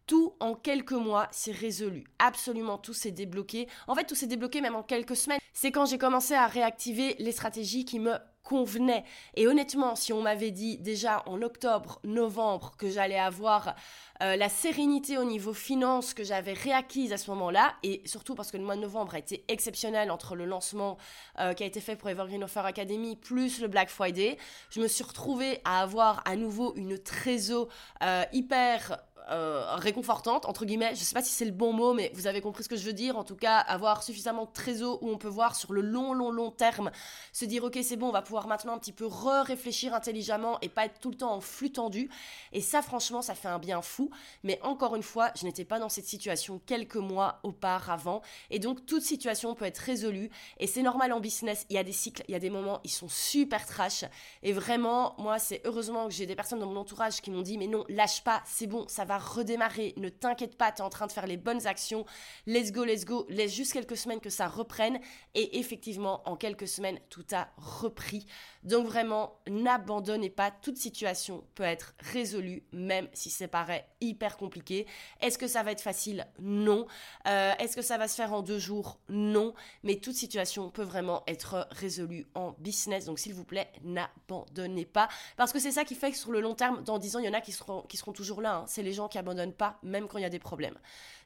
Tout 0.06 0.36
en 0.40 0.56
quelques 0.56 0.92
mois, 0.92 1.28
c'est 1.32 1.52
résolu. 1.52 2.06
Absolument 2.20 2.78
tout 2.78 2.94
s'est 2.94 3.12
débloqué. 3.12 3.68
En 3.88 3.96
fait, 3.96 4.06
tout 4.06 4.16
s'est 4.16 4.28
débloqué 4.28 4.60
même 4.60 4.76
en 4.76 4.84
quelques 4.84 5.16
semaines. 5.16 5.40
C'est 5.54 5.72
quand 5.72 5.86
j'ai 5.86 5.98
commencé 5.98 6.34
à 6.34 6.48
réactiver 6.48 7.16
les 7.20 7.32
stratégies 7.32 7.86
qui 7.86 8.00
me 8.00 8.18
convenait. 8.44 9.06
Et 9.36 9.48
honnêtement, 9.48 9.96
si 9.96 10.12
on 10.14 10.22
m'avait 10.22 10.52
dit 10.52 10.78
déjà 10.78 11.24
en 11.26 11.42
octobre, 11.42 12.00
novembre 12.04 12.74
que 12.78 12.90
j'allais 12.90 13.18
avoir 13.18 13.74
euh, 14.22 14.36
la 14.36 14.50
sérénité 14.50 15.18
au 15.18 15.24
niveau 15.24 15.54
finance 15.54 16.14
que 16.14 16.24
j'avais 16.24 16.54
réacquise 16.54 17.14
à 17.14 17.18
ce 17.18 17.32
moment-là, 17.32 17.74
et 17.84 18.02
surtout 18.06 18.36
parce 18.36 18.52
que 18.52 18.58
le 18.58 18.64
mois 18.64 18.76
de 18.76 18.82
novembre 18.82 19.16
a 19.16 19.20
été 19.20 19.46
exceptionnel 19.48 20.12
entre 20.12 20.36
le 20.36 20.46
lancement 20.46 20.98
euh, 21.40 21.54
qui 21.54 21.64
a 21.64 21.66
été 21.66 21.80
fait 21.80 21.96
pour 21.96 22.10
Evergreen 22.10 22.44
Offer 22.44 22.62
Academy 22.66 23.16
plus 23.16 23.62
le 23.62 23.68
Black 23.68 23.90
Friday, 23.90 24.38
je 24.70 24.82
me 24.82 24.88
suis 24.88 25.04
retrouvée 25.04 25.62
à 25.64 25.82
avoir 25.82 26.22
à 26.26 26.36
nouveau 26.36 26.76
une 26.76 26.98
trésor 27.00 27.70
euh, 28.04 28.24
hyper 28.34 28.98
euh, 29.30 29.76
réconfortante, 29.76 30.46
entre 30.46 30.66
guillemets. 30.66 30.96
Je 30.96 31.04
sais 31.04 31.14
pas 31.14 31.22
si 31.22 31.32
c'est 31.32 31.46
le 31.46 31.52
bon 31.52 31.72
mot, 31.72 31.94
mais 31.94 32.12
vous 32.14 32.28
avez 32.28 32.42
compris 32.42 32.64
ce 32.64 32.70
que 32.70 32.76
je 32.76 32.86
veux 32.86 32.94
dire. 32.94 33.18
En 33.18 33.24
tout 33.24 33.36
cas, 33.36 33.58
avoir 33.58 34.04
suffisamment 34.04 34.46
de 34.46 34.52
trésor 34.52 35.02
où 35.02 35.10
on 35.10 35.18
peut 35.18 35.30
voir 35.30 35.56
sur 35.56 35.72
le 35.72 35.82
long, 35.82 36.14
long, 36.14 36.32
long 36.32 36.52
terme, 36.52 36.92
se 37.32 37.46
dire, 37.46 37.64
ok, 37.64 37.80
c'est 37.84 37.96
bon, 37.96 38.10
on 38.10 38.12
va 38.12 38.22
pouvoir 38.22 38.48
maintenant 38.48 38.74
un 38.74 38.78
petit 38.78 38.92
peu 38.92 39.06
re-réfléchir 39.06 39.94
intelligemment 39.94 40.60
et 40.62 40.70
pas 40.70 40.86
être 40.86 41.00
tout 41.00 41.10
le 41.10 41.16
temps 41.16 41.34
en 41.34 41.42
flux 41.42 41.72
tendu. 41.72 42.10
Et 42.52 42.62
ça, 42.62 42.82
franchement, 42.82 43.22
ça 43.22 43.34
fait 43.36 43.48
un 43.48 43.60
bien 43.60 43.82
fou. 43.82 44.10
Mais 44.44 44.60
encore 44.62 44.96
une 44.96 45.04
fois, 45.04 45.32
je 45.36 45.46
n'étais 45.46 45.66
pas 45.66 45.80
dans 45.80 45.90
cette 45.90 46.06
situation 46.06 46.60
quelques 46.66 46.96
mois 46.96 47.40
auparavant. 47.44 48.22
Et 48.50 48.60
donc, 48.60 48.86
toute 48.86 49.04
situation 49.04 49.56
peut 49.56 49.66
être 49.66 49.78
résolue. 49.78 50.30
Et 50.60 50.68
c'est 50.68 50.84
normal 50.84 51.14
en 51.14 51.20
business. 51.20 51.66
Il 51.70 51.76
y 51.76 51.80
a 51.80 51.84
des 51.84 51.94
cycles, 51.94 52.24
il 52.28 52.34
y 52.34 52.36
a 52.36 52.40
des 52.40 52.50
moments, 52.50 52.82
ils 52.84 52.92
sont 52.92 53.10
super 53.10 53.66
trash. 53.66 54.04
Et 54.42 54.52
vraiment, 54.52 55.16
moi, 55.18 55.40
c'est 55.40 55.62
heureusement 55.66 56.08
que 56.08 56.14
j'ai 56.14 56.26
des 56.26 56.36
personnes 56.36 56.60
dans 56.60 56.68
mon 56.68 56.80
entourage 56.80 57.22
qui 57.22 57.32
m'ont 57.32 57.42
dit, 57.42 57.58
mais 57.58 57.68
non, 57.68 57.86
lâche 57.88 58.24
pas, 58.24 58.42
c'est 58.46 58.68
bon, 58.68 58.86
ça 58.88 59.06
va 59.06 59.13
redémarrer. 59.18 59.94
Ne 59.98 60.10
t'inquiète 60.10 60.58
pas, 60.58 60.72
tu 60.72 60.80
es 60.80 60.82
en 60.82 60.90
train 60.90 61.08
de 61.08 61.12
faire 61.12 61.28
les 61.28 61.38
bonnes 61.38 61.68
actions. 61.68 62.06
Let's 62.46 62.72
go, 62.72 62.84
let's 62.84 63.06
go. 63.06 63.26
Laisse 63.30 63.54
juste 63.54 63.74
quelques 63.74 63.98
semaines 63.98 64.20
que 64.20 64.30
ça 64.30 64.48
reprenne. 64.48 65.00
Et 65.34 65.60
effectivement, 65.60 66.22
en 66.28 66.36
quelques 66.36 66.68
semaines, 66.68 67.00
tout 67.10 67.26
a 67.32 67.50
repris. 67.58 68.26
Donc 68.64 68.86
vraiment, 68.86 69.40
n'abandonnez 69.48 70.30
pas. 70.30 70.52
Toute 70.52 70.78
situation 70.78 71.44
peut 71.56 71.64
être 71.64 71.96
résolue, 72.00 72.64
même 72.72 73.08
si 73.14 73.30
ça 73.30 73.48
paraît 73.48 73.88
hyper 74.02 74.38
compliqué. 74.38 74.88
Est-ce 75.22 75.38
que 75.38 75.48
ça 75.48 75.64
va 75.64 75.72
être 75.72 75.82
facile? 75.82 76.28
Non. 76.40 76.88
Euh, 77.28 77.52
est-ce 77.60 77.76
que 77.76 77.82
ça 77.82 77.98
va 77.98 78.08
se 78.08 78.16
faire 78.16 78.34
en 78.34 78.42
deux 78.42 78.60
jours? 78.60 79.00
Non. 79.10 79.54
Mais 79.84 79.96
toute 79.96 80.16
situation 80.16 80.70
peut 80.70 80.84
vraiment 80.84 81.24
être 81.28 81.68
résolue 81.72 82.28
en 82.36 82.52
business. 82.60 83.06
Donc 83.06 83.20
s'il 83.20 83.34
vous 83.34 83.46
plaît, 83.46 83.72
n'abandonnez 83.84 84.86
pas. 84.86 85.10
Parce 85.36 85.52
que 85.52 85.60
c'est 85.60 85.72
ça 85.72 85.84
qui 85.84 85.96
fait 85.96 86.12
que 86.12 86.18
sur 86.18 86.32
le 86.32 86.42
long 86.42 86.56
terme, 86.56 86.84
dans 86.84 87.00
10 87.00 87.16
ans, 87.16 87.20
il 87.20 87.26
y 87.26 87.30
en 87.30 87.34
a 87.34 87.42
qui 87.42 87.52
seront, 87.52 87.82
qui 87.84 87.98
seront 87.98 88.14
toujours 88.14 88.42
là. 88.42 88.58
Hein. 88.58 88.66
C'est 88.68 88.84
les 88.84 88.94
gens 88.94 89.03
qui 89.08 89.18
abandonnent 89.18 89.54
pas, 89.54 89.80
même 89.84 90.08
quand 90.08 90.18
il 90.18 90.22
y 90.24 90.26
a 90.26 90.30
des 90.30 90.40
problèmes. 90.40 90.78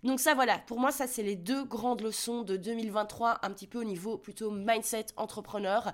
Donc 0.04 0.20
ça 0.20 0.34
voilà, 0.34 0.60
pour 0.60 0.80
moi 0.80 0.92
ça 0.92 1.08
c'est 1.08 1.24
les 1.24 1.36
deux 1.36 1.64
grandes 1.66 2.02
leçons 2.02 2.44
de 2.44 2.58
2023, 2.58 3.40
un 3.42 3.52
petit 3.52 3.68
peu 3.68 3.80
au 3.80 3.84
niveau 3.84 4.18
plutôt 4.18 4.52
mindset 4.52 5.08
entrepreneur 5.18 5.94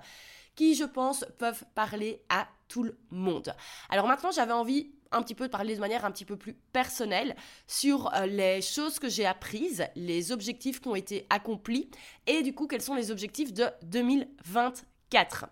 qui, 0.54 0.74
je 0.74 0.84
pense, 0.84 1.24
peuvent 1.38 1.64
parler 1.74 2.22
à 2.28 2.46
tout 2.68 2.82
le 2.82 2.96
monde. 3.10 3.54
Alors 3.90 4.06
maintenant, 4.06 4.30
j'avais 4.30 4.52
envie 4.52 4.92
un 5.10 5.22
petit 5.22 5.34
peu 5.34 5.46
de 5.46 5.50
parler 5.50 5.74
de 5.74 5.80
manière 5.80 6.04
un 6.04 6.10
petit 6.10 6.24
peu 6.24 6.36
plus 6.36 6.54
personnelle 6.54 7.36
sur 7.66 8.12
euh, 8.14 8.26
les 8.26 8.60
choses 8.62 8.98
que 8.98 9.08
j'ai 9.08 9.26
apprises, 9.26 9.86
les 9.94 10.32
objectifs 10.32 10.80
qui 10.80 10.88
ont 10.88 10.96
été 10.96 11.26
accomplis 11.30 11.88
et 12.26 12.42
du 12.42 12.52
coup, 12.52 12.66
quels 12.66 12.82
sont 12.82 12.94
les 12.94 13.10
objectifs 13.10 13.52
de 13.52 13.66
2024. 13.84 15.46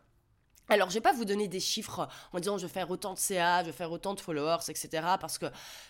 Alors, 0.72 0.88
je 0.88 0.94
vais 0.94 1.02
pas 1.02 1.12
vous 1.12 1.26
donner 1.26 1.48
des 1.48 1.60
chiffres 1.60 2.08
en 2.32 2.40
disant 2.40 2.56
je 2.56 2.62
vais 2.62 2.72
faire 2.72 2.90
autant 2.90 3.12
de 3.12 3.18
CA, 3.18 3.60
je 3.60 3.66
vais 3.66 3.72
faire 3.72 3.92
autant 3.92 4.14
de 4.14 4.20
followers, 4.20 4.70
etc. 4.70 4.88
Parce 5.20 5.36
que 5.36 5.44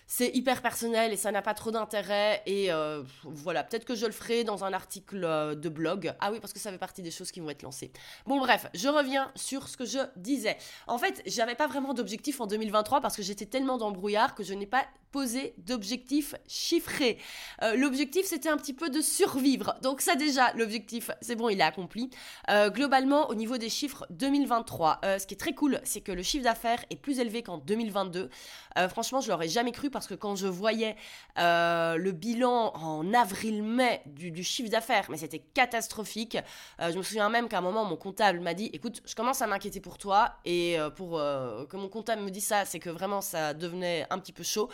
c'est 0.08 0.34
hyper 0.34 0.60
personnel 0.60 1.12
et 1.12 1.16
ça 1.16 1.30
n'a 1.30 1.40
pas 1.40 1.54
trop 1.54 1.70
d'intérêt. 1.70 2.42
Et 2.46 2.72
euh, 2.72 3.04
voilà, 3.22 3.62
peut-être 3.62 3.84
que 3.84 3.94
je 3.94 4.06
le 4.06 4.10
ferai 4.10 4.42
dans 4.42 4.64
un 4.64 4.72
article 4.72 5.22
euh, 5.22 5.54
de 5.54 5.68
blog. 5.68 6.12
Ah 6.18 6.32
oui, 6.32 6.40
parce 6.40 6.52
que 6.52 6.58
ça 6.58 6.72
fait 6.72 6.78
partie 6.78 7.00
des 7.00 7.12
choses 7.12 7.30
qui 7.30 7.38
vont 7.38 7.48
être 7.50 7.62
lancées. 7.62 7.92
Bon, 8.26 8.40
bref, 8.40 8.66
je 8.74 8.88
reviens 8.88 9.30
sur 9.36 9.68
ce 9.68 9.76
que 9.76 9.84
je 9.84 10.00
disais. 10.16 10.56
En 10.88 10.98
fait, 10.98 11.22
j'avais 11.26 11.54
pas 11.54 11.68
vraiment 11.68 11.94
d'objectif 11.94 12.40
en 12.40 12.48
2023 12.48 13.00
parce 13.00 13.16
que 13.16 13.22
j'étais 13.22 13.46
tellement 13.46 13.78
dans 13.78 13.88
le 13.88 13.94
brouillard 13.94 14.34
que 14.34 14.42
je 14.42 14.52
n'ai 14.52 14.66
pas 14.66 14.84
posé 15.12 15.54
d'objectif 15.58 16.34
chiffré. 16.48 17.18
Euh, 17.62 17.76
l'objectif, 17.76 18.26
c'était 18.26 18.48
un 18.48 18.56
petit 18.56 18.72
peu 18.72 18.88
de 18.88 19.00
survivre. 19.00 19.76
Donc 19.82 20.00
ça 20.00 20.16
déjà, 20.16 20.52
l'objectif, 20.54 21.12
c'est 21.20 21.36
bon, 21.36 21.50
il 21.50 21.60
est 21.60 21.62
accompli. 21.62 22.10
globalement, 22.48 23.28
au 23.28 23.34
niveau 23.34 23.58
des 23.58 23.68
chiffres 23.68 24.06
2023, 24.10 24.71
euh, 24.80 25.18
ce 25.18 25.26
qui 25.26 25.34
est 25.34 25.38
très 25.38 25.54
cool, 25.54 25.80
c'est 25.84 26.00
que 26.00 26.12
le 26.12 26.22
chiffre 26.22 26.44
d'affaires 26.44 26.84
est 26.90 26.96
plus 26.96 27.18
élevé 27.18 27.42
qu'en 27.42 27.58
2022. 27.58 28.30
Euh, 28.78 28.88
franchement, 28.88 29.20
je 29.20 29.30
l'aurais 29.30 29.48
jamais 29.48 29.72
cru 29.72 29.90
parce 29.90 30.06
que 30.06 30.14
quand 30.14 30.36
je 30.36 30.46
voyais 30.46 30.96
euh, 31.38 31.96
le 31.96 32.12
bilan 32.12 32.72
en 32.74 33.12
avril-mai 33.12 34.02
du, 34.06 34.42
chiffre 34.42 34.70
d'affaires, 34.70 35.06
mais 35.10 35.16
c'était 35.18 35.38
catastrophique. 35.38 36.38
je 36.78 36.96
me 36.96 37.02
souviens 37.02 37.28
même 37.28 37.48
qu'à 37.48 37.58
un 37.58 37.60
moment, 37.60 37.84
mon 37.84 37.96
comptable 37.96 38.40
m'a 38.40 38.54
dit 38.54 38.70
"Écoute, 38.72 39.02
je 39.04 39.14
commence 39.14 39.42
à 39.42 39.46
m'inquiéter 39.46 39.80
pour 39.80 39.98
toi 39.98 40.34
et 40.44 40.76
pour 40.96 41.18
que 41.18 41.76
mon 41.76 41.88
comptable 41.88 42.22
me 42.22 42.30
dise 42.30 42.46
ça, 42.46 42.64
c'est 42.64 42.78
que 42.78 42.90
vraiment 42.90 43.20
ça 43.20 43.54
devenait 43.54 44.06
un 44.10 44.18
petit 44.18 44.32
peu 44.32 44.42
chaud." 44.42 44.68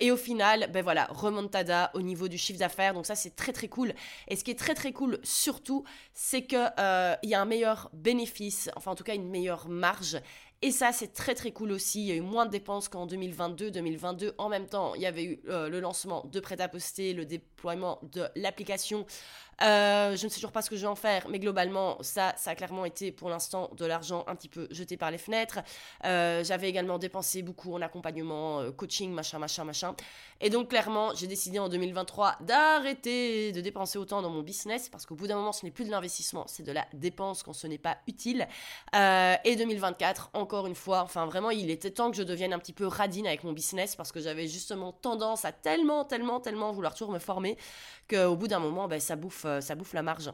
et 0.00 0.10
au 0.10 0.16
final, 0.16 0.68
ben 0.72 0.82
voilà, 0.82 1.06
remontada 1.10 1.90
au 1.94 2.02
niveau 2.02 2.28
du 2.28 2.38
chiffre 2.38 2.58
d'affaires. 2.58 2.94
Donc 2.94 3.06
ça, 3.06 3.14
c'est 3.14 3.34
très 3.34 3.52
très 3.52 3.68
cool. 3.68 3.94
Et 4.28 4.36
ce 4.36 4.44
qui 4.44 4.50
est 4.50 4.58
très 4.58 4.74
très 4.74 4.92
cool 4.92 5.18
surtout, 5.22 5.84
c'est 6.14 6.42
que 6.42 6.66
il 7.22 7.30
y 7.30 7.34
a 7.34 7.40
un 7.40 7.46
meilleur 7.46 7.90
bénéfice. 7.92 8.70
Enfin, 8.76 8.92
en 8.92 8.94
tout 8.94 9.04
une 9.14 9.28
meilleure 9.28 9.68
marge. 9.68 10.20
Et 10.62 10.70
ça, 10.70 10.90
c'est 10.90 11.12
très 11.12 11.34
très 11.34 11.52
cool 11.52 11.70
aussi. 11.70 12.00
Il 12.00 12.06
y 12.06 12.12
a 12.12 12.14
eu 12.14 12.22
moins 12.22 12.46
de 12.46 12.50
dépenses 12.50 12.88
qu'en 12.88 13.06
2022. 13.06 13.70
2022, 13.70 14.34
en 14.38 14.48
même 14.48 14.66
temps, 14.66 14.94
il 14.94 15.02
y 15.02 15.06
avait 15.06 15.24
eu 15.24 15.40
euh, 15.48 15.68
le 15.68 15.80
lancement 15.80 16.24
de 16.32 16.40
Prêt-à-Poster, 16.40 17.12
le 17.12 17.26
déploiement 17.26 18.00
de 18.12 18.26
l'application 18.36 19.04
euh, 19.62 20.16
je 20.16 20.24
ne 20.24 20.28
sais 20.28 20.36
toujours 20.36 20.52
pas 20.52 20.62
ce 20.62 20.68
que 20.68 20.76
je 20.76 20.82
vais 20.82 20.86
en 20.86 20.94
faire, 20.94 21.26
mais 21.28 21.38
globalement, 21.38 21.96
ça, 22.02 22.34
ça 22.36 22.50
a 22.50 22.54
clairement 22.54 22.84
été 22.84 23.12
pour 23.12 23.30
l'instant 23.30 23.70
de 23.76 23.86
l'argent 23.86 24.24
un 24.26 24.34
petit 24.34 24.48
peu 24.48 24.68
jeté 24.70 24.96
par 24.96 25.10
les 25.10 25.18
fenêtres. 25.18 25.60
Euh, 26.04 26.44
j'avais 26.44 26.68
également 26.68 26.98
dépensé 26.98 27.42
beaucoup 27.42 27.74
en 27.74 27.80
accompagnement, 27.80 28.60
euh, 28.60 28.70
coaching, 28.70 29.12
machin, 29.12 29.38
machin, 29.38 29.64
machin. 29.64 29.94
Et 30.40 30.50
donc, 30.50 30.68
clairement, 30.68 31.14
j'ai 31.14 31.26
décidé 31.26 31.58
en 31.58 31.68
2023 31.68 32.36
d'arrêter 32.40 33.52
de 33.52 33.60
dépenser 33.60 33.98
autant 33.98 34.20
dans 34.20 34.30
mon 34.30 34.42
business 34.42 34.88
parce 34.88 35.06
qu'au 35.06 35.14
bout 35.14 35.26
d'un 35.26 35.36
moment, 35.36 35.52
ce 35.52 35.64
n'est 35.64 35.72
plus 35.72 35.84
de 35.84 35.90
l'investissement, 35.90 36.44
c'est 36.46 36.62
de 36.62 36.72
la 36.72 36.86
dépense 36.92 37.42
quand 37.42 37.54
ce 37.54 37.66
n'est 37.66 37.78
pas 37.78 37.96
utile. 38.06 38.46
et 38.92 39.56
2024, 39.56 40.30
encore 40.34 40.66
une 40.66 40.74
fois, 40.74 41.00
enfin 41.00 41.26
vraiment, 41.26 41.50
il 41.50 41.70
était 41.70 41.90
temps 41.90 42.10
que 42.10 42.16
je 42.16 42.22
devienne 42.22 42.52
un 42.52 42.58
petit 42.58 42.72
peu 42.72 42.86
radine 42.86 43.26
avec 43.26 43.44
mon 43.44 43.52
business 43.52 43.96
parce 43.96 44.12
que 44.12 44.20
j'avais 44.20 44.46
justement 44.46 44.92
tendance 44.92 45.44
à 45.44 45.52
tellement, 45.52 46.04
tellement, 46.04 46.40
tellement 46.40 46.72
vouloir 46.72 46.92
toujours 46.92 47.12
me 47.12 47.18
former 47.18 47.56
qu'au 48.10 48.36
bout 48.36 48.48
d'un 48.48 48.58
moment, 48.58 48.88
ben, 48.88 49.00
ça 49.00 49.16
bouffe 49.16 49.45
euh, 49.46 49.60
ça 49.60 49.74
bouffe 49.74 49.92
la 49.92 50.02
marge. 50.02 50.30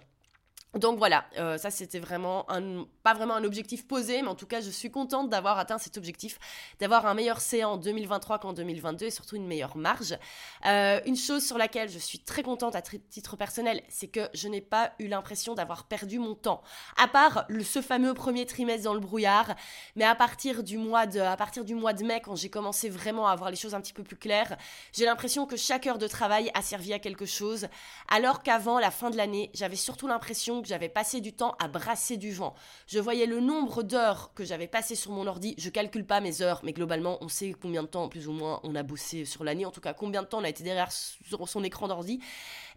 Donc 0.79 0.97
voilà, 0.97 1.27
euh, 1.39 1.59
ça 1.59 1.71
c'était 1.71 1.99
vraiment 1.99 2.51
un, 2.51 2.87
pas 3.03 3.13
vraiment 3.13 3.35
un 3.35 3.45
objectif 3.45 3.87
posé, 3.87 4.23
mais 4.23 4.29
en 4.29 4.35
tout 4.35 4.47
cas 4.47 4.63
je 4.63 4.71
suis 4.71 4.91
contente 4.91 5.29
d'avoir 5.29 5.59
atteint 5.59 5.77
cet 5.77 5.99
objectif, 5.99 6.39
d'avoir 6.81 7.05
un 7.05 7.13
meilleur 7.13 7.43
CA 7.43 7.69
en 7.69 7.77
2023 7.77 8.39
qu'en 8.39 8.55
2022 8.55 9.05
et 9.05 9.11
surtout 9.11 9.37
une 9.37 9.47
meilleure 9.47 9.77
marge. 9.77 10.17
Euh, 10.65 10.99
une 11.05 11.17
chose 11.17 11.45
sur 11.45 11.59
laquelle 11.59 11.91
je 11.91 11.99
suis 11.99 12.21
très 12.21 12.43
contente 12.43 12.75
à 12.75 12.81
titre 12.81 13.37
personnel, 13.37 13.83
c'est 13.91 14.09
que 14.09 14.31
je 14.33 14.49
n'ai 14.49 14.63
pas 14.63 14.95
eu 14.99 15.09
l'impression 15.09 15.55
d'avoir 15.55 15.85
perdu 15.85 16.19
mon 16.19 16.35
temps, 16.35 16.63
à 16.97 17.07
part 17.07 17.45
ce 17.63 17.83
fameux 17.83 18.15
premier 18.15 18.47
trimestre 18.47 18.85
dans 18.85 18.95
le 18.95 19.01
brouillard, 19.01 19.55
mais 19.95 20.07
à 20.07 20.15
partir 20.15 20.63
du 20.63 20.79
mois 20.79 21.07
de, 21.07 21.21
à 21.21 21.37
partir 21.37 21.67
du 21.67 21.75
mois 21.75 21.93
de 21.93 22.03
mai, 22.03 22.23
quand 22.25 22.35
j'ai 22.35 22.49
commencé 22.49 22.89
vraiment 22.89 23.29
à 23.29 23.33
avoir 23.33 23.51
les 23.51 23.57
choses 23.57 23.75
un 23.75 23.81
petit 23.83 23.93
peu 23.93 24.05
plus 24.05 24.17
claires, 24.17 24.57
j'ai 24.95 25.05
l'impression 25.05 25.45
que 25.45 25.57
chaque 25.57 25.87
heure 25.87 25.99
de 25.99 26.09
travail 26.09 26.51
a 26.55 26.63
servi 26.63 26.95
à 26.95 26.99
quelque 26.99 27.27
chose, 27.27 27.69
alors 28.09 28.43
qu'avant 28.43 28.79
la 28.79 28.91
fin 28.91 29.11
de 29.11 29.19
l'année, 29.19 29.51
j'avais 29.53 29.77
surtout 29.77 30.07
l'impression 30.07 30.62
que 30.63 30.69
j'avais 30.69 30.89
passé 30.89 31.21
du 31.21 31.33
temps 31.33 31.55
à 31.59 31.69
brasser 31.69 32.17
du 32.17 32.33
vent. 32.33 32.55
Je 32.87 32.99
voyais 32.99 33.27
le 33.27 33.41
nombre 33.41 33.83
d'heures 33.83 34.33
que 34.35 34.45
j'avais 34.45 34.67
passé 34.69 34.95
sur 34.95 35.13
mon 35.13 35.27
ordi. 35.27 35.55
Je 35.59 35.69
calcule 35.69 36.07
pas 36.07 36.21
mes 36.21 36.41
heures, 36.41 36.61
mais 36.65 36.73
globalement, 36.73 37.19
on 37.21 37.29
sait 37.29 37.55
combien 37.61 37.83
de 37.83 37.89
temps, 37.89 38.09
plus 38.09 38.29
ou 38.29 38.33
moins, 38.33 38.61
on 38.63 38.75
a 38.75 38.83
bossé 38.83 39.25
sur 39.25 39.45
l'année. 39.45 39.67
En 39.67 39.71
tout 39.71 39.81
cas, 39.81 39.93
combien 39.93 40.23
de 40.23 40.27
temps 40.27 40.39
on 40.39 40.45
a 40.45 40.49
été 40.49 40.65
derrière 40.65 40.91
son 40.93 41.65
écran 41.65 41.89
d'ordi. 41.89 42.21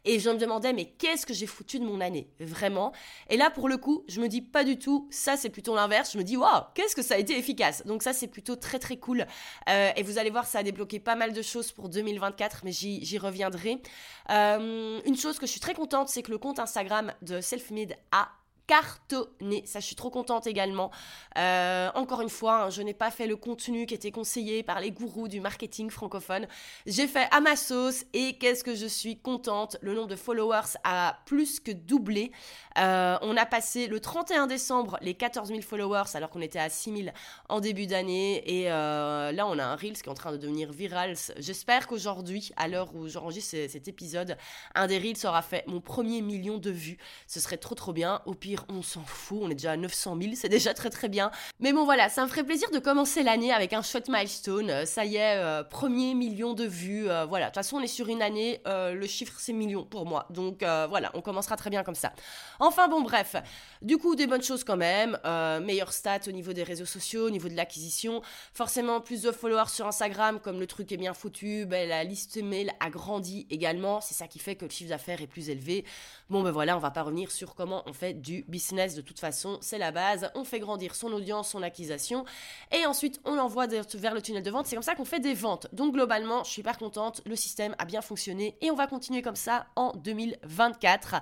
Et 0.05 0.19
je 0.19 0.29
me 0.29 0.37
demandais, 0.37 0.71
mais 0.71 0.85
qu'est-ce 0.85 1.25
que 1.25 1.33
j'ai 1.33 1.47
foutu 1.47 1.79
de 1.79 1.85
mon 1.85 1.99
année 1.99 2.29
Vraiment? 2.39 2.93
Et 3.29 3.37
là, 3.37 3.49
pour 3.49 3.67
le 3.67 3.77
coup, 3.77 4.03
je 4.07 4.21
me 4.21 4.27
dis 4.27 4.41
pas 4.41 4.63
du 4.63 4.77
tout, 4.77 5.07
ça 5.11 5.35
c'est 5.35 5.49
plutôt 5.49 5.75
l'inverse. 5.75 6.13
Je 6.13 6.17
me 6.17 6.23
dis, 6.23 6.37
waouh, 6.37 6.63
qu'est-ce 6.75 6.95
que 6.95 7.01
ça 7.01 7.15
a 7.15 7.17
été 7.17 7.37
efficace? 7.37 7.85
Donc 7.85 8.03
ça, 8.03 8.13
c'est 8.13 8.27
plutôt 8.27 8.55
très 8.55 8.79
très 8.79 8.97
cool. 8.97 9.25
Euh, 9.69 9.91
et 9.95 10.03
vous 10.03 10.17
allez 10.17 10.29
voir, 10.29 10.45
ça 10.45 10.59
a 10.59 10.63
débloqué 10.63 10.99
pas 10.99 11.15
mal 11.15 11.33
de 11.33 11.41
choses 11.41 11.71
pour 11.71 11.89
2024, 11.89 12.61
mais 12.63 12.71
j'y 12.71 13.17
reviendrai. 13.17 13.81
Euh, 14.29 15.01
une 15.05 15.17
chose 15.17 15.39
que 15.39 15.45
je 15.45 15.51
suis 15.51 15.59
très 15.59 15.73
contente, 15.73 16.09
c'est 16.09 16.21
que 16.21 16.31
le 16.31 16.37
compte 16.37 16.59
Instagram 16.59 17.11
de 17.21 17.41
Selfmade 17.41 17.95
a 18.11 18.29
cartonné. 18.67 19.63
Ça, 19.65 19.79
je 19.79 19.85
suis 19.85 19.95
trop 19.95 20.09
contente 20.09 20.47
également. 20.47 20.91
Euh, 21.37 21.89
encore 21.95 22.21
une 22.21 22.29
fois, 22.29 22.63
hein, 22.63 22.69
je 22.69 22.81
n'ai 22.81 22.93
pas 22.93 23.11
fait 23.11 23.27
le 23.27 23.35
contenu 23.35 23.85
qui 23.85 23.93
était 23.93 24.11
conseillé 24.11 24.63
par 24.63 24.79
les 24.79 24.91
gourous 24.91 25.27
du 25.27 25.39
marketing 25.39 25.89
francophone. 25.89 26.47
J'ai 26.85 27.07
fait 27.07 27.27
à 27.31 27.41
ma 27.41 27.55
sauce 27.55 28.05
et 28.13 28.37
qu'est-ce 28.37 28.63
que 28.63 28.75
je 28.75 28.87
suis 28.87 29.17
contente. 29.19 29.77
Le 29.81 29.93
nombre 29.93 30.07
de 30.07 30.15
followers 30.15 30.77
a 30.83 31.19
plus 31.25 31.59
que 31.59 31.71
doublé. 31.71 32.31
Euh, 32.77 33.17
on 33.21 33.37
a 33.37 33.45
passé 33.45 33.87
le 33.87 33.99
31 33.99 34.47
décembre 34.47 34.97
les 35.01 35.13
14 35.13 35.49
000 35.49 35.61
followers 35.61 36.15
alors 36.15 36.29
qu'on 36.29 36.41
était 36.41 36.59
à 36.59 36.69
6 36.69 37.03
000 37.03 37.09
en 37.49 37.59
début 37.59 37.87
d'année. 37.87 38.43
Et 38.45 38.71
euh, 38.71 39.31
là, 39.31 39.47
on 39.47 39.59
a 39.59 39.63
un 39.63 39.75
Reels 39.75 39.93
qui 39.93 40.03
est 40.03 40.09
en 40.09 40.15
train 40.15 40.31
de 40.31 40.37
devenir 40.37 40.71
viral. 40.71 41.15
J'espère 41.37 41.87
qu'aujourd'hui, 41.87 42.51
à 42.57 42.67
l'heure 42.67 42.93
où 42.95 43.07
j'enregistre 43.07 43.55
cet 43.69 43.87
épisode, 43.87 44.37
un 44.73 44.87
des 44.87 44.97
Reels 44.97 45.25
aura 45.25 45.41
fait 45.41 45.63
mon 45.67 45.81
premier 45.81 46.21
million 46.21 46.57
de 46.57 46.71
vues. 46.71 46.97
Ce 47.27 47.39
serait 47.39 47.57
trop 47.57 47.75
trop 47.75 47.93
bien. 47.93 48.21
Au 48.25 48.33
pire, 48.33 48.54
on 48.69 48.81
s'en 48.81 49.03
fout, 49.03 49.39
on 49.41 49.49
est 49.49 49.55
déjà 49.55 49.71
à 49.71 49.77
900 49.77 50.17
000, 50.21 50.33
c'est 50.35 50.49
déjà 50.49 50.73
très 50.73 50.89
très 50.89 51.09
bien. 51.09 51.31
Mais 51.59 51.73
bon 51.73 51.85
voilà, 51.85 52.09
ça 52.09 52.23
me 52.23 52.27
ferait 52.27 52.43
plaisir 52.43 52.69
de 52.71 52.79
commencer 52.79 53.23
l'année 53.23 53.51
avec 53.51 53.73
un 53.73 53.81
chouette 53.81 54.09
milestone. 54.09 54.69
Euh, 54.69 54.85
ça 54.85 55.05
y 55.05 55.15
est, 55.15 55.37
euh, 55.37 55.63
premier 55.63 56.13
million 56.13 56.53
de 56.53 56.65
vues. 56.65 57.09
Euh, 57.09 57.25
voilà, 57.25 57.45
de 57.45 57.49
toute 57.51 57.55
façon 57.55 57.77
on 57.77 57.81
est 57.81 57.87
sur 57.87 58.07
une 58.07 58.21
année, 58.21 58.61
le 58.65 59.07
chiffre 59.07 59.33
c'est 59.37 59.53
million 59.53 59.83
pour 59.83 60.05
moi. 60.05 60.27
Donc 60.29 60.63
voilà, 60.63 61.11
on 61.13 61.21
commencera 61.21 61.55
très 61.55 61.69
bien 61.69 61.83
comme 61.83 61.95
ça. 61.95 62.13
Enfin 62.59 62.87
bon 62.87 63.01
bref, 63.01 63.35
du 63.81 63.97
coup 63.97 64.15
des 64.15 64.27
bonnes 64.27 64.43
choses 64.43 64.63
quand 64.63 64.77
même. 64.77 65.17
meilleure 65.63 65.93
stat 65.93 66.19
au 66.27 66.31
niveau 66.31 66.53
des 66.53 66.63
réseaux 66.63 66.85
sociaux, 66.85 67.27
au 67.27 67.29
niveau 67.29 67.49
de 67.49 67.55
l'acquisition. 67.55 68.21
Forcément 68.53 69.01
plus 69.01 69.21
de 69.21 69.31
followers 69.31 69.69
sur 69.69 69.87
Instagram, 69.87 70.39
comme 70.39 70.59
le 70.59 70.67
truc 70.67 70.91
est 70.91 70.97
bien 70.97 71.13
foutu, 71.13 71.65
ben, 71.65 71.87
la 71.87 72.03
liste 72.03 72.41
mail 72.41 72.71
a 72.79 72.89
grandi 72.89 73.47
également. 73.49 74.01
C'est 74.01 74.13
ça 74.13 74.27
qui 74.27 74.39
fait 74.39 74.55
que 74.55 74.65
le 74.65 74.71
chiffre 74.71 74.89
d'affaires 74.89 75.21
est 75.21 75.27
plus 75.27 75.49
élevé. 75.49 75.85
Bon 76.29 76.43
ben 76.43 76.51
voilà, 76.51 76.75
on 76.75 76.79
va 76.79 76.91
pas 76.91 77.03
revenir 77.03 77.31
sur 77.31 77.55
comment 77.55 77.83
on 77.85 77.93
fait 77.93 78.13
du 78.13 78.44
business 78.47 78.95
de 78.95 79.01
toute 79.01 79.19
façon, 79.19 79.57
c'est 79.61 79.77
la 79.77 79.91
base. 79.91 80.29
On 80.35 80.43
fait 80.43 80.59
grandir 80.59 80.95
son 80.95 81.11
audience, 81.11 81.49
son 81.49 81.61
acquisition, 81.61 82.25
et 82.71 82.85
ensuite 82.85 83.19
on 83.25 83.35
l'envoie 83.35 83.67
vers 83.67 84.13
le 84.13 84.21
tunnel 84.21 84.43
de 84.43 84.51
vente. 84.51 84.65
C'est 84.65 84.75
comme 84.75 84.83
ça 84.83 84.95
qu'on 84.95 85.05
fait 85.05 85.19
des 85.19 85.33
ventes. 85.33 85.67
Donc 85.73 85.93
globalement, 85.93 86.43
je 86.43 86.51
suis 86.51 86.61
hyper 86.61 86.77
contente, 86.77 87.21
le 87.25 87.35
système 87.35 87.75
a 87.77 87.85
bien 87.85 88.01
fonctionné 88.01 88.57
et 88.61 88.71
on 88.71 88.75
va 88.75 88.87
continuer 88.87 89.21
comme 89.21 89.35
ça 89.35 89.67
en 89.75 89.93
2024. 89.95 91.21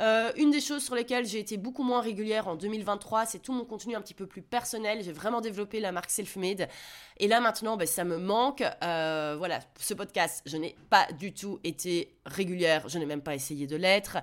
Euh, 0.00 0.32
une 0.36 0.50
des 0.50 0.60
choses 0.60 0.82
sur 0.82 0.94
lesquelles 0.94 1.26
j'ai 1.26 1.38
été 1.38 1.56
beaucoup 1.56 1.82
moins 1.82 2.00
régulière 2.00 2.48
en 2.48 2.56
2023, 2.56 3.26
c'est 3.26 3.38
tout 3.40 3.52
mon 3.52 3.64
contenu 3.64 3.94
un 3.94 4.00
petit 4.00 4.14
peu 4.14 4.26
plus 4.26 4.42
personnel. 4.42 5.02
J'ai 5.02 5.12
vraiment 5.12 5.40
développé 5.40 5.78
la 5.80 5.92
marque 5.92 6.10
Selfmade. 6.10 6.68
Et 7.18 7.28
là 7.28 7.40
maintenant, 7.40 7.76
ben, 7.76 7.86
ça 7.86 8.04
me 8.04 8.16
manque. 8.16 8.64
Euh, 8.82 9.34
voilà, 9.36 9.60
ce 9.78 9.92
podcast, 9.92 10.42
je 10.46 10.56
n'ai 10.56 10.74
pas 10.88 11.06
du 11.18 11.34
tout 11.34 11.60
été 11.64 12.16
régulière. 12.24 12.88
Je 12.88 12.98
n'ai 12.98 13.06
même 13.06 13.20
pas 13.20 13.34
essayé 13.34 13.66
de 13.66 13.76
l'être. 13.76 14.18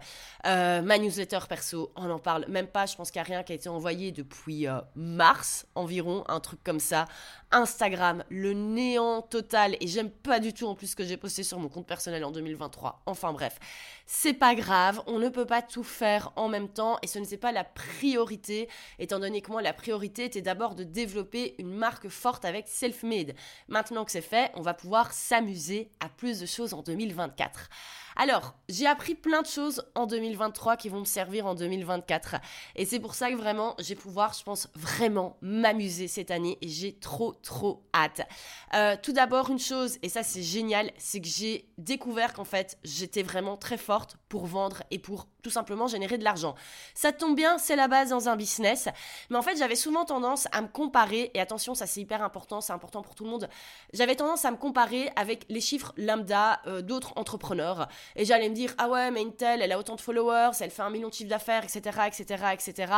Euh, 0.46 0.82
ma 0.82 0.98
newsletter 0.98 1.40
perso, 1.48 1.92
on 1.96 2.06
n'en 2.06 2.20
parle 2.20 2.46
même 2.48 2.68
pas. 2.68 2.88
Je 2.88 2.96
pense 2.96 3.12
qu'il 3.12 3.22
n'y 3.22 3.28
a 3.28 3.30
rien 3.30 3.44
qui 3.44 3.52
a 3.52 3.56
été 3.56 3.70
envoyé 3.70 4.12
depuis 4.12 4.66
mars 4.96 5.68
environ, 5.76 6.24
un 6.28 6.40
truc 6.40 6.64
comme 6.64 6.80
ça. 6.80 7.06
Instagram, 7.52 8.24
le 8.30 8.54
néant 8.54 9.22
total. 9.22 9.78
Et 9.80 9.88
j'aime 9.88 10.10
pas 10.10 10.40
du 10.40 10.54
tout 10.54 10.66
en 10.66 10.76
plus 10.76 10.88
ce 10.88 10.96
que 10.96 11.06
j'ai 11.06 11.18
posté 11.18 11.44
sur 11.44 11.60
mon 11.60 11.70
compte 11.70 11.88
personnel 11.88 12.24
en 12.24 12.32
2023. 12.32 13.02
Enfin 13.06 13.34
bref, 13.34 13.60
c'est 14.06 14.34
pas 14.34 14.56
grave. 14.56 15.02
On 15.08 15.20
ne 15.20 15.30
peut 15.30 15.46
pas 15.46 15.62
tout 15.62 15.84
faire 15.84 16.32
en 16.36 16.50
même 16.50 16.70
temps 16.70 16.98
et 17.02 17.08
ce 17.08 17.20
n'était 17.20 17.38
pas 17.38 17.52
la 17.52 17.64
priorité, 17.64 18.70
étant 19.00 19.20
donné 19.20 19.42
que 19.42 19.52
moi, 19.52 19.62
la 19.62 19.74
priorité 19.74 20.26
était 20.26 20.42
d'abord 20.42 20.76
de 20.76 20.84
développer 20.84 21.56
une 21.60 21.74
marque 21.74 22.10
forte 22.10 22.46
avec 22.46 22.68
Selfmade. 22.68 23.34
Maintenant 23.68 24.06
que 24.06 24.12
c'est 24.12 24.22
fait, 24.22 24.52
on 24.56 24.62
va 24.62 24.74
pouvoir 24.74 25.14
s'amuser 25.14 25.90
à 26.00 26.10
plus 26.10 26.40
de 26.40 26.46
choses 26.46 26.74
en 26.74 26.82
2024. 26.82 27.70
Alors, 28.20 28.56
j'ai 28.68 28.88
appris 28.88 29.14
plein 29.14 29.44
de 29.44 29.48
choses 29.48 29.84
en 29.94 30.08
2023 30.08 30.76
qui 30.76 30.90
vont 30.90 31.02
me 31.02 31.06
servir 31.06 31.46
en 31.46 31.54
2024. 31.54 32.38
Et 32.76 32.86
c'est 32.86 33.00
pour 33.00 33.14
ça 33.14 33.30
que 33.30 33.36
vraiment, 33.36 33.76
j'ai 33.78 33.94
pouvoir, 33.94 34.34
je 34.34 34.44
pense, 34.44 34.68
vraiment 34.74 35.38
m'amuser 35.42 36.08
cette 36.08 36.32
année. 36.32 36.58
Et 36.62 36.68
j'ai 36.68 36.94
trop, 36.94 37.34
trop 37.44 37.84
hâte. 37.94 38.28
Euh, 38.74 38.96
tout 39.02 39.14
d'abord, 39.14 39.52
une 39.52 39.60
chose, 39.60 40.00
et 40.02 40.10
ça 40.10 40.24
c'est 40.24 40.42
génial, 40.42 40.92
c'est 40.98 41.22
que 41.22 41.28
j'ai 41.28 41.70
découvert 41.78 42.34
qu'en 42.34 42.44
fait, 42.44 42.80
j'étais 42.84 43.22
vraiment 43.22 43.56
très 43.56 43.78
forte 43.78 44.18
pour 44.30 44.48
vendre 44.48 44.82
et 44.90 44.98
pour 44.98 45.28
tout 45.48 45.54
simplement 45.54 45.88
générer 45.88 46.18
de 46.18 46.26
l'argent. 46.26 46.56
Ça 46.94 47.14
tombe 47.14 47.34
bien, 47.34 47.58
c'est 47.58 47.78
la 47.78 47.88
base 47.88 48.10
dans 48.10 48.28
un 48.28 48.36
business. 48.36 48.90
Mais 49.30 49.38
en 49.38 49.42
fait, 49.42 49.56
j'avais 49.56 49.78
souvent 49.78 50.04
tendance 50.04 50.50
à 50.52 50.62
me 50.62 50.68
comparer, 50.68 51.32
et 51.34 51.40
attention, 51.40 51.74
ça 51.74 51.86
c'est 51.86 52.02
hyper 52.02 52.22
important, 52.22 52.60
c'est 52.60 52.74
important 52.74 53.02
pour 53.02 53.16
tout 53.16 53.24
le 53.24 53.30
monde. 53.30 53.48
J'avais 53.94 54.16
tendance 54.16 54.44
à 54.44 54.52
me 54.52 54.58
comparer 54.58 55.10
avec 55.16 55.46
les 55.48 55.62
chiffres 55.62 55.94
lambda 55.96 56.60
euh, 56.68 56.82
d'autres 56.82 57.14
entrepreneurs. 57.16 57.88
Et 58.18 58.26
j'allais 58.26 58.50
me 58.50 58.56
dire, 58.56 58.74
ah 58.78 58.90
ouais, 58.90 59.10
mais 59.10 59.22
Intel, 59.22 59.62
elle 59.62 59.72
a 59.72 59.80
autant 59.80 59.96
de 59.96 60.02
followers, 60.02 60.52
elle 60.60 60.70
fait 60.70 60.82
un 60.82 60.90
million 60.90 61.08
de 61.08 61.14
chiffres 61.14 61.30
d'affaires, 61.30 61.64
etc., 61.64 62.02
etc., 62.08 62.44
etc. 62.52 62.94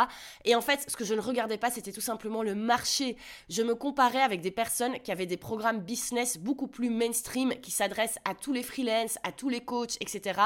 Et 0.46 0.56
en 0.56 0.62
fait, 0.62 0.90
ce 0.90 0.98
que 0.98 1.06
je 1.06 1.14
ne 1.14 1.22
regardais 1.22 1.60
pas, 1.60 1.70
c'était 1.70 1.92
tout 1.92 2.02
simplement 2.02 2.42
le 2.42 2.56
marché. 2.56 3.16
Je 3.48 3.62
me 3.62 3.76
comparais 3.76 4.24
avec 4.24 4.42
des 4.42 4.50
personnes 4.50 4.98
qui 5.02 5.12
avaient 5.12 5.28
des 5.28 5.38
programmes 5.38 5.82
business 5.82 6.40
beaucoup 6.40 6.68
plus 6.68 6.90
mainstream, 6.90 7.54
qui 7.62 7.70
s'adressent 7.70 8.18
à 8.26 8.34
tous 8.34 8.54
les 8.54 8.64
freelances, 8.64 9.20
à 9.22 9.32
tous 9.32 9.50
les 9.50 9.62
coachs, 9.62 9.98
etc. 10.00 10.42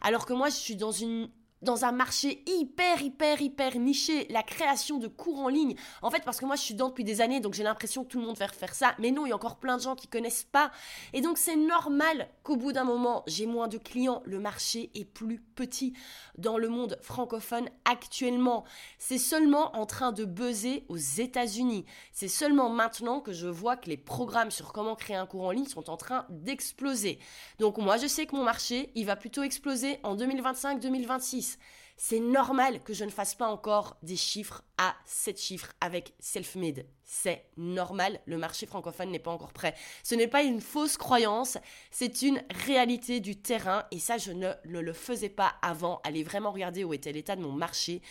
Alors 0.00 0.26
que 0.26 0.32
moi, 0.32 0.48
je 0.48 0.56
suis 0.56 0.74
dans 0.74 0.90
une 0.90 1.28
dans 1.64 1.84
un 1.84 1.92
marché 1.92 2.44
hyper, 2.46 3.02
hyper, 3.02 3.40
hyper 3.40 3.76
niché, 3.76 4.26
la 4.30 4.42
création 4.42 4.98
de 4.98 5.08
cours 5.08 5.40
en 5.40 5.48
ligne. 5.48 5.74
En 6.02 6.10
fait, 6.10 6.22
parce 6.24 6.38
que 6.38 6.46
moi, 6.46 6.56
je 6.56 6.62
suis 6.62 6.74
dedans 6.74 6.88
depuis 6.88 7.04
des 7.04 7.20
années, 7.20 7.40
donc 7.40 7.54
j'ai 7.54 7.62
l'impression 7.62 8.04
que 8.04 8.08
tout 8.08 8.20
le 8.20 8.26
monde 8.26 8.36
va 8.36 8.48
faire 8.48 8.74
ça. 8.74 8.94
Mais 8.98 9.10
non, 9.10 9.26
il 9.26 9.30
y 9.30 9.32
a 9.32 9.34
encore 9.34 9.56
plein 9.56 9.76
de 9.76 9.82
gens 9.82 9.96
qui 9.96 10.06
connaissent 10.06 10.44
pas. 10.44 10.70
Et 11.12 11.20
donc, 11.20 11.38
c'est 11.38 11.56
normal 11.56 12.28
qu'au 12.42 12.56
bout 12.56 12.72
d'un 12.72 12.84
moment, 12.84 13.24
j'ai 13.26 13.46
moins 13.46 13.66
de 13.66 13.78
clients. 13.78 14.22
Le 14.24 14.38
marché 14.38 14.90
est 14.94 15.04
plus 15.04 15.40
petit 15.40 15.94
dans 16.38 16.58
le 16.58 16.68
monde 16.68 16.98
francophone 17.02 17.68
actuellement. 17.84 18.64
C'est 18.98 19.18
seulement 19.18 19.76
en 19.76 19.86
train 19.86 20.12
de 20.12 20.24
buzzer 20.24 20.84
aux 20.88 20.96
États-Unis. 20.96 21.84
C'est 22.12 22.28
seulement 22.28 22.68
maintenant 22.68 23.20
que 23.20 23.32
je 23.32 23.48
vois 23.48 23.76
que 23.76 23.88
les 23.88 23.96
programmes 23.96 24.50
sur 24.50 24.72
comment 24.72 24.94
créer 24.94 25.16
un 25.16 25.26
cours 25.26 25.44
en 25.44 25.50
ligne 25.50 25.66
sont 25.66 25.90
en 25.90 25.96
train 25.96 26.26
d'exploser. 26.28 27.18
Donc, 27.58 27.78
moi, 27.78 27.96
je 27.96 28.06
sais 28.06 28.26
que 28.26 28.36
mon 28.36 28.44
marché, 28.44 28.90
il 28.94 29.06
va 29.06 29.16
plutôt 29.16 29.42
exploser 29.42 29.98
en 30.02 30.16
2025-2026. 30.16 31.53
C'est 31.96 32.18
normal 32.18 32.82
que 32.82 32.92
je 32.92 33.04
ne 33.04 33.10
fasse 33.10 33.34
pas 33.34 33.46
encore 33.46 33.96
des 34.02 34.16
chiffres 34.16 34.62
à 34.78 34.96
7 35.04 35.40
chiffres 35.40 35.72
avec 35.80 36.12
Selfmade. 36.18 36.86
C'est 37.04 37.46
normal, 37.56 38.20
le 38.26 38.36
marché 38.36 38.66
francophone 38.66 39.10
n'est 39.10 39.20
pas 39.20 39.30
encore 39.30 39.52
prêt. 39.52 39.74
Ce 40.02 40.16
n'est 40.16 40.26
pas 40.26 40.42
une 40.42 40.60
fausse 40.60 40.96
croyance, 40.96 41.56
c'est 41.92 42.22
une 42.22 42.42
réalité 42.66 43.20
du 43.20 43.36
terrain 43.36 43.84
et 43.92 44.00
ça 44.00 44.18
je 44.18 44.32
ne, 44.32 44.50
le 44.64 44.92
faisais 44.92 45.28
pas 45.28 45.54
avant. 45.62 46.00
Allez 46.02 46.24
vraiment 46.24 46.50
regarder 46.50 46.82
où 46.82 46.92
était 46.92 47.12
l'état 47.12 47.36
de 47.36 47.42
mon 47.42 47.52
marché. 47.52 48.02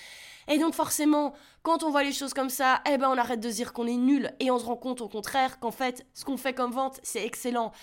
Et 0.48 0.60
donc 0.60 0.74
forcément, 0.74 1.34
quand 1.62 1.84
on 1.84 1.92
voit 1.92 2.04
les 2.04 2.14
choses 2.14 2.34
comme 2.34 2.50
ça, 2.50 2.82
eh 2.90 2.98
ben 2.98 3.10
on 3.10 3.18
arrête 3.18 3.42
de 3.42 3.50
dire 3.50 3.74
qu'on 3.74 3.88
est 3.88 3.98
nul 3.98 4.32
et 4.40 4.50
on 4.50 4.60
se 4.60 4.66
rend 4.66 4.78
compte 4.78 5.02
au 5.02 5.10
contraire 5.10 5.60
qu'en 5.60 5.72
fait, 5.72 6.06
ce 6.14 6.24
qu'on 6.24 6.38
fait 6.38 6.54
comme 6.54 6.72
vente, 6.72 7.00
c'est 7.04 7.26
excellent. 7.26 7.74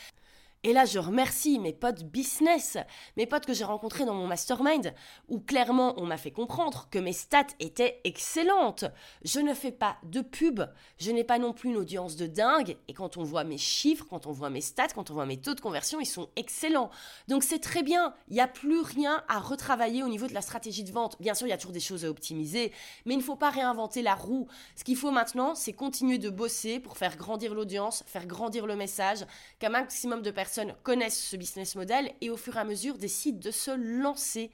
Et 0.62 0.74
là, 0.74 0.84
je 0.84 0.98
remercie 0.98 1.58
mes 1.58 1.72
potes 1.72 2.02
business, 2.04 2.76
mes 3.16 3.24
potes 3.24 3.46
que 3.46 3.54
j'ai 3.54 3.64
rencontrés 3.64 4.04
dans 4.04 4.12
mon 4.12 4.26
mastermind, 4.26 4.92
où 5.28 5.40
clairement 5.40 5.94
on 5.96 6.04
m'a 6.04 6.18
fait 6.18 6.32
comprendre 6.32 6.86
que 6.90 6.98
mes 6.98 7.14
stats 7.14 7.46
étaient 7.60 7.98
excellentes. 8.04 8.84
Je 9.24 9.40
ne 9.40 9.54
fais 9.54 9.72
pas 9.72 9.96
de 10.02 10.20
pub, 10.20 10.60
je 10.98 11.12
n'ai 11.12 11.24
pas 11.24 11.38
non 11.38 11.54
plus 11.54 11.70
une 11.70 11.78
audience 11.78 12.14
de 12.16 12.26
dingue, 12.26 12.76
et 12.88 12.92
quand 12.92 13.16
on 13.16 13.22
voit 13.22 13.42
mes 13.42 13.56
chiffres, 13.56 14.04
quand 14.10 14.26
on 14.26 14.32
voit 14.32 14.50
mes 14.50 14.60
stats, 14.60 14.88
quand 14.88 15.10
on 15.10 15.14
voit 15.14 15.24
mes 15.24 15.38
taux 15.38 15.54
de 15.54 15.62
conversion, 15.62 15.98
ils 15.98 16.04
sont 16.04 16.28
excellents. 16.36 16.90
Donc 17.26 17.42
c'est 17.42 17.60
très 17.60 17.82
bien, 17.82 18.12
il 18.28 18.34
n'y 18.34 18.42
a 18.42 18.48
plus 18.48 18.82
rien 18.82 19.24
à 19.28 19.38
retravailler 19.38 20.02
au 20.02 20.08
niveau 20.08 20.26
de 20.26 20.34
la 20.34 20.42
stratégie 20.42 20.84
de 20.84 20.92
vente. 20.92 21.16
Bien 21.20 21.32
sûr, 21.32 21.46
il 21.46 21.50
y 21.50 21.54
a 21.54 21.56
toujours 21.56 21.72
des 21.72 21.80
choses 21.80 22.04
à 22.04 22.10
optimiser, 22.10 22.70
mais 23.06 23.14
il 23.14 23.18
ne 23.18 23.22
faut 23.22 23.34
pas 23.34 23.48
réinventer 23.48 24.02
la 24.02 24.14
roue. 24.14 24.46
Ce 24.76 24.84
qu'il 24.84 24.96
faut 24.96 25.10
maintenant, 25.10 25.54
c'est 25.54 25.72
continuer 25.72 26.18
de 26.18 26.28
bosser 26.28 26.80
pour 26.80 26.98
faire 26.98 27.16
grandir 27.16 27.54
l'audience, 27.54 28.04
faire 28.06 28.26
grandir 28.26 28.66
le 28.66 28.76
message, 28.76 29.24
qu'un 29.58 29.70
maximum 29.70 30.20
de 30.20 30.30
personnes 30.30 30.49
connaissent 30.82 31.22
ce 31.22 31.36
business 31.36 31.76
model 31.76 32.12
et 32.20 32.30
au 32.30 32.36
fur 32.36 32.56
et 32.56 32.60
à 32.60 32.64
mesure 32.64 32.98
décident 32.98 33.38
de 33.38 33.50
se 33.50 33.70
lancer. 33.70 34.50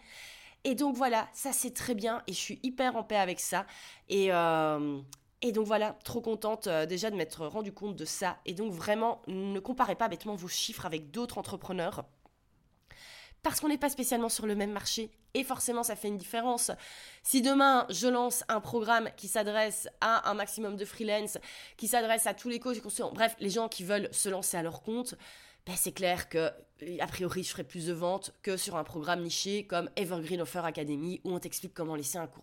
Et 0.64 0.74
donc 0.74 0.96
voilà, 0.96 1.28
ça 1.32 1.52
c'est 1.52 1.72
très 1.72 1.94
bien 1.94 2.22
et 2.26 2.32
je 2.32 2.38
suis 2.38 2.58
hyper 2.62 2.96
en 2.96 3.04
paix 3.04 3.16
avec 3.16 3.40
ça. 3.40 3.66
Et, 4.08 4.32
euh, 4.32 5.00
et 5.42 5.52
donc 5.52 5.66
voilà, 5.66 5.96
trop 6.04 6.20
contente 6.20 6.66
euh, 6.66 6.86
déjà 6.86 7.10
de 7.10 7.16
m'être 7.16 7.46
rendu 7.46 7.72
compte 7.72 7.94
de 7.94 8.04
ça. 8.04 8.38
Et 8.46 8.54
donc 8.54 8.72
vraiment, 8.72 9.22
ne 9.28 9.60
comparez 9.60 9.94
pas 9.94 10.08
bêtement 10.08 10.34
vos 10.34 10.48
chiffres 10.48 10.86
avec 10.86 11.10
d'autres 11.10 11.38
entrepreneurs 11.38 12.04
parce 13.46 13.60
qu'on 13.60 13.68
n'est 13.68 13.78
pas 13.78 13.90
spécialement 13.90 14.28
sur 14.28 14.44
le 14.44 14.56
même 14.56 14.72
marché 14.72 15.08
et 15.34 15.44
forcément 15.44 15.84
ça 15.84 15.94
fait 15.94 16.08
une 16.08 16.18
différence. 16.18 16.72
Si 17.22 17.42
demain 17.42 17.86
je 17.90 18.08
lance 18.08 18.42
un 18.48 18.60
programme 18.60 19.08
qui 19.16 19.28
s'adresse 19.28 19.88
à 20.00 20.28
un 20.28 20.34
maximum 20.34 20.74
de 20.76 20.84
freelance, 20.84 21.38
qui 21.76 21.86
s'adresse 21.86 22.26
à 22.26 22.34
tous 22.34 22.48
les 22.48 22.58
coachs, 22.58 22.82
bref, 23.14 23.36
les 23.38 23.50
gens 23.50 23.68
qui 23.68 23.84
veulent 23.84 24.08
se 24.10 24.28
lancer 24.28 24.56
à 24.56 24.64
leur 24.64 24.82
compte, 24.82 25.14
ben, 25.66 25.74
c'est 25.76 25.92
clair 25.92 26.28
que 26.28 26.50
a 27.00 27.06
priori, 27.06 27.42
je 27.42 27.50
ferai 27.50 27.64
plus 27.64 27.86
de 27.86 27.92
ventes 27.92 28.32
que 28.42 28.56
sur 28.56 28.76
un 28.76 28.84
programme 28.84 29.22
niché 29.22 29.66
comme 29.66 29.88
Evergreen 29.96 30.42
Offer 30.42 30.62
Academy 30.64 31.20
où 31.24 31.32
on 31.32 31.38
t'explique 31.38 31.72
comment, 31.72 31.96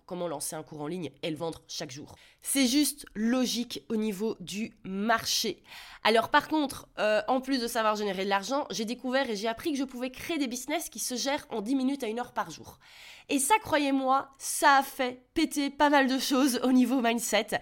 comment 0.06 0.28
lancer 0.28 0.56
un 0.56 0.64
cours 0.64 0.82
en 0.82 0.88
ligne 0.88 1.12
et 1.22 1.30
le 1.30 1.38
vendre 1.38 1.62
chaque 1.68 1.92
jour. 1.92 2.16
C'est 2.42 2.68
juste 2.68 3.06
logique 3.14 3.84
au 3.90 3.96
niveau 3.96 4.36
du 4.40 4.74
marché. 4.84 5.62
Alors 6.04 6.30
par 6.30 6.48
contre, 6.48 6.88
euh, 7.00 7.22
en 7.28 7.42
plus 7.42 7.62
de 7.62 7.68
savoir 7.68 7.96
générer 7.96 8.26
de 8.26 8.30
l'argent, 8.30 8.66
j'ai 8.72 8.86
découvert 8.86 9.30
et 9.30 9.36
j'ai 9.36 9.48
appris 9.48 9.72
que 9.72 9.78
je 9.78 9.84
pouvais 9.84 10.10
créer 10.10 10.38
des 10.38 10.48
business 10.48 10.90
qui 10.90 11.00
se 11.00 11.16
gèrent 11.16 11.46
en 11.50 11.62
10 11.62 11.76
minutes 11.76 12.04
à 12.04 12.08
1 12.08 12.18
heure 12.18 12.34
par 12.34 12.50
jour. 12.50 12.80
Et 13.30 13.40
ça, 13.40 13.56
croyez-moi, 13.62 14.30
ça 14.38 14.78
a 14.78 14.84
fait 14.84 15.24
péter 15.34 15.70
pas 15.70 15.90
mal 15.90 16.08
de 16.08 16.20
choses 16.20 16.60
au 16.64 16.74
niveau 16.74 17.02
mindset. 17.02 17.62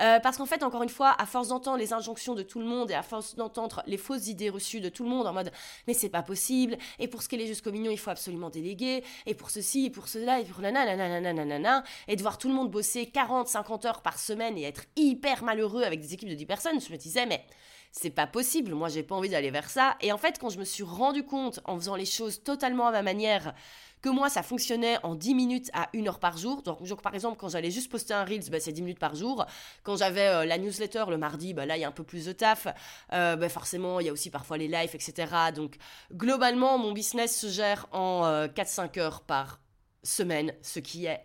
Euh, 0.00 0.18
parce 0.20 0.38
qu'en 0.38 0.46
fait, 0.46 0.62
encore 0.62 0.82
une 0.82 0.88
fois, 0.88 1.14
à 1.18 1.26
force 1.26 1.48
d'entendre 1.48 1.76
les 1.76 1.92
injonctions 1.92 2.34
de 2.34 2.42
tout 2.42 2.60
le 2.60 2.64
monde 2.64 2.90
et 2.90 2.94
à 2.94 3.02
force 3.02 3.34
d'entendre 3.34 3.82
les 3.86 3.98
fausses 3.98 4.28
idées 4.28 4.48
reçues 4.48 4.80
de 4.80 4.88
tout 4.88 5.04
le 5.04 5.10
monde 5.10 5.26
en 5.26 5.34
mode 5.34 5.52
mais 5.86 5.94
c'est 5.94 6.08
pas 6.12 6.22
possible, 6.22 6.78
et 7.00 7.08
pour 7.08 7.22
ce 7.22 7.28
qui 7.28 7.34
est 7.36 7.46
jusqu'au 7.46 7.72
mignon, 7.72 7.90
il 7.90 7.98
faut 7.98 8.10
absolument 8.10 8.50
déléguer, 8.50 9.02
et 9.26 9.34
pour 9.34 9.50
ceci, 9.50 9.86
et 9.86 9.90
pour 9.90 10.06
cela, 10.06 10.38
et 10.38 10.44
pour 10.44 10.60
nanana, 10.60 11.82
et 12.06 12.14
de 12.14 12.22
voir 12.22 12.38
tout 12.38 12.48
le 12.48 12.54
monde 12.54 12.70
bosser 12.70 13.06
40, 13.06 13.48
50 13.48 13.84
heures 13.86 14.02
par 14.02 14.18
semaine 14.18 14.56
et 14.56 14.62
être 14.62 14.84
hyper 14.94 15.42
malheureux 15.42 15.82
avec 15.82 16.00
des 16.00 16.14
équipes 16.14 16.28
de 16.28 16.34
10 16.34 16.46
personnes, 16.46 16.80
je 16.80 16.92
me 16.92 16.96
disais 16.96 17.26
mais 17.26 17.44
c'est 17.92 18.10
pas 18.10 18.26
possible, 18.26 18.72
moi 18.74 18.88
j'ai 18.88 19.02
pas 19.02 19.14
envie 19.14 19.28
d'aller 19.28 19.50
vers 19.50 19.68
ça. 19.68 19.96
Et 20.00 20.12
en 20.12 20.18
fait, 20.18 20.38
quand 20.38 20.48
je 20.48 20.58
me 20.58 20.64
suis 20.64 20.82
rendu 20.82 21.24
compte, 21.24 21.60
en 21.64 21.76
faisant 21.76 21.94
les 21.94 22.06
choses 22.06 22.42
totalement 22.42 22.86
à 22.86 22.92
ma 22.92 23.02
manière, 23.02 23.54
que 24.02 24.08
moi, 24.08 24.28
ça 24.28 24.42
fonctionnait 24.42 24.98
en 25.04 25.14
10 25.14 25.34
minutes 25.34 25.70
à 25.72 25.88
1 25.94 26.06
heure 26.06 26.18
par 26.18 26.36
jour. 26.36 26.62
Donc, 26.62 27.00
par 27.00 27.14
exemple, 27.14 27.36
quand 27.38 27.48
j'allais 27.48 27.70
juste 27.70 27.90
poster 27.90 28.12
un 28.12 28.24
Reels, 28.24 28.50
bah, 28.50 28.58
c'est 28.60 28.72
10 28.72 28.82
minutes 28.82 28.98
par 28.98 29.14
jour. 29.14 29.46
Quand 29.84 29.96
j'avais 29.96 30.26
euh, 30.26 30.44
la 30.44 30.58
newsletter 30.58 31.04
le 31.08 31.16
mardi, 31.16 31.54
bah, 31.54 31.66
là, 31.66 31.76
il 31.76 31.80
y 31.80 31.84
a 31.84 31.88
un 31.88 31.92
peu 31.92 32.02
plus 32.02 32.26
de 32.26 32.32
taf. 32.32 32.66
Euh, 33.12 33.36
bah, 33.36 33.48
forcément, 33.48 34.00
il 34.00 34.06
y 34.06 34.08
a 34.08 34.12
aussi 34.12 34.30
parfois 34.30 34.58
les 34.58 34.68
lives, 34.68 34.94
etc. 34.94 35.32
Donc, 35.54 35.76
globalement, 36.12 36.78
mon 36.78 36.92
business 36.92 37.38
se 37.38 37.46
gère 37.46 37.86
en 37.92 38.46
4-5 38.48 38.98
heures 38.98 39.20
par 39.22 39.60
semaine, 40.02 40.52
ce 40.62 40.80
qui 40.80 41.06
est 41.06 41.24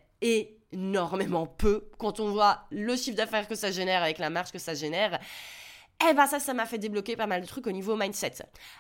énormément 0.72 1.48
peu 1.48 1.90
quand 1.98 2.20
on 2.20 2.30
voit 2.30 2.66
le 2.72 2.96
chiffre 2.96 3.18
d'affaires 3.18 3.48
que 3.48 3.56
ça 3.56 3.72
génère 3.72 4.04
avec 4.04 4.20
la 4.20 4.30
marge 4.30 4.52
que 4.52 4.60
ça 4.60 4.76
génère. 4.76 5.20
Eh 6.00 6.14
ben 6.14 6.28
ça, 6.28 6.40
ça 6.40 6.54
m'a 6.54 6.68
fait 6.68 6.78
débloquer 6.78 7.16
pas 7.16 7.26
mal 7.26 7.42
de 7.42 7.48
trucs 7.48 7.66
au 7.66 7.72
niveau 7.72 7.96
mindset. 7.96 8.36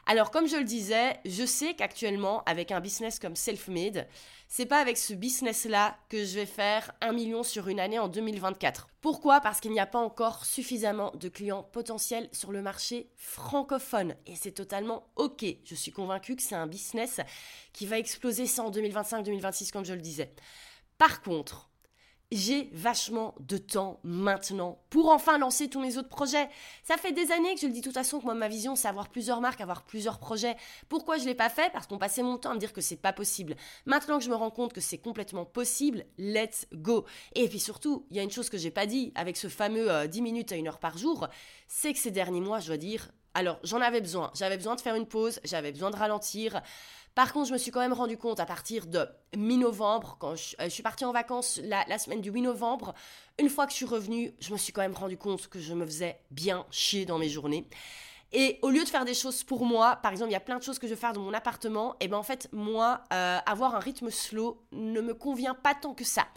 Alors 0.05 0.29
comme 0.29 0.47
je 0.47 0.55
le 0.55 0.63
disais, 0.63 1.19
je 1.25 1.45
sais 1.47 1.73
qu'actuellement, 1.73 2.43
avec 2.45 2.71
un 2.71 2.79
business 2.79 3.17
comme 3.17 3.35
Self-Made, 3.35 4.07
c'est 4.47 4.67
pas 4.67 4.79
avec 4.79 4.99
ce 4.99 5.13
business-là 5.13 5.97
que 6.09 6.23
je 6.23 6.35
vais 6.35 6.45
faire 6.45 6.91
un 7.01 7.13
million 7.13 7.41
sur 7.41 7.69
une 7.69 7.79
année 7.79 7.97
en 7.97 8.07
2024. 8.07 8.89
Pourquoi? 9.01 9.41
Parce 9.41 9.59
qu'il 9.59 9.71
n'y 9.71 9.79
a 9.79 9.87
pas 9.87 9.99
encore 9.99 10.45
suffisamment 10.45 11.11
de 11.15 11.27
clients 11.27 11.63
potentiels 11.63 12.29
sur 12.33 12.51
le 12.51 12.61
marché 12.61 13.09
francophone. 13.15 14.15
Et 14.27 14.35
c'est 14.35 14.51
totalement 14.51 15.09
OK. 15.15 15.43
Je 15.65 15.75
suis 15.75 15.91
convaincue 15.91 16.35
que 16.35 16.43
c'est 16.43 16.55
un 16.55 16.67
business 16.67 17.19
qui 17.73 17.87
va 17.87 17.97
exploser 17.97 18.45
ça 18.45 18.63
en 18.63 18.69
2025-2026, 18.69 19.71
comme 19.71 19.85
je 19.85 19.93
le 19.93 20.01
disais. 20.01 20.33
Par 20.99 21.23
contre, 21.23 21.66
j'ai 22.31 22.69
vachement 22.73 23.35
de 23.39 23.57
temps 23.57 23.99
maintenant 24.03 24.81
pour 24.89 25.09
enfin 25.09 25.37
lancer 25.37 25.69
tous 25.69 25.79
mes 25.79 25.97
autres 25.97 26.09
projets. 26.09 26.49
Ça 26.83 26.97
fait 26.97 27.13
des 27.13 27.31
années 27.31 27.55
que 27.55 27.61
je 27.61 27.67
le 27.67 27.71
dis 27.71 27.79
de 27.79 27.85
toute 27.85 27.93
façon 27.93 28.19
que 28.19 28.25
moi 28.25 28.33
ma 28.33 28.49
vision 28.49 28.75
c'est 28.75 28.87
avoir 28.87 29.09
plusieurs 29.09 29.39
marques, 29.39 29.61
avoir 29.61 29.83
plusieurs 29.83 30.19
projets. 30.19 30.57
Pourquoi 30.89 31.17
je 31.17 31.25
l'ai 31.25 31.35
pas 31.35 31.49
fait? 31.49 31.71
Parce 31.71 31.87
qu'on 31.87 31.97
passait 31.97 32.23
mon 32.23 32.37
temps 32.37 32.51
à 32.51 32.53
me 32.53 32.59
dire 32.59 32.73
que 32.73 32.81
c'est 32.81 32.97
pas 32.97 33.13
possible. 33.13 33.55
Maintenant 33.85 34.17
que 34.17 34.23
je 34.23 34.29
me 34.29 34.35
rends 34.35 34.51
compte 34.51 34.73
que 34.73 34.81
c'est 34.81 34.97
complètement 34.97 35.45
possible, 35.45 36.05
let's 36.17 36.67
go. 36.73 37.05
Et 37.35 37.47
puis 37.47 37.59
surtout, 37.59 38.05
il 38.11 38.17
y 38.17 38.19
a 38.19 38.23
une 38.23 38.31
chose 38.31 38.49
que 38.49 38.57
j'ai 38.57 38.71
pas 38.71 38.85
dit 38.85 39.13
avec 39.15 39.37
ce 39.37 39.47
fameux 39.47 40.07
10 40.07 40.19
euh, 40.19 40.23
minutes 40.23 40.51
à 40.51 40.55
une 40.55 40.67
heure 40.67 40.79
par 40.79 40.97
jour, 40.97 41.27
c'est 41.67 41.93
que 41.93 41.99
ces 41.99 42.11
derniers 42.11 42.41
mois, 42.41 42.59
je 42.59 42.67
dois 42.67 42.77
dire, 42.77 43.09
alors 43.37 43.59
j'en 43.63 43.81
avais 43.81 44.01
besoin. 44.01 44.31
J'avais 44.33 44.57
besoin 44.57 44.75
de 44.75 44.81
faire 44.81 44.95
une 44.95 45.05
pause, 45.05 45.39
j'avais 45.43 45.71
besoin 45.71 45.91
de 45.91 45.95
ralentir. 45.95 46.61
Par 47.17 47.33
contre, 47.33 47.47
je 47.47 47.53
me 47.53 47.57
suis 47.57 47.71
quand 47.71 47.79
même 47.79 47.93
rendu 47.93 48.15
compte 48.15 48.39
à 48.39 48.45
partir 48.45 48.85
de 48.85 49.09
mi-novembre, 49.35 50.17
quand 50.19 50.35
je, 50.35 50.55
euh, 50.61 50.69
suis 50.69 50.83
partie 50.83 51.03
en 51.03 51.11
vacances 51.11 51.59
la, 51.63 51.97
semaine 51.97 52.21
du 52.21 52.29
8 52.29 52.43
novembre, 52.43 52.93
une 53.39 53.49
fois 53.49 53.65
que 53.65 53.71
je 53.71 53.77
suis 53.77 53.87
revenue, 53.87 54.35
je 54.39 54.53
me 54.53 54.57
suis 54.59 54.71
quand 54.71 54.81
même 54.81 54.93
rendu 54.93 55.17
compte 55.17 55.47
que 55.47 55.59
je 55.59 55.73
me 55.73 55.83
faisais 55.83 56.19
bien 56.29 56.67
chier 56.69 57.07
dans 57.07 57.17
mes 57.17 57.27
journées. 57.27 57.67
Et 58.33 58.59
au 58.61 58.69
lieu 58.69 58.83
de 58.83 58.87
faire 58.87 59.03
des 59.03 59.15
choses 59.15 59.43
pour 59.43 59.65
moi, 59.65 59.95
par 59.95 60.11
exemple, 60.11 60.29
il 60.29 60.33
y 60.33 60.37
a 60.37 60.39
plein 60.39 60.59
de 60.59 60.63
choses 60.63 60.77
que 60.77 60.85
je 60.85 60.93
veux 60.93 60.99
faire 60.99 61.13
dans 61.13 61.21
mon 61.21 61.33
appartement, 61.33 61.95
et 61.99 62.07
ben 62.07 62.17
en 62.17 62.23
fait, 62.23 62.49
moi, 62.51 63.01
euh, 63.11 63.39
avoir 63.47 63.73
un 63.73 63.79
rythme 63.79 64.11
slow 64.11 64.61
ne 64.71 65.01
me 65.01 65.15
convient 65.15 65.55
pas 65.55 65.73
tant 65.73 65.95
que 65.95 66.03
ça. 66.03 66.27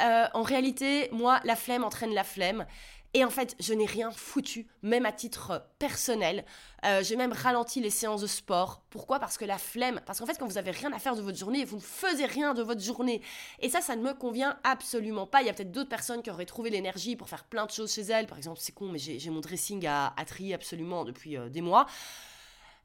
Euh, 0.00 0.26
en 0.34 0.42
réalité, 0.42 1.08
moi, 1.12 1.38
la 1.44 1.54
flemme 1.54 1.84
entraîne 1.84 2.12
la 2.12 2.24
flemme. 2.24 2.66
Et 3.14 3.24
en 3.24 3.30
fait, 3.30 3.56
je 3.58 3.72
n'ai 3.72 3.86
rien 3.86 4.10
foutu, 4.10 4.66
même 4.82 5.06
à 5.06 5.12
titre 5.12 5.66
personnel. 5.78 6.44
Euh, 6.84 7.02
j'ai 7.02 7.16
même 7.16 7.32
ralenti 7.32 7.80
les 7.80 7.90
séances 7.90 8.20
de 8.20 8.26
sport. 8.26 8.82
Pourquoi? 8.90 9.18
Parce 9.18 9.38
que 9.38 9.46
la 9.46 9.56
flemme. 9.56 10.00
Parce 10.04 10.18
qu'en 10.18 10.26
fait, 10.26 10.38
quand 10.38 10.46
vous 10.46 10.58
avez 10.58 10.70
rien 10.72 10.92
à 10.92 10.98
faire 10.98 11.16
de 11.16 11.22
votre 11.22 11.38
journée, 11.38 11.64
vous 11.64 11.76
ne 11.76 11.80
faisiez 11.80 12.26
rien 12.26 12.52
de 12.52 12.62
votre 12.62 12.82
journée. 12.82 13.22
Et 13.60 13.70
ça, 13.70 13.80
ça 13.80 13.96
ne 13.96 14.02
me 14.02 14.12
convient 14.12 14.58
absolument 14.62 15.26
pas. 15.26 15.40
Il 15.40 15.46
y 15.46 15.50
a 15.50 15.54
peut-être 15.54 15.72
d'autres 15.72 15.88
personnes 15.88 16.22
qui 16.22 16.30
auraient 16.30 16.44
trouvé 16.44 16.68
l'énergie 16.68 17.16
pour 17.16 17.30
faire 17.30 17.44
plein 17.44 17.64
de 17.64 17.70
choses 17.70 17.92
chez 17.92 18.02
elles. 18.02 18.26
Par 18.26 18.36
exemple, 18.36 18.58
c'est 18.60 18.72
con, 18.72 18.88
mais 18.88 18.98
j'ai 18.98 19.30
mon 19.30 19.40
dressing 19.40 19.86
à, 19.86 20.12
trier 20.26 20.52
absolument 20.52 21.04
depuis 21.04 21.38
euh, 21.38 21.48
des 21.48 21.62
mois. 21.62 21.86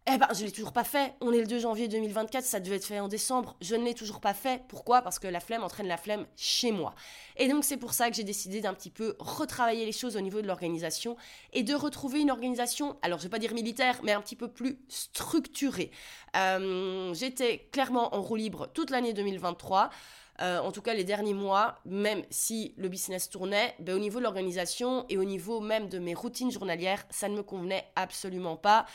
Eh 0.06 0.18
ben, 0.18 0.28
je 0.36 0.44
l'ai 0.44 0.52
toujours 0.52 0.74
pas 0.74 0.84
fait. 0.84 1.14
On 1.22 1.32
est 1.32 1.40
le 1.40 1.48
2 1.48 1.60
janvier 1.60 1.88
2024, 1.88 2.44
ça 2.44 2.60
devait 2.60 2.76
être 2.76 2.86
fait 2.86 3.00
en 3.00 3.08
décembre. 3.08 3.56
Je 3.62 3.74
ne 3.76 3.86
l'ai 3.86 3.94
toujours 3.94 4.20
pas 4.20 4.34
fait. 4.34 4.62
Pourquoi? 4.68 5.02
Parce 5.02 5.18
que 5.18 5.28
la 5.28 5.40
flemme 5.40 5.64
entraîne 5.64 5.88
la 5.88 5.96
flemme 5.96 6.26
chez 6.36 6.74
moi. 6.74 6.94
Et 7.38 7.48
donc, 7.48 7.64
c'est 7.64 7.78
pour 7.78 7.94
ça 7.94 8.10
que 8.10 8.16
j'ai 8.18 8.26
décidé 8.26 8.60
d'un 8.60 8.74
petit 8.74 8.90
peu 8.90 9.16
retravailler 9.20 9.86
les 9.86 9.94
choses 9.94 10.18
au 10.18 10.22
niveau 10.22 10.42
de 10.42 10.48
l'organisation 10.48 11.16
et 11.54 11.64
de 11.64 11.74
retrouver 11.74 12.20
une 12.20 12.32
organisation, 12.32 12.98
alors 13.02 13.18
je 13.20 13.24
vais 13.24 13.30
pas 13.30 13.40
dire 13.40 13.54
militaire, 13.54 14.02
mais 14.04 14.12
un 14.12 14.20
petit 14.20 14.36
peu 14.36 14.50
plus 14.50 14.78
structurée. 14.90 15.90
Euh, 16.36 17.14
j'étais 17.14 17.70
clairement 17.72 18.14
en 18.14 18.22
roue 18.22 18.36
libre 18.36 18.68
toute 18.74 18.90
l'année 18.90 19.14
2023. 19.14 19.90
Euh, 20.42 20.60
en 20.60 20.72
tout 20.72 20.82
cas 20.82 20.96
les 20.96 21.04
derniers 21.04 21.36
mois, 21.36 21.76
même 21.86 22.24
si 22.32 22.74
le 22.76 22.90
business 22.90 23.30
tournait, 23.30 23.76
ben, 23.80 23.96
au 23.96 24.00
niveau 24.00 24.18
de 24.18 24.24
l'organisation 24.24 25.06
et 25.08 25.18
au 25.18 25.24
niveau 25.24 25.62
même 25.62 25.90
de 25.90 26.00
mes 26.00 26.16
routines 26.16 26.52
journalières, 26.52 27.06
ça 27.12 27.30
ne 27.30 27.38
me 27.38 27.44
convenait 27.44 27.86
absolument 27.96 28.58
pas. 28.58 28.86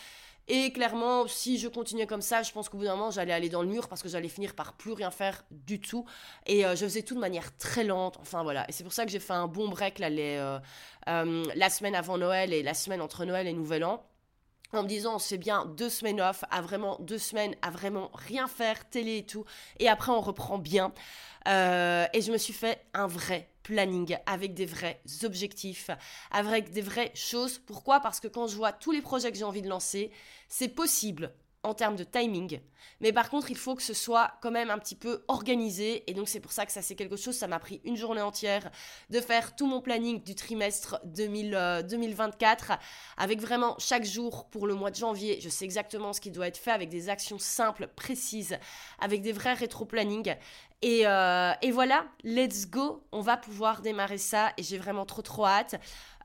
Et 0.51 0.73
clairement, 0.73 1.29
si 1.29 1.59
je 1.59 1.69
continuais 1.69 2.07
comme 2.07 2.23
ça, 2.23 2.43
je 2.43 2.53
pense 2.53 2.71
qu'au 2.71 2.79
bout 2.79 2.85
d'un 2.85 2.97
moment, 2.97 3.11
j'allais 3.11 3.35
aller 3.35 3.51
dans 3.51 3.61
le 3.61 3.69
mur 3.69 3.87
parce 3.87 4.03
que 4.03 4.09
j'allais 4.09 4.31
finir 4.31 4.55
par 4.55 4.73
plus 4.73 4.93
rien 4.93 5.11
faire 5.11 5.45
du 5.51 5.79
tout. 5.79 6.07
Et 6.47 6.65
euh, 6.65 6.75
je 6.75 6.87
faisais 6.87 7.03
tout 7.03 7.15
de 7.15 7.21
manière 7.21 7.55
très 7.59 7.85
lente. 7.85 8.17
Enfin 8.23 8.43
voilà. 8.43 8.65
Et 8.69 8.73
c'est 8.73 8.83
pour 8.83 8.95
ça 8.95 9.05
que 9.05 9.11
j'ai 9.11 9.21
fait 9.21 9.35
un 9.35 9.47
bon 9.47 9.69
break 9.69 10.01
euh, 10.01 10.59
euh, 11.09 11.45
la 11.55 11.71
semaine 11.71 11.95
avant 11.95 12.17
Noël 12.17 12.55
et 12.55 12.63
la 12.63 12.73
semaine 12.73 13.03
entre 13.03 13.27
Noël 13.27 13.47
et 13.47 13.53
Nouvel 13.53 13.85
An 13.85 14.03
en 14.73 14.83
me 14.83 14.89
disant 14.89 15.19
c'est 15.19 15.39
bien 15.39 15.65
deux 15.65 15.89
semaines 15.89 16.21
off, 16.21 16.45
à 16.51 16.61
vraiment 16.63 16.97
deux 17.01 17.19
semaines 17.19 17.55
à 17.63 17.71
vraiment 17.71 18.11
rien 18.13 18.47
faire, 18.47 18.89
télé 18.91 19.19
et 19.19 19.27
tout, 19.27 19.47
et 19.79 19.89
après 19.89 20.13
on 20.13 20.21
reprend 20.21 20.59
bien. 20.59 20.93
et 21.47 22.21
je 22.21 22.31
me 22.31 22.37
suis 22.37 22.53
fait 22.53 22.85
un 22.93 23.07
vrai 23.07 23.49
planning, 23.69 24.17
avec 24.27 24.55
des 24.55 24.67
vrais 24.67 25.01
objectifs, 25.25 25.91
avec 26.31 26.71
des 26.71 26.81
vraies 26.81 27.13
choses. 27.15 27.59
Pourquoi? 27.59 28.01
Parce 28.01 28.19
que 28.19 28.29
quand 28.29 28.47
je 28.47 28.57
vois 28.57 28.73
tous 28.73 28.93
les 28.93 29.03
projets 29.03 29.31
que 29.31 29.37
j'ai 29.37 29.45
envie 29.45 29.63
de 29.63 29.69
lancer, 29.69 30.11
c'est 30.49 30.69
possible 30.69 31.33
en 31.63 31.75
termes 31.75 31.97
de 31.97 32.05
timing. 32.05 32.61
Mais 33.01 33.13
par 33.13 33.31
contre, 33.31 33.51
il 33.51 33.57
faut 33.57 33.75
que 33.75 33.83
ce 33.83 33.95
soit 33.95 34.33
quand 34.41 34.51
même 34.51 34.71
un 34.71 34.79
petit 34.79 34.95
peu 34.95 35.25
organisé. 35.29 36.09
Et 36.11 36.15
donc, 36.15 36.29
c'est 36.29 36.41
pour 36.41 36.53
ça 36.53 36.67
que 36.67 36.73
ça, 36.73 36.83
c'est 36.83 36.95
quelque 36.95 37.17
chose. 37.17 37.37
Ça 37.37 37.47
m'a 37.47 37.59
pris 37.59 37.81
une 37.85 37.97
journée 37.97 38.23
entière 38.23 38.71
de 39.11 39.21
faire 39.21 39.57
tout 39.57 39.67
mon 39.67 39.81
planning 39.81 40.23
du 40.23 40.35
trimestre 40.35 41.01
2024 41.05 42.71
euh, 42.71 42.75
avec 43.17 43.41
vraiment 43.41 43.77
chaque 43.79 44.05
jour 44.05 44.49
pour 44.51 44.67
le 44.67 44.75
mois 44.75 44.91
de 44.91 44.97
janvier. 44.97 45.41
Je 45.41 45.49
sais 45.49 45.65
exactement 45.65 46.13
ce 46.13 46.21
qui 46.21 46.31
doit 46.31 46.49
être 46.49 46.59
fait 46.59 46.71
avec 46.71 46.89
des 46.89 47.09
actions 47.09 47.39
simples, 47.39 47.89
précises, 47.95 48.59
avec 48.99 49.23
des 49.23 49.33
vrais 49.33 49.55
rétro-planning. 49.55 50.35
Et, 50.81 51.07
euh, 51.07 51.53
et, 51.61 51.73
voilà, 51.73 52.07
let's 52.23 52.71
go, 52.71 53.05
on 53.11 53.21
va 53.21 53.37
pouvoir 53.37 53.83
démarrer 53.83 54.19
ça 54.19 54.53
et 54.57 54.63
j'ai 54.63 54.79
vraiment 54.79 55.07
trop 55.07 55.23
trop 55.23 55.45
hâte. 55.45 55.75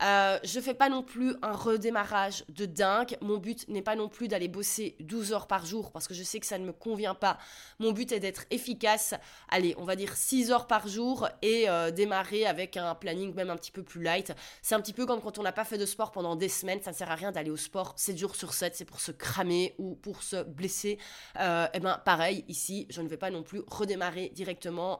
Euh, 0.02 0.38
je 0.44 0.60
fais 0.60 0.74
pas 0.74 0.90
non 0.90 1.02
plus 1.02 1.36
un 1.42 1.54
redémarrage 1.54 2.44
de 2.50 2.66
dingue. 2.66 3.18
Mon 3.22 3.38
but 3.38 3.68
n'est 3.68 3.82
pas 3.82 3.96
non 3.96 4.10
plus 4.10 4.28
d'aller 4.28 4.48
bosser 4.48 4.96
12 5.00 5.34
heures 5.34 5.48
par 5.48 5.66
jour 5.66 5.92
parce 5.92 6.08
que 6.08 6.14
je 6.14 6.24
sais 6.24 6.40
que 6.40 6.46
ça 6.46 6.58
ne 6.60 6.66
me 6.66 6.74
convient 6.74 7.16
pas. 7.16 7.38
Mon 7.80 7.92
but 7.94 8.12
est 8.12 8.20
d'être 8.20 8.46
efficace. 8.52 9.14
Allez, 9.50 9.76
on 9.78 9.86
va 9.86 9.96
dire 9.96 10.16
6 10.16 10.52
heures 10.52 10.68
par 10.68 10.88
jour 10.88 11.30
et 11.42 11.70
euh, 11.70 11.90
démarrer 11.92 12.46
avec 12.46 12.76
un 12.78 12.96
planning 12.96 13.34
même 13.34 13.50
un 13.50 13.56
petit 13.56 13.72
peu 13.72 13.82
plus 13.82 14.02
light. 14.02 14.34
C'est 14.62 14.76
un 14.76 14.82
petit 14.82 14.94
peu 14.94 15.06
comme 15.06 15.22
quand 15.22 15.38
on 15.40 15.44
n'a 15.44 15.52
pas 15.52 15.66
fait 15.66 15.78
de 15.78 15.86
sport 15.86 16.12
pendant 16.12 16.36
des 16.36 16.50
semaines. 16.50 16.82
Ça 16.84 16.92
ne 16.92 16.96
sert 16.96 17.10
à 17.10 17.16
rien 17.16 17.32
d'aller 17.32 17.52
au 17.52 17.58
sport 17.58 17.94
7 17.96 18.18
jours 18.18 18.36
sur 18.36 18.54
7. 18.54 18.76
C'est 18.76 18.86
pour 18.86 19.00
se 19.00 19.12
cramer 19.12 19.74
ou 19.78 19.96
pour 19.96 20.22
se 20.22 20.44
blesser. 20.44 21.00
et 21.40 21.66
eh 21.74 21.80
ben 21.80 22.00
pareil, 22.04 22.44
ici, 22.48 22.88
je 22.90 23.02
ne 23.02 23.08
vais 23.08 23.18
pas 23.18 23.32
non 23.32 23.42
plus 23.42 23.62
redémarrer 23.68 24.30
directement 24.30 24.43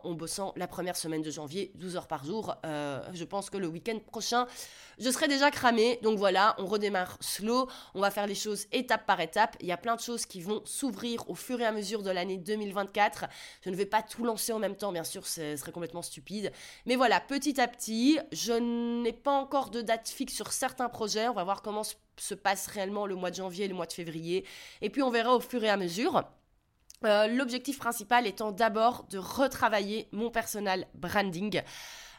en 0.04 0.14
bossant 0.14 0.54
la 0.56 0.68
première 0.68 0.96
semaine 0.96 1.22
de 1.22 1.32
janvier, 1.32 1.72
12 1.76 1.96
heures 1.96 2.08
par 2.08 2.26
jour. 2.26 2.56
Euh, 2.66 3.02
je 3.14 3.24
pense 3.24 3.50
que 3.50 3.58
le 3.58 3.68
week-end 3.68 4.00
prochain, 4.00 4.48
je 5.00 5.10
serai 5.10 5.28
déjà 5.28 5.52
cramé. 5.52 6.00
Donc 6.04 6.18
voilà, 6.18 6.56
on 6.58 6.66
redémarre 6.66 7.18
slow. 7.20 7.68
On 7.94 8.02
va 8.02 8.12
faire 8.12 8.28
les 8.28 8.36
choses 8.36 8.66
étape 8.72 9.06
par 9.06 9.20
étape. 9.20 9.56
Il 9.60 9.68
y 9.68 9.72
a 9.72 9.78
plein 9.78 9.96
de 9.96 10.02
choses 10.02 10.26
qui 10.26 10.42
vont 10.42 10.62
s'ouvrir 10.66 11.30
au 11.30 11.36
fur 11.36 11.60
et 11.62 11.66
à 11.66 11.72
mesure 11.72 12.04
de 12.04 12.12
l'année 12.12 12.38
2024. 12.38 13.26
Je 13.62 13.70
ne 13.70 13.76
vais 13.76 13.86
pas 13.86 14.02
tout 14.02 14.24
lancer 14.24 14.54
en 14.54 14.60
même 14.60 14.76
temps, 14.76 14.92
bien 14.92 15.04
sûr, 15.04 15.26
ce 15.28 15.56
serait 15.56 15.72
complètement 15.72 16.02
stupide. 16.02 16.52
Mais 16.86 16.96
voilà, 16.96 17.20
petit 17.20 17.60
à 17.60 17.68
petit, 17.68 18.20
je 18.32 18.54
n'ai 18.54 19.14
pas 19.14 19.32
encore 19.32 19.70
de 19.70 19.82
date 19.82 20.10
fixe 20.10 20.34
sur 20.34 20.52
certains 20.52 20.90
projets. 20.90 21.28
On 21.28 21.34
va 21.34 21.44
voir 21.44 21.62
comment 21.62 21.84
se 21.84 22.34
passe 22.36 22.68
réellement 22.68 23.08
le 23.08 23.16
mois 23.16 23.32
de 23.32 23.36
janvier 23.36 23.66
et 23.66 23.68
le 23.68 23.74
mois 23.74 23.88
de 23.88 23.94
février. 23.94 24.46
Et 24.82 24.90
puis 24.90 25.02
on 25.02 25.10
verra 25.10 25.36
au 25.36 25.40
fur 25.40 25.64
et 25.64 25.70
à 25.70 25.78
mesure. 25.78 26.24
Euh, 27.06 27.28
l'objectif 27.28 27.78
principal 27.80 28.28
étant 28.28 28.52
d'abord 28.52 29.06
de 29.10 29.18
retravailler 29.18 30.08
mon 30.12 30.30
personal 30.30 30.88
branding. 30.94 31.62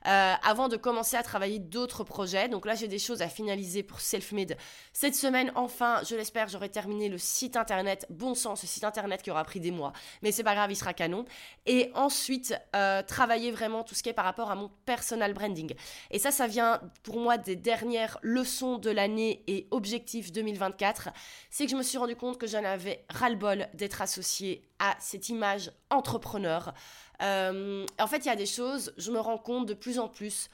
Euh, 0.06 0.34
avant 0.42 0.68
de 0.68 0.76
commencer 0.76 1.16
à 1.16 1.22
travailler 1.22 1.58
d'autres 1.58 2.04
projets. 2.04 2.48
Donc 2.50 2.66
là, 2.66 2.74
j'ai 2.74 2.88
des 2.88 2.98
choses 2.98 3.22
à 3.22 3.28
finaliser 3.28 3.82
pour 3.82 4.00
Selfmade. 4.00 4.54
Cette 4.92 5.14
semaine, 5.14 5.50
enfin, 5.54 6.02
je 6.06 6.14
l'espère, 6.14 6.48
j'aurai 6.48 6.68
terminé 6.68 7.08
le 7.08 7.16
site 7.16 7.56
internet. 7.56 8.06
Bon 8.10 8.34
sang, 8.34 8.54
ce 8.54 8.66
site 8.66 8.84
internet 8.84 9.22
qui 9.22 9.30
aura 9.30 9.44
pris 9.44 9.60
des 9.60 9.70
mois. 9.70 9.94
Mais 10.22 10.30
c'est 10.30 10.42
pas 10.42 10.54
grave, 10.54 10.70
il 10.70 10.76
sera 10.76 10.92
canon. 10.92 11.24
Et 11.64 11.90
ensuite, 11.94 12.54
euh, 12.76 13.02
travailler 13.02 13.50
vraiment 13.50 13.82
tout 13.82 13.94
ce 13.94 14.02
qui 14.02 14.10
est 14.10 14.14
par 14.14 14.26
rapport 14.26 14.50
à 14.50 14.56
mon 14.56 14.70
personal 14.84 15.32
branding. 15.32 15.74
Et 16.10 16.18
ça, 16.18 16.30
ça 16.30 16.46
vient 16.46 16.80
pour 17.02 17.18
moi 17.18 17.38
des 17.38 17.56
dernières 17.56 18.18
leçons 18.20 18.76
de 18.76 18.90
l'année 18.90 19.42
et 19.46 19.68
objectifs 19.70 20.32
2024. 20.32 21.08
C'est 21.48 21.64
que 21.64 21.70
je 21.70 21.76
me 21.76 21.82
suis 21.82 21.96
rendu 21.96 22.14
compte 22.14 22.36
que 22.36 22.46
j'en 22.46 22.62
avais 22.64 23.06
ras-le-bol 23.08 23.68
d'être 23.72 24.02
associée 24.02 24.68
à 24.78 24.96
cette 25.00 25.30
image 25.30 25.70
entrepreneur. 25.88 26.74
Euh, 27.22 27.86
en 27.98 28.06
fait, 28.06 28.18
il 28.18 28.26
y 28.26 28.30
a 28.30 28.36
des 28.36 28.46
choses, 28.46 28.92
je 28.96 29.10
me 29.10 29.20
rends 29.20 29.38
compte 29.38 29.66
de 29.66 29.74
plus 29.74 29.98
en 29.98 30.08
plus 30.08 30.48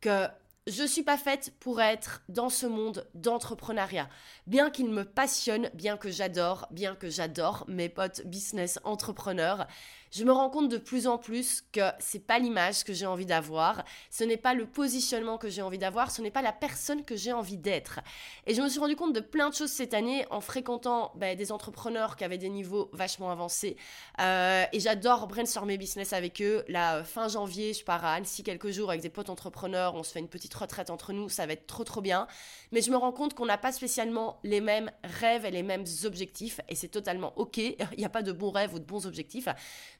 que 0.00 0.26
je 0.66 0.84
suis 0.84 1.02
pas 1.02 1.16
faite 1.16 1.52
pour 1.60 1.80
être 1.80 2.22
dans 2.28 2.48
ce 2.48 2.66
monde 2.66 3.06
d'entrepreneuriat. 3.14 4.08
Bien 4.46 4.70
qu'il 4.70 4.88
me 4.90 5.04
passionne, 5.04 5.70
bien 5.74 5.96
que 5.96 6.10
j'adore, 6.10 6.68
bien 6.70 6.94
que 6.94 7.08
j'adore 7.08 7.64
mes 7.68 7.88
potes 7.88 8.26
business 8.26 8.78
entrepreneurs, 8.84 9.66
je 10.10 10.24
me 10.24 10.32
rends 10.32 10.50
compte 10.50 10.68
de 10.68 10.78
plus 10.78 11.06
en 11.06 11.18
plus 11.18 11.62
que 11.72 11.80
c'est 12.00 12.26
pas 12.26 12.38
l'image 12.38 12.84
que 12.84 12.92
j'ai 12.92 13.06
envie 13.06 13.26
d'avoir, 13.26 13.84
ce 14.10 14.24
n'est 14.24 14.36
pas 14.36 14.54
le 14.54 14.66
positionnement 14.66 15.38
que 15.38 15.48
j'ai 15.48 15.62
envie 15.62 15.78
d'avoir, 15.78 16.10
ce 16.10 16.20
n'est 16.20 16.30
pas 16.30 16.42
la 16.42 16.52
personne 16.52 17.04
que 17.04 17.14
j'ai 17.14 17.32
envie 17.32 17.56
d'être. 17.56 18.00
Et 18.46 18.54
je 18.54 18.62
me 18.62 18.68
suis 18.68 18.80
rendu 18.80 18.96
compte 18.96 19.12
de 19.12 19.20
plein 19.20 19.48
de 19.50 19.54
choses 19.54 19.70
cette 19.70 19.94
année 19.94 20.26
en 20.30 20.40
fréquentant 20.40 21.12
ben, 21.14 21.36
des 21.36 21.52
entrepreneurs 21.52 22.16
qui 22.16 22.24
avaient 22.24 22.38
des 22.38 22.48
niveaux 22.48 22.90
vachement 22.92 23.30
avancés. 23.30 23.76
Euh, 24.20 24.64
et 24.72 24.80
j'adore 24.80 25.28
brainstormer 25.28 25.78
business 25.78 26.12
avec 26.12 26.42
eux. 26.42 26.64
Là, 26.68 27.04
fin 27.04 27.28
janvier, 27.28 27.72
je 27.72 27.84
pars 27.84 28.04
à 28.04 28.14
Annecy 28.14 28.42
quelques 28.42 28.70
jours 28.70 28.90
avec 28.90 29.02
des 29.02 29.10
potes 29.10 29.30
entrepreneurs, 29.30 29.94
on 29.94 30.02
se 30.02 30.12
fait 30.12 30.20
une 30.20 30.28
petite 30.28 30.54
retraite 30.54 30.90
entre 30.90 31.12
nous, 31.12 31.28
ça 31.28 31.46
va 31.46 31.52
être 31.52 31.66
trop 31.66 31.84
trop 31.84 32.00
bien. 32.00 32.26
Mais 32.72 32.82
je 32.82 32.90
me 32.90 32.96
rends 32.96 33.12
compte 33.12 33.34
qu'on 33.34 33.46
n'a 33.46 33.58
pas 33.58 33.72
spécialement 33.72 34.40
les 34.42 34.60
mêmes 34.60 34.90
rêves 35.04 35.44
et 35.44 35.50
les 35.52 35.62
mêmes 35.62 35.84
objectifs, 36.04 36.60
et 36.68 36.74
c'est 36.74 36.88
totalement 36.88 37.32
ok. 37.36 37.58
Il 37.58 37.76
n'y 37.98 38.04
a 38.04 38.10
pas 38.10 38.22
de 38.22 38.32
bons 38.32 38.50
rêves 38.50 38.74
ou 38.74 38.80
de 38.80 38.84
bons 38.84 39.06
objectifs 39.06 39.48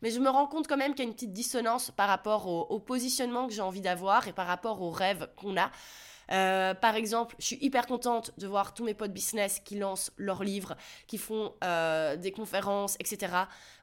mais 0.02 0.10
je 0.10 0.20
me 0.20 0.28
rends 0.28 0.46
compte 0.46 0.66
quand 0.66 0.76
même 0.76 0.94
qu'il 0.94 1.04
y 1.04 1.06
a 1.06 1.08
une 1.08 1.14
petite 1.14 1.32
dissonance 1.32 1.90
par 1.90 2.08
rapport 2.08 2.46
au, 2.46 2.78
positionnement 2.78 3.46
que 3.46 3.52
j'ai 3.52 3.60
envie 3.60 3.80
d'avoir 3.80 4.26
et 4.28 4.32
par 4.32 4.46
rapport 4.46 4.82
aux 4.82 4.90
rêves 4.90 5.28
qu'on 5.36 5.56
a. 5.56 5.70
Euh, 6.32 6.74
par 6.74 6.94
exemple, 6.94 7.34
je 7.38 7.46
suis 7.46 7.58
hyper 7.60 7.86
contente 7.86 8.32
de 8.38 8.46
voir 8.46 8.72
tous 8.72 8.84
mes 8.84 8.94
potes 8.94 9.12
business 9.12 9.60
qui 9.64 9.76
lancent 9.76 10.12
leurs 10.16 10.44
livres, 10.44 10.76
qui 11.06 11.18
font 11.18 11.54
euh, 11.64 12.16
des 12.16 12.30
conférences, 12.30 12.96
etc. 13.00 13.32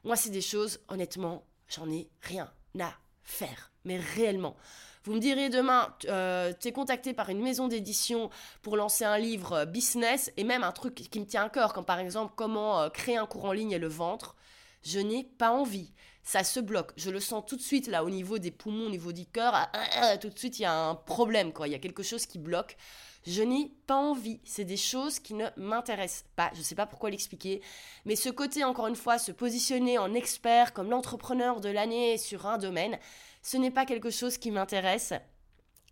Moi, 0.04 0.16
c'est 0.16 0.30
des 0.30 0.40
choses, 0.40 0.80
honnêtement, 0.88 1.44
j'en 1.68 1.88
ai 1.90 2.08
rien 2.22 2.50
à 2.80 2.92
faire. 3.22 3.70
Mais 3.84 3.98
réellement. 3.98 4.56
Vous 5.04 5.14
me 5.14 5.20
direz 5.20 5.48
demain, 5.48 5.94
euh, 6.08 6.52
tu 6.58 6.68
es 6.68 6.72
contacté 6.72 7.14
par 7.14 7.28
une 7.30 7.40
maison 7.40 7.68
d'édition 7.68 8.30
pour 8.62 8.76
lancer 8.76 9.04
un 9.04 9.16
livre 9.16 9.64
business 9.64 10.30
et 10.36 10.44
même 10.44 10.64
un 10.64 10.72
truc 10.72 10.94
qui 10.94 11.20
me 11.20 11.24
tient 11.24 11.44
à 11.44 11.48
cœur, 11.48 11.72
comme 11.72 11.84
par 11.84 11.98
exemple 11.98 12.32
comment 12.36 12.90
créer 12.90 13.16
un 13.16 13.26
cours 13.26 13.46
en 13.46 13.52
ligne 13.52 13.72
et 13.72 13.78
le 13.78 13.88
vendre 13.88 14.34
je 14.82 14.98
n'ai 14.98 15.24
pas 15.24 15.50
envie. 15.50 15.92
Ça 16.22 16.44
se 16.44 16.60
bloque. 16.60 16.92
Je 16.96 17.10
le 17.10 17.20
sens 17.20 17.44
tout 17.46 17.56
de 17.56 17.62
suite 17.62 17.86
là 17.86 18.04
au 18.04 18.10
niveau 18.10 18.38
des 18.38 18.50
poumons, 18.50 18.86
au 18.86 18.90
niveau 18.90 19.12
du 19.12 19.24
cœur. 19.24 19.52
Ah, 19.54 19.70
ah, 19.72 19.88
ah, 19.94 20.18
tout 20.18 20.28
de 20.28 20.38
suite, 20.38 20.58
il 20.58 20.62
y 20.62 20.66
a 20.66 20.74
un 20.74 20.94
problème, 20.94 21.52
quoi. 21.52 21.68
Il 21.68 21.72
y 21.72 21.74
a 21.74 21.78
quelque 21.78 22.02
chose 22.02 22.26
qui 22.26 22.38
bloque. 22.38 22.76
Je 23.26 23.42
n'ai 23.42 23.72
pas 23.86 23.96
envie. 23.96 24.40
C'est 24.44 24.64
des 24.64 24.76
choses 24.76 25.18
qui 25.18 25.34
ne 25.34 25.46
m'intéressent 25.56 26.26
pas. 26.36 26.50
Je 26.52 26.58
ne 26.58 26.64
sais 26.64 26.74
pas 26.74 26.86
pourquoi 26.86 27.10
l'expliquer. 27.10 27.62
Mais 28.04 28.14
ce 28.14 28.28
côté, 28.28 28.62
encore 28.62 28.88
une 28.88 28.96
fois, 28.96 29.18
se 29.18 29.32
positionner 29.32 29.98
en 29.98 30.12
expert 30.14 30.74
comme 30.74 30.90
l'entrepreneur 30.90 31.60
de 31.60 31.70
l'année 31.70 32.18
sur 32.18 32.46
un 32.46 32.58
domaine, 32.58 32.98
ce 33.42 33.56
n'est 33.56 33.70
pas 33.70 33.86
quelque 33.86 34.10
chose 34.10 34.38
qui 34.38 34.50
m'intéresse. 34.50 35.14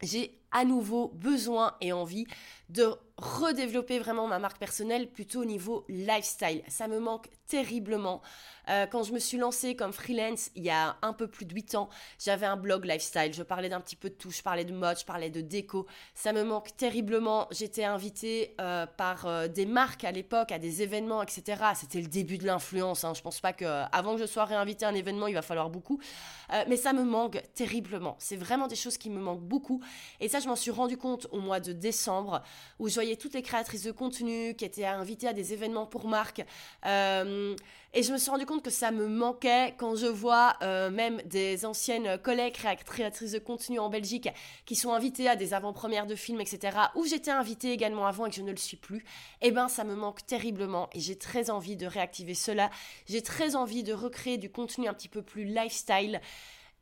J'ai 0.03 0.39
à 0.53 0.65
nouveau 0.65 1.09
besoin 1.15 1.75
et 1.81 1.93
envie 1.93 2.27
de 2.69 2.97
redévelopper 3.19 3.99
vraiment 3.99 4.27
ma 4.27 4.39
marque 4.39 4.59
personnelle 4.59 5.09
plutôt 5.11 5.41
au 5.41 5.45
niveau 5.45 5.85
lifestyle. 5.89 6.63
Ça 6.69 6.87
me 6.87 6.99
manque 6.99 7.29
terriblement. 7.47 8.21
Euh, 8.69 8.87
quand 8.87 9.05
je 9.05 9.13
me 9.13 9.21
suis 9.21 9.39
lancée 9.39 9.77
comme 9.77 9.93
freelance 9.93 10.51
il 10.57 10.65
y 10.65 10.71
a 10.71 10.97
un 11.01 11.13
peu 11.13 11.29
plus 11.29 11.47
de 11.47 11.55
8 11.55 11.77
ans, 11.77 11.89
j'avais 12.19 12.47
un 12.47 12.57
blog 12.57 12.85
lifestyle. 12.85 13.33
Je 13.33 13.43
parlais 13.43 13.69
d'un 13.69 13.81
petit 13.81 13.97
peu 13.97 14.11
de 14.11 14.15
tout. 14.15 14.31
Je 14.31 14.43
parlais 14.43 14.65
de 14.65 14.73
mode, 14.73 14.99
je 14.99 15.05
parlais 15.05 15.31
de 15.31 15.41
déco. 15.41 15.87
Ça 16.15 16.33
me 16.33 16.43
manque 16.43 16.77
terriblement. 16.77 17.47
J'étais 17.53 17.85
invitée 17.85 18.55
euh, 18.61 18.85
par 18.87 19.27
euh, 19.27 19.49
des 19.49 19.67
marques 19.67 20.05
à 20.05 20.11
l'époque, 20.11 20.51
à 20.51 20.59
des 20.59 20.83
événements, 20.83 21.23
etc. 21.23 21.63
C'était 21.75 22.01
le 22.01 22.09
début 22.09 22.39
de 22.39 22.45
l'influence. 22.45 23.05
Hein. 23.05 23.15
Je 23.15 23.23
pense 23.23 23.41
pas 23.41 23.53
que 23.53 23.65
avant 23.93 24.17
que 24.17 24.21
je 24.21 24.27
sois 24.27 24.45
réinvitée 24.45 24.85
à 24.85 24.89
un 24.89 24.95
événement, 24.95 25.29
il 25.29 25.35
va 25.35 25.43
falloir 25.43 25.71
beaucoup. 25.71 26.01
mais 26.69 26.77
ça 26.77 26.93
me 26.93 27.05
manque 27.05 27.41
terriblement. 27.55 28.17
C'est 28.19 28.37
vraiment 28.37 28.67
des 28.67 28.77
choses 28.77 28.99
qui 28.99 29.11
me 29.11 29.21
manquent 29.21 29.45
beaucoup. 29.45 29.81
Et 30.21 30.29
ça, 30.29 30.36
je 30.41 30.49
m'en 30.49 30.57
suis 30.57 30.71
rendu 30.71 30.97
compte 30.97 31.27
au 31.31 31.41
mois 31.41 31.61
de 31.61 31.73
décembre 31.73 32.43
où 32.79 32.89
je 32.89 32.95
voyais 32.95 33.17
toutes 33.17 33.35
les 33.35 33.43
créatrices 33.43 33.83
de 33.85 33.93
contenu 33.93 34.55
qui 34.55 34.65
étaient 34.65 34.85
invitées 34.85 35.29
à 35.29 35.33
des 35.33 35.53
événements 35.53 35.87
pour 35.87 36.09
marques. 36.09 36.45
Euh, 36.85 37.55
et 37.95 38.03
je 38.03 38.13
me 38.13 38.19
suis 38.19 38.31
rendu 38.31 38.45
compte 38.45 38.63
que 38.63 38.71
ça 38.71 38.91
me 38.91 39.09
manquait 39.09 39.75
quand 39.79 39.97
je 39.97 40.07
vois 40.07 40.55
euh, 40.61 40.91
même 40.91 41.23
des 41.25 41.65
anciennes 41.65 42.19
collègues 42.19 42.55
créatrices 42.85 43.33
de 43.33 43.39
contenu 43.39 43.79
en 43.79 43.89
Belgique 43.89 44.29
qui 44.67 44.77
sont 44.77 44.93
invitées 44.93 45.29
à 45.29 45.37
des 45.37 45.55
avant-premières 45.55 46.07
de 46.07 46.15
films, 46.15 46.43
etc. 46.43 46.77
Où 46.95 47.07
j'étais 47.07 47.31
invitée 47.31 47.73
également 47.73 48.07
avant 48.07 48.27
et 48.27 48.31
que 48.31 48.37
je 48.37 48.43
ne 48.43 48.51
le 48.51 48.59
suis 48.59 48.77
plus. 48.77 49.03
Eh 49.41 49.51
ben, 49.51 49.69
ça 49.69 49.85
me 49.85 49.95
manque 49.95 50.27
terriblement 50.27 50.91
et 50.93 51.01
j'ai 51.01 51.17
très 51.17 51.49
envie 51.49 51.77
de 51.77 51.87
réactiver 51.87 52.35
cela. 52.35 52.71
J'ai 53.09 53.23
très 53.23 53.57
envie 53.57 53.83
de 53.83 53.95
recréer 53.95 54.37
du 54.37 54.51
contenu 54.51 54.89
un 54.89 54.95
petit 54.95 55.09
peu 55.09 55.23
plus 55.23 55.45
lifestyle. 55.45 56.21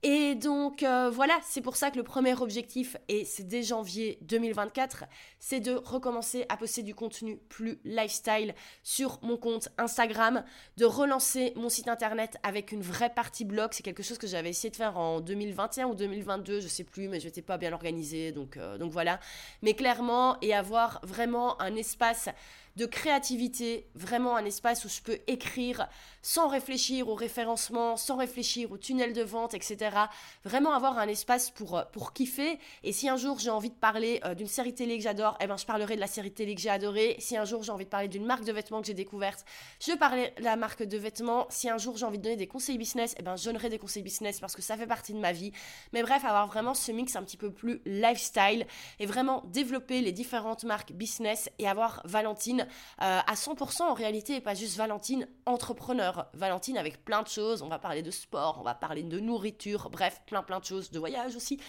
Et 0.06 0.34
donc 0.34 0.82
euh, 0.82 1.08
voilà, 1.08 1.38
c'est 1.42 1.62
pour 1.62 1.76
ça 1.76 1.90
que 1.90 1.96
le 1.96 2.02
premier 2.02 2.34
objectif, 2.34 2.98
et 3.08 3.24
c'est 3.24 3.48
dès 3.48 3.62
janvier 3.62 4.18
2024, 4.20 5.04
c'est 5.38 5.60
de 5.60 5.80
recommencer 5.82 6.44
à 6.50 6.58
poster 6.58 6.82
du 6.82 6.94
contenu 6.94 7.38
plus 7.48 7.78
lifestyle 7.86 8.54
sur 8.82 9.18
mon 9.22 9.38
compte 9.38 9.70
Instagram, 9.78 10.44
de 10.76 10.84
relancer 10.84 11.54
mon 11.56 11.70
site 11.70 11.88
internet 11.88 12.36
avec 12.42 12.70
une 12.70 12.82
vraie 12.82 13.14
partie 13.14 13.46
blog. 13.46 13.70
C'est 13.72 13.82
quelque 13.82 14.02
chose 14.02 14.18
que 14.18 14.26
j'avais 14.26 14.50
essayé 14.50 14.70
de 14.70 14.76
faire 14.76 14.98
en 14.98 15.20
2021 15.20 15.86
ou 15.86 15.94
2022, 15.94 16.60
je 16.60 16.68
sais 16.68 16.84
plus, 16.84 17.08
mais 17.08 17.18
je 17.18 17.24
n'étais 17.24 17.40
pas 17.40 17.56
bien 17.56 17.72
organisée, 17.72 18.30
donc, 18.30 18.58
euh, 18.58 18.76
donc 18.76 18.92
voilà. 18.92 19.20
Mais 19.62 19.72
clairement, 19.72 20.36
et 20.42 20.52
avoir 20.52 21.00
vraiment 21.02 21.58
un 21.62 21.74
espace 21.76 22.28
de 22.76 22.87
créativité, 22.87 23.88
vraiment 23.94 24.37
un 24.37 24.44
espace 24.44 24.84
où 24.84 24.88
je 24.88 25.00
peux 25.00 25.18
écrire 25.26 25.88
sans 26.22 26.48
réfléchir 26.48 27.08
au 27.08 27.14
référencement, 27.14 27.96
sans 27.96 28.16
réfléchir 28.16 28.72
au 28.72 28.78
tunnel 28.78 29.12
de 29.12 29.22
vente, 29.22 29.54
etc. 29.54 29.96
Vraiment 30.44 30.72
avoir 30.72 30.98
un 30.98 31.06
espace 31.06 31.50
pour, 31.50 31.76
euh, 31.76 31.82
pour 31.92 32.12
kiffer. 32.12 32.58
Et 32.82 32.92
si 32.92 33.08
un 33.08 33.16
jour 33.16 33.38
j'ai 33.38 33.50
envie 33.50 33.68
de 33.68 33.74
parler 33.74 34.20
euh, 34.24 34.34
d'une 34.34 34.48
série 34.48 34.74
télé 34.74 34.96
que 34.96 35.04
j'adore, 35.04 35.37
eh 35.40 35.46
ben 35.46 35.56
je 35.56 35.66
parlerai 35.66 35.96
de 35.96 36.00
la 36.00 36.06
série 36.06 36.32
télé 36.32 36.54
que 36.54 36.60
j'ai 36.60 36.70
adorée. 36.70 37.16
Si 37.18 37.37
un 37.37 37.44
jour 37.44 37.62
j'ai 37.62 37.72
envie 37.72 37.84
de 37.84 37.90
parler 37.90 38.08
d'une 38.08 38.24
marque 38.24 38.44
de 38.44 38.52
vêtements 38.52 38.80
que 38.80 38.87
j'ai 38.87 38.94
découverte, 38.94 39.44
je 39.80 39.92
parlerai 39.92 40.32
de 40.38 40.42
la 40.42 40.56
marque 40.56 40.82
de 40.82 40.96
vêtements. 40.96 41.46
Si 41.50 41.68
un 41.68 41.78
jour 41.78 41.96
j'ai 41.96 42.06
envie 42.06 42.18
de 42.18 42.22
donner 42.22 42.37
des 42.37 42.46
conseils 42.46 42.78
business, 42.78 43.14
eh 43.18 43.22
ben 43.22 43.37
je 43.37 43.44
donnerai 43.44 43.68
des 43.68 43.78
conseils 43.78 44.02
business 44.02 44.40
parce 44.40 44.56
que 44.56 44.62
ça 44.62 44.76
fait 44.76 44.87
partie 44.87 45.12
de 45.12 45.18
ma 45.18 45.32
vie. 45.32 45.52
Mais 45.92 46.02
bref, 46.02 46.24
avoir 46.24 46.46
vraiment 46.46 46.74
ce 46.74 46.90
mix 46.90 47.16
un 47.16 47.22
petit 47.22 47.37
peu 47.37 47.52
plus 47.52 47.82
lifestyle 47.84 48.66
et 48.98 49.06
vraiment 49.06 49.42
développer 49.46 50.00
les 50.00 50.12
différentes 50.12 50.64
marques 50.64 50.92
business 50.92 51.50
et 51.58 51.68
avoir 51.68 52.00
Valentine 52.06 52.63
euh, 53.03 53.20
à 53.27 53.35
100% 53.35 53.83
en 53.83 53.94
réalité 53.94 54.37
et 54.37 54.40
pas 54.40 54.55
juste 54.55 54.77
Valentine 54.77 55.27
entrepreneur. 55.46 56.27
Valentine 56.35 56.79
avec 56.79 57.05
plein 57.05 57.22
de 57.22 57.29
choses, 57.29 57.62
on 57.62 57.68
va 57.68 57.79
parler 57.79 58.03
de 58.03 58.11
sport, 58.11 58.59
on 58.61 58.64
va 58.64 58.74
parler 58.74 59.03
de 59.03 59.20
nourriture, 59.20 59.90
bref, 59.90 60.22
plein 60.27 60.42
plein 60.42 60.61
de 60.61 60.64
choses, 60.64 60.90
de 60.90 60.98
voyage 60.98 61.37
aussi. 61.37 61.61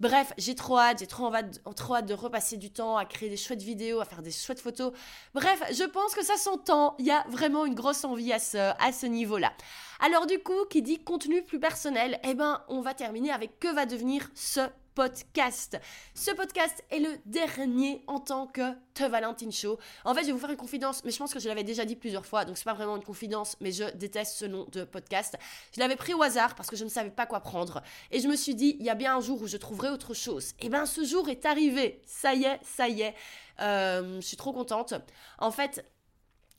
Bref, 0.00 0.32
j'ai 0.36 0.54
trop 0.54 0.78
hâte, 0.78 0.98
j'ai 0.98 1.06
trop, 1.06 1.30
trop 1.74 1.94
hâte 1.96 2.06
de 2.06 2.14
repasser 2.14 2.58
du 2.58 2.70
temps 2.70 2.96
à 2.96 3.06
créer 3.06 3.30
des 3.30 3.36
chouettes 3.36 3.62
vidéos, 3.62 4.00
à 4.00 4.04
faire 4.04 4.22
des 4.22 4.30
chouettes 4.30 4.60
photos. 4.60 4.92
Bref, 5.34 5.62
je 5.72 5.84
pense 5.84 6.14
que 6.14 6.24
ça 6.24 6.36
s'entend, 6.36 6.94
il 6.98 7.06
y 7.06 7.10
a 7.10 7.24
vraiment 7.28 7.64
une 7.64 7.74
grosse 7.74 8.04
envie 8.04 8.32
à 8.32 8.38
ce, 8.38 8.58
à 8.58 8.92
ce 8.92 9.06
niveau-là. 9.06 9.52
Alors 10.00 10.26
du 10.26 10.38
coup, 10.38 10.64
qui 10.68 10.82
dit 10.82 10.98
contenu 11.02 11.42
plus 11.42 11.58
personnel, 11.58 12.20
eh 12.24 12.34
ben 12.34 12.62
on 12.68 12.82
va 12.82 12.92
terminer 12.92 13.30
avec 13.30 13.58
que 13.58 13.68
va 13.74 13.86
devenir 13.86 14.28
ce 14.34 14.60
podcast. 14.96 15.78
Ce 16.14 16.30
podcast 16.30 16.82
est 16.90 17.00
le 17.00 17.18
dernier 17.26 18.02
en 18.06 18.18
tant 18.18 18.46
que 18.46 18.72
The 18.94 19.02
Valentine 19.02 19.52
Show. 19.52 19.78
En 20.06 20.14
fait, 20.14 20.22
je 20.22 20.28
vais 20.28 20.32
vous 20.32 20.38
faire 20.38 20.50
une 20.50 20.56
confidence, 20.56 21.04
mais 21.04 21.10
je 21.10 21.18
pense 21.18 21.34
que 21.34 21.38
je 21.38 21.48
l'avais 21.48 21.64
déjà 21.64 21.84
dit 21.84 21.96
plusieurs 21.96 22.24
fois, 22.24 22.46
donc 22.46 22.56
c'est 22.56 22.64
pas 22.64 22.72
vraiment 22.72 22.96
une 22.96 23.04
confidence, 23.04 23.56
mais 23.60 23.72
je 23.72 23.84
déteste 23.94 24.38
ce 24.38 24.46
nom 24.46 24.66
de 24.72 24.84
podcast. 24.84 25.36
Je 25.74 25.80
l'avais 25.80 25.96
pris 25.96 26.14
au 26.14 26.22
hasard 26.22 26.54
parce 26.54 26.70
que 26.70 26.76
je 26.76 26.84
ne 26.84 26.88
savais 26.88 27.10
pas 27.10 27.26
quoi 27.26 27.40
prendre. 27.40 27.82
Et 28.10 28.20
je 28.20 28.26
me 28.26 28.34
suis 28.34 28.54
dit, 28.54 28.78
il 28.80 28.86
y 28.86 28.90
a 28.90 28.94
bien 28.94 29.16
un 29.18 29.20
jour 29.20 29.42
où 29.42 29.46
je 29.46 29.58
trouverai 29.58 29.90
autre 29.90 30.14
chose. 30.14 30.54
Et 30.60 30.70
bien 30.70 30.86
ce 30.86 31.04
jour 31.04 31.28
est 31.28 31.44
arrivé. 31.44 32.00
Ça 32.06 32.34
y 32.34 32.44
est, 32.44 32.58
ça 32.64 32.88
y 32.88 33.02
est. 33.02 33.14
Euh, 33.60 34.18
je 34.20 34.26
suis 34.26 34.38
trop 34.38 34.54
contente. 34.54 34.94
En 35.38 35.50
fait, 35.50 35.84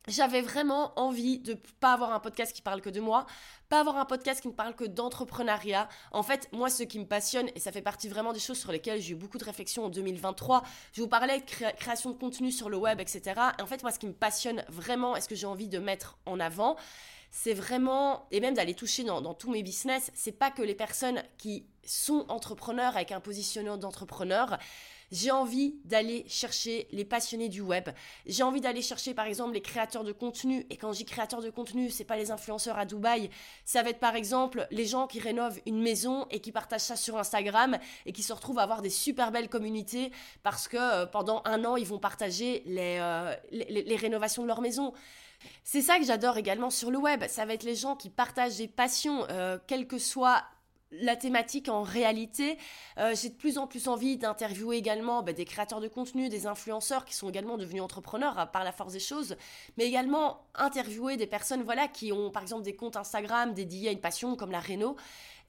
j'avais 0.07 0.41
vraiment 0.41 0.97
envie 0.99 1.39
de 1.39 1.57
pas 1.79 1.93
avoir 1.93 2.13
un 2.13 2.19
podcast 2.19 2.53
qui 2.53 2.61
parle 2.61 2.81
que 2.81 2.89
de 2.89 2.99
moi, 2.99 3.25
pas 3.69 3.79
avoir 3.81 3.97
un 3.97 4.05
podcast 4.05 4.41
qui 4.41 4.47
ne 4.47 4.53
parle 4.53 4.75
que 4.75 4.85
d'entrepreneuriat. 4.85 5.89
En 6.11 6.23
fait, 6.23 6.47
moi, 6.51 6.69
ce 6.69 6.83
qui 6.83 6.99
me 6.99 7.05
passionne, 7.05 7.49
et 7.55 7.59
ça 7.59 7.71
fait 7.71 7.81
partie 7.81 8.07
vraiment 8.07 8.33
des 8.33 8.39
choses 8.39 8.57
sur 8.57 8.71
lesquelles 8.71 9.01
j'ai 9.01 9.13
eu 9.13 9.15
beaucoup 9.15 9.37
de 9.37 9.43
réflexions 9.43 9.85
en 9.85 9.89
2023, 9.89 10.63
je 10.93 11.01
vous 11.01 11.07
parlais 11.07 11.39
de 11.39 11.45
création 11.77 12.11
de 12.11 12.15
contenu 12.15 12.51
sur 12.51 12.69
le 12.69 12.77
web, 12.77 12.99
etc. 12.99 13.21
Et 13.59 13.61
en 13.61 13.67
fait, 13.67 13.83
moi, 13.83 13.91
ce 13.91 13.99
qui 13.99 14.07
me 14.07 14.13
passionne 14.13 14.63
vraiment, 14.69 15.15
et 15.15 15.21
ce 15.21 15.27
que 15.27 15.35
j'ai 15.35 15.47
envie 15.47 15.67
de 15.67 15.79
mettre 15.79 16.17
en 16.25 16.39
avant, 16.39 16.77
c'est 17.29 17.53
vraiment, 17.53 18.27
et 18.31 18.39
même 18.39 18.53
d'aller 18.53 18.73
toucher 18.73 19.03
dans, 19.03 19.21
dans 19.21 19.33
tous 19.33 19.51
mes 19.51 19.63
business, 19.63 20.11
c'est 20.13 20.31
pas 20.31 20.49
que 20.49 20.61
les 20.61 20.75
personnes 20.75 21.21
qui 21.37 21.65
sont 21.83 22.25
entrepreneurs 22.29 22.95
avec 22.95 23.11
un 23.11 23.19
positionnement 23.19 23.77
d'entrepreneur, 23.77 24.57
j'ai 25.11 25.31
envie 25.31 25.75
d'aller 25.85 26.25
chercher 26.27 26.87
les 26.91 27.05
passionnés 27.05 27.49
du 27.49 27.61
web. 27.61 27.89
J'ai 28.25 28.43
envie 28.43 28.61
d'aller 28.61 28.81
chercher 28.81 29.13
par 29.13 29.25
exemple 29.25 29.53
les 29.53 29.61
créateurs 29.61 30.03
de 30.03 30.11
contenu. 30.11 30.65
Et 30.69 30.77
quand 30.77 30.91
je 30.91 30.97
dis 30.97 31.05
créateurs 31.05 31.41
de 31.41 31.49
contenu, 31.49 31.89
c'est 31.89 32.03
pas 32.03 32.17
les 32.17 32.31
influenceurs 32.31 32.77
à 32.77 32.85
Dubaï. 32.85 33.29
Ça 33.65 33.83
va 33.83 33.89
être 33.89 33.99
par 33.99 34.15
exemple 34.15 34.67
les 34.71 34.85
gens 34.85 35.07
qui 35.07 35.19
rénovent 35.19 35.59
une 35.65 35.81
maison 35.81 36.27
et 36.29 36.39
qui 36.39 36.51
partagent 36.51 36.81
ça 36.81 36.95
sur 36.95 37.17
Instagram 37.17 37.77
et 38.05 38.11
qui 38.11 38.23
se 38.23 38.33
retrouvent 38.33 38.59
à 38.59 38.63
avoir 38.63 38.81
des 38.81 38.89
super 38.89 39.31
belles 39.31 39.49
communautés 39.49 40.11
parce 40.43 40.67
que 40.67 40.77
euh, 40.77 41.05
pendant 41.05 41.41
un 41.45 41.63
an, 41.65 41.77
ils 41.77 41.87
vont 41.87 41.99
partager 41.99 42.63
les, 42.65 42.97
euh, 42.99 43.35
les, 43.51 43.95
rénovations 43.95 44.43
de 44.43 44.47
leur 44.47 44.61
maison. 44.61 44.93
C'est 45.63 45.81
ça 45.81 45.99
que 45.99 46.05
j'adore 46.05 46.37
également 46.37 46.69
sur 46.69 46.91
le 46.91 46.97
web. 46.97 47.23
Ça 47.27 47.45
va 47.45 47.53
être 47.53 47.63
les 47.63 47.75
gens 47.75 47.95
qui 47.95 48.09
partagent 48.09 48.57
des 48.57 48.67
passions, 48.67 49.25
euh, 49.29 49.57
quel 49.67 49.87
que 49.87 49.97
soit 49.97 50.43
la 50.91 51.15
thématique 51.15 51.69
en 51.69 51.83
réalité. 51.83 52.57
Euh, 52.97 53.13
j'ai 53.15 53.29
de 53.29 53.35
plus 53.35 53.57
en 53.57 53.67
plus 53.67 53.87
envie 53.87 54.17
d'interviewer 54.17 54.77
également 54.77 55.21
bah, 55.23 55.33
des 55.33 55.45
créateurs 55.45 55.81
de 55.81 55.87
contenu, 55.87 56.29
des 56.29 56.47
influenceurs 56.47 57.05
qui 57.05 57.15
sont 57.15 57.29
également 57.29 57.57
devenus 57.57 57.81
entrepreneurs 57.81 58.49
par 58.51 58.63
la 58.63 58.71
force 58.71 58.93
des 58.93 58.99
choses, 58.99 59.35
mais 59.77 59.85
également 59.85 60.47
interviewer 60.55 61.17
des 61.17 61.27
personnes 61.27 61.63
voilà 61.63 61.87
qui 61.87 62.11
ont 62.11 62.31
par 62.31 62.41
exemple 62.41 62.63
des 62.63 62.75
comptes 62.75 62.95
Instagram 62.95 63.53
dédiés 63.53 63.89
à 63.89 63.91
une 63.91 64.01
passion 64.01 64.35
comme 64.35 64.51
la 64.51 64.61
Renault. 64.61 64.95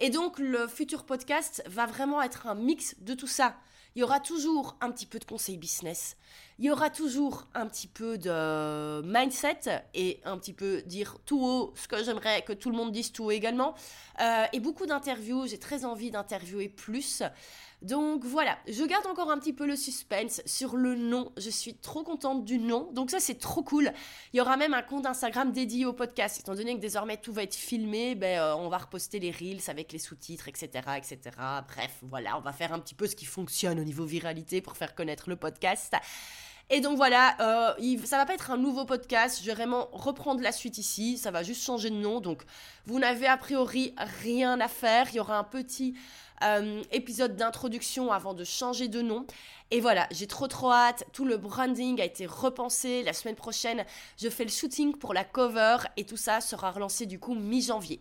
Et 0.01 0.11
donc 0.11 0.39
le 0.39 0.69
futur 0.69 1.05
podcast 1.05 1.63
va 1.67 1.87
vraiment 1.87 2.23
être 2.23 2.47
un 2.47 2.55
mix 2.55 2.97
de 3.01 3.15
tout 3.15 3.27
ça. 3.27 3.57
Il 3.95 4.01
y 4.01 4.05
aura 4.05 4.21
toujours 4.21 4.77
un 4.81 4.93
petit 4.93 5.07
peu 5.07 5.19
de 5.19 5.25
conseils 5.25 5.57
business. 5.57 6.17
Il 6.61 6.65
y 6.65 6.71
aura 6.73 6.91
toujours 6.91 7.47
un 7.55 7.69
petit 7.69 7.87
peu 7.87 8.19
de 8.19 9.01
mindset 9.05 9.85
et 9.95 10.21
un 10.25 10.37
petit 10.39 10.53
peu 10.53 10.83
dire 10.83 11.19
tout 11.25 11.41
haut 11.41 11.73
ce 11.77 11.87
que 11.87 12.03
j'aimerais 12.03 12.43
que 12.43 12.53
tout 12.53 12.71
le 12.71 12.77
monde 12.77 12.91
dise 12.91 13.13
tout 13.13 13.27
haut 13.27 13.31
également. 13.31 13.75
Euh, 14.21 14.45
et 14.53 14.59
beaucoup 14.59 14.85
d'interviews. 14.85 15.47
J'ai 15.47 15.59
très 15.59 15.85
envie 15.85 16.11
d'interviewer 16.11 16.69
plus. 16.69 17.23
Donc 17.81 18.25
voilà, 18.25 18.59
je 18.67 18.83
garde 18.83 19.07
encore 19.07 19.31
un 19.31 19.39
petit 19.39 19.53
peu 19.53 19.65
le 19.65 19.77
suspense 19.77 20.43
sur 20.47 20.77
le 20.77 20.97
nom. 20.97 21.31
Je 21.37 21.49
suis 21.49 21.75
trop 21.75 22.03
contente 22.03 22.45
du 22.45 22.59
nom. 22.59 22.91
Donc 22.93 23.13
ça, 23.13 23.21
c'est 23.21 23.39
trop 23.39 23.63
cool. 23.63 23.93
Il 24.33 24.39
y 24.39 24.41
aura 24.41 24.57
même 24.57 24.75
un 24.75 24.83
compte 24.83 25.07
Instagram 25.07 25.53
dédié 25.53 25.87
au 25.87 25.93
podcast. 25.93 26.41
Étant 26.41 26.57
donné 26.57 26.75
que 26.75 26.81
désormais 26.81 27.19
tout 27.19 27.33
va 27.33 27.45
être 27.45 27.55
filmé, 27.55 28.17
ben, 28.17 28.41
euh, 28.41 28.57
on 28.57 28.69
va 28.69 28.79
reposter 28.79 29.21
les 29.21 29.31
reels 29.31 29.63
avec 29.69 29.93
les 29.93 30.01
sous-titres, 30.01 30.49
etc., 30.49 30.69
etc. 30.97 31.19
Bref, 31.69 31.99
voilà, 32.03 32.37
on 32.37 32.41
va 32.41 32.53
faire 32.53 32.73
un 32.73 32.81
petit 32.81 32.97
peu 32.97 33.07
ce 33.07 33.15
qui 33.15 33.27
fonctionne 33.27 33.79
au 33.79 33.85
niveau 33.85 34.05
viralité 34.05 34.61
pour 34.61 34.77
faire 34.77 34.97
connaître 34.97 35.29
le 35.29 35.37
podcast. 35.37 35.95
Et 36.71 36.81
donc 36.81 36.99
voilà, 36.99 37.35
euh, 37.41 37.97
ça 38.05 38.19
va 38.19 38.27
pas 38.27 38.35
être 38.35 38.51
un 38.51 38.59
nouveau 38.59 38.85
podcast, 38.85 39.41
je 39.41 39.47
vais 39.47 39.55
vraiment 39.55 39.89
reprendre 39.93 40.43
la 40.43 40.53
suite 40.53 40.77
ici, 40.77 41.17
ça 41.17 41.31
va 41.31 41.43
juste 41.43 41.65
changer 41.65 41.89
de 41.89 41.95
nom, 41.95 42.21
donc 42.21 42.43
vous 42.85 42.99
n'avez 42.99 43.27
a 43.27 43.39
priori 43.39 43.95
rien 44.21 44.61
à 44.61 44.69
faire, 44.69 45.07
il 45.11 45.17
y 45.17 45.21
aura 45.21 45.39
un 45.39 45.45
petit 45.45 45.95
euh, 46.45 46.83
épisode 46.93 47.37
d'introduction 47.37 48.13
avant 48.13 48.35
de 48.35 48.45
changer 48.45 48.89
de 48.89 49.03
nom. 49.03 49.27
Et 49.71 49.81
voilà, 49.81 50.07
j'ai 50.11 50.27
trop 50.27 50.47
trop 50.47 50.73
hâte. 50.73 51.05
Tout 51.13 51.25
le 51.25 51.37
branding 51.37 52.01
a 52.01 52.05
été 52.05 52.27
repensé. 52.27 53.03
La 53.03 53.13
semaine 53.13 53.35
prochaine, 53.35 53.85
je 54.17 54.29
fais 54.31 54.45
le 54.45 54.51
shooting 54.51 54.97
pour 54.97 55.13
la 55.13 55.25
cover 55.25 55.79
et 55.97 56.05
tout 56.05 56.17
ça 56.17 56.41
sera 56.41 56.71
relancé 56.71 57.07
du 57.07 57.19
coup 57.19 57.35
mi-janvier. 57.35 58.01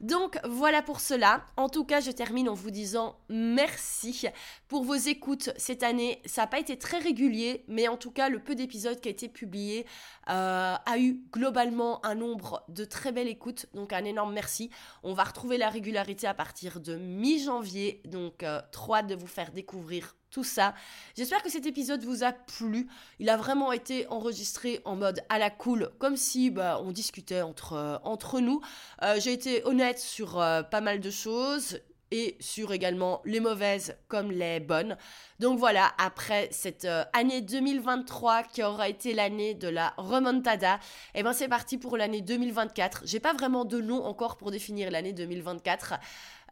Donc 0.00 0.38
voilà 0.44 0.82
pour 0.82 1.00
cela. 1.00 1.44
En 1.56 1.68
tout 1.68 1.84
cas, 1.84 2.00
je 2.00 2.10
termine 2.10 2.48
en 2.48 2.54
vous 2.54 2.70
disant 2.70 3.18
merci 3.28 4.26
pour 4.68 4.84
vos 4.84 4.94
écoutes 4.94 5.50
cette 5.56 5.82
année. 5.82 6.22
Ça 6.26 6.42
n'a 6.42 6.46
pas 6.46 6.58
été 6.58 6.78
très 6.78 6.98
régulier, 6.98 7.64
mais 7.68 7.88
en 7.88 7.96
tout 7.96 8.10
cas, 8.10 8.28
le 8.28 8.38
peu 8.38 8.54
d'épisodes 8.54 9.00
qui 9.00 9.08
a 9.08 9.10
été 9.10 9.28
publié 9.28 9.86
euh, 10.28 10.74
a 10.74 10.98
eu 10.98 11.20
globalement 11.32 12.04
un 12.04 12.14
nombre 12.14 12.64
de 12.68 12.84
très 12.84 13.12
belles 13.12 13.28
écoutes. 13.28 13.66
Donc 13.74 13.92
un 13.92 14.04
énorme 14.04 14.32
merci. 14.32 14.70
On 15.02 15.14
va 15.14 15.24
retrouver 15.24 15.58
la 15.58 15.70
régularité 15.70 16.26
à 16.26 16.34
partir 16.34 16.80
de 16.80 16.96
mi-janvier. 16.96 18.02
Donc 18.04 18.42
euh, 18.42 18.60
trop 18.72 18.94
hâte 18.94 19.06
de 19.06 19.14
vous 19.14 19.26
faire 19.26 19.52
découvrir 19.52 20.16
tout 20.30 20.44
ça. 20.44 20.74
J'espère 21.16 21.42
que 21.42 21.50
cet 21.50 21.66
épisode 21.66 22.04
vous 22.04 22.24
a 22.24 22.32
plu. 22.32 22.88
Il 23.18 23.28
a 23.28 23.36
vraiment 23.36 23.72
été 23.72 24.06
enregistré 24.08 24.80
en 24.84 24.96
mode 24.96 25.22
à 25.28 25.38
la 25.38 25.50
cool, 25.50 25.90
comme 25.98 26.16
si 26.16 26.50
bah, 26.50 26.80
on 26.82 26.92
discutait 26.92 27.42
entre, 27.42 27.72
euh, 27.74 27.98
entre 28.04 28.40
nous. 28.40 28.60
Euh, 29.02 29.18
j'ai 29.18 29.32
été 29.32 29.64
honnête 29.64 29.98
sur 29.98 30.40
euh, 30.40 30.62
pas 30.62 30.80
mal 30.80 31.00
de 31.00 31.10
choses 31.10 31.80
et 32.10 32.36
sur 32.40 32.72
également 32.72 33.20
les 33.24 33.40
mauvaises 33.40 33.96
comme 34.08 34.30
les 34.30 34.60
bonnes. 34.60 34.96
Donc 35.40 35.58
voilà, 35.58 35.92
après 35.98 36.48
cette 36.50 36.86
année 37.12 37.40
2023 37.40 38.44
qui 38.44 38.62
aura 38.62 38.88
été 38.88 39.12
l'année 39.12 39.54
de 39.54 39.68
la 39.68 39.92
remontada, 39.96 40.76
et 41.14 41.20
eh 41.20 41.22
ben 41.22 41.32
c'est 41.32 41.48
parti 41.48 41.78
pour 41.78 41.96
l'année 41.96 42.20
2024. 42.20 43.02
J'ai 43.04 43.20
pas 43.20 43.32
vraiment 43.32 43.64
de 43.64 43.80
nom 43.80 44.04
encore 44.04 44.36
pour 44.36 44.50
définir 44.50 44.90
l'année 44.90 45.12
2024. 45.12 45.94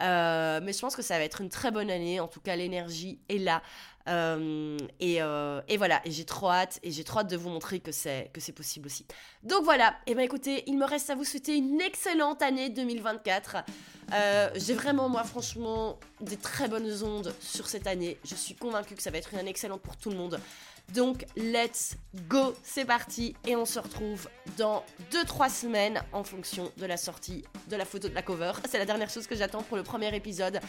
Euh, 0.03 0.61
mais 0.63 0.73
je 0.73 0.81
pense 0.81 0.97
que 0.97 1.03
ça 1.03 1.19
va 1.19 1.25
être 1.25 1.41
une 1.41 1.49
très 1.49 1.71
bonne 1.71 1.91
année. 1.91 2.21
En 2.21 2.29
tout 2.29 2.41
cas, 2.41 2.57
l'énergie 2.57 3.19
est 3.29 3.39
là. 3.39 3.63
Euh, 4.09 4.77
et, 5.01 5.23
euh, 5.23 5.61
et, 5.69 5.77
voilà, 5.77 6.01
et 6.05 6.11
j'ai 6.11 6.25
trop 6.25 6.51
hâte, 6.51 6.79
et 6.83 6.91
j'ai 6.91 7.05
trop 7.05 7.21
hâte 7.21 7.31
de 7.31 7.37
vous 7.37 7.49
montrer 7.49 7.81
que 7.81 7.93
c'est 7.93 8.31
que 8.33 8.41
c'est 8.41 8.53
possible 8.53 8.87
aussi. 8.87 9.07
Donc 9.43 9.65
voilà, 9.65 9.95
et 10.07 10.15
ben 10.15 10.23
écoutez, 10.23 10.65
il 10.67 10.77
me 10.77 10.85
reste 10.85 11.11
à 11.11 11.15
vous 11.15 11.25
souhaiter 11.25 11.57
une 11.57 11.81
excellente 11.81 12.43
année 12.43 12.69
2024. 12.71 13.57
j'ai 14.57 14.75
vraiment, 14.75 15.09
moi, 15.09 15.25
franchement, 15.25 15.99
des 16.21 16.37
très 16.37 16.69
bonnes 16.69 17.03
ondes 17.03 17.35
sur 17.41 17.67
cette 17.67 17.87
année. 17.87 18.19
Je 18.25 18.35
suis 18.35 18.55
convaincue 18.55 18.95
que 18.95 19.03
ça 19.03 19.11
va 19.11 19.19
être 19.19 19.33
une 19.33 19.39
année 19.39 19.51
excellente 19.51 19.81
pour 19.81 19.97
tout 19.97 20.11
le 20.11 20.17
monde. 20.17 20.39
Donc, 20.93 21.25
let's 21.37 21.97
go, 22.29 22.55
c'est 22.63 22.85
parti, 22.85 23.35
et 23.47 23.57
on 23.57 23.65
se 23.65 23.79
retrouve 23.79 24.29
dans 24.57 24.85
2-3 25.13 25.51
semaines 25.51 26.03
en 26.13 26.23
fonction 26.23 26.71
de 26.77 26.87
la 26.87 26.97
sortie 26.97 27.43
de 27.69 27.77
la 27.77 27.85
photo 27.85 28.09
de 28.09 28.15
la 28.15 28.23
cover. 28.23 28.53
C'est 28.71 28.79
la 28.79 28.85
dernière 28.85 29.11
chose 29.11 29.27
que 29.27 29.35
j'attends 29.35 29.63
pour 29.63 29.77
le 29.77 29.83
premier 29.83 30.15
épisode 30.15 30.61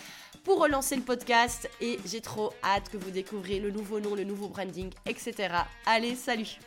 pour 0.43 0.59
relancer 0.59 0.95
le 0.95 1.01
podcast, 1.01 1.69
et 1.81 1.99
j'ai 2.05 2.21
trop 2.21 2.53
hâte 2.63 2.89
que 2.89 2.97
vous 2.97 3.11
découvriez 3.11 3.59
le 3.59 3.71
nouveau 3.71 3.99
nom, 3.99 4.15
le 4.15 4.23
nouveau 4.23 4.47
branding, 4.47 4.91
etc. 5.05 5.53
Allez, 5.85 6.15
salut 6.15 6.57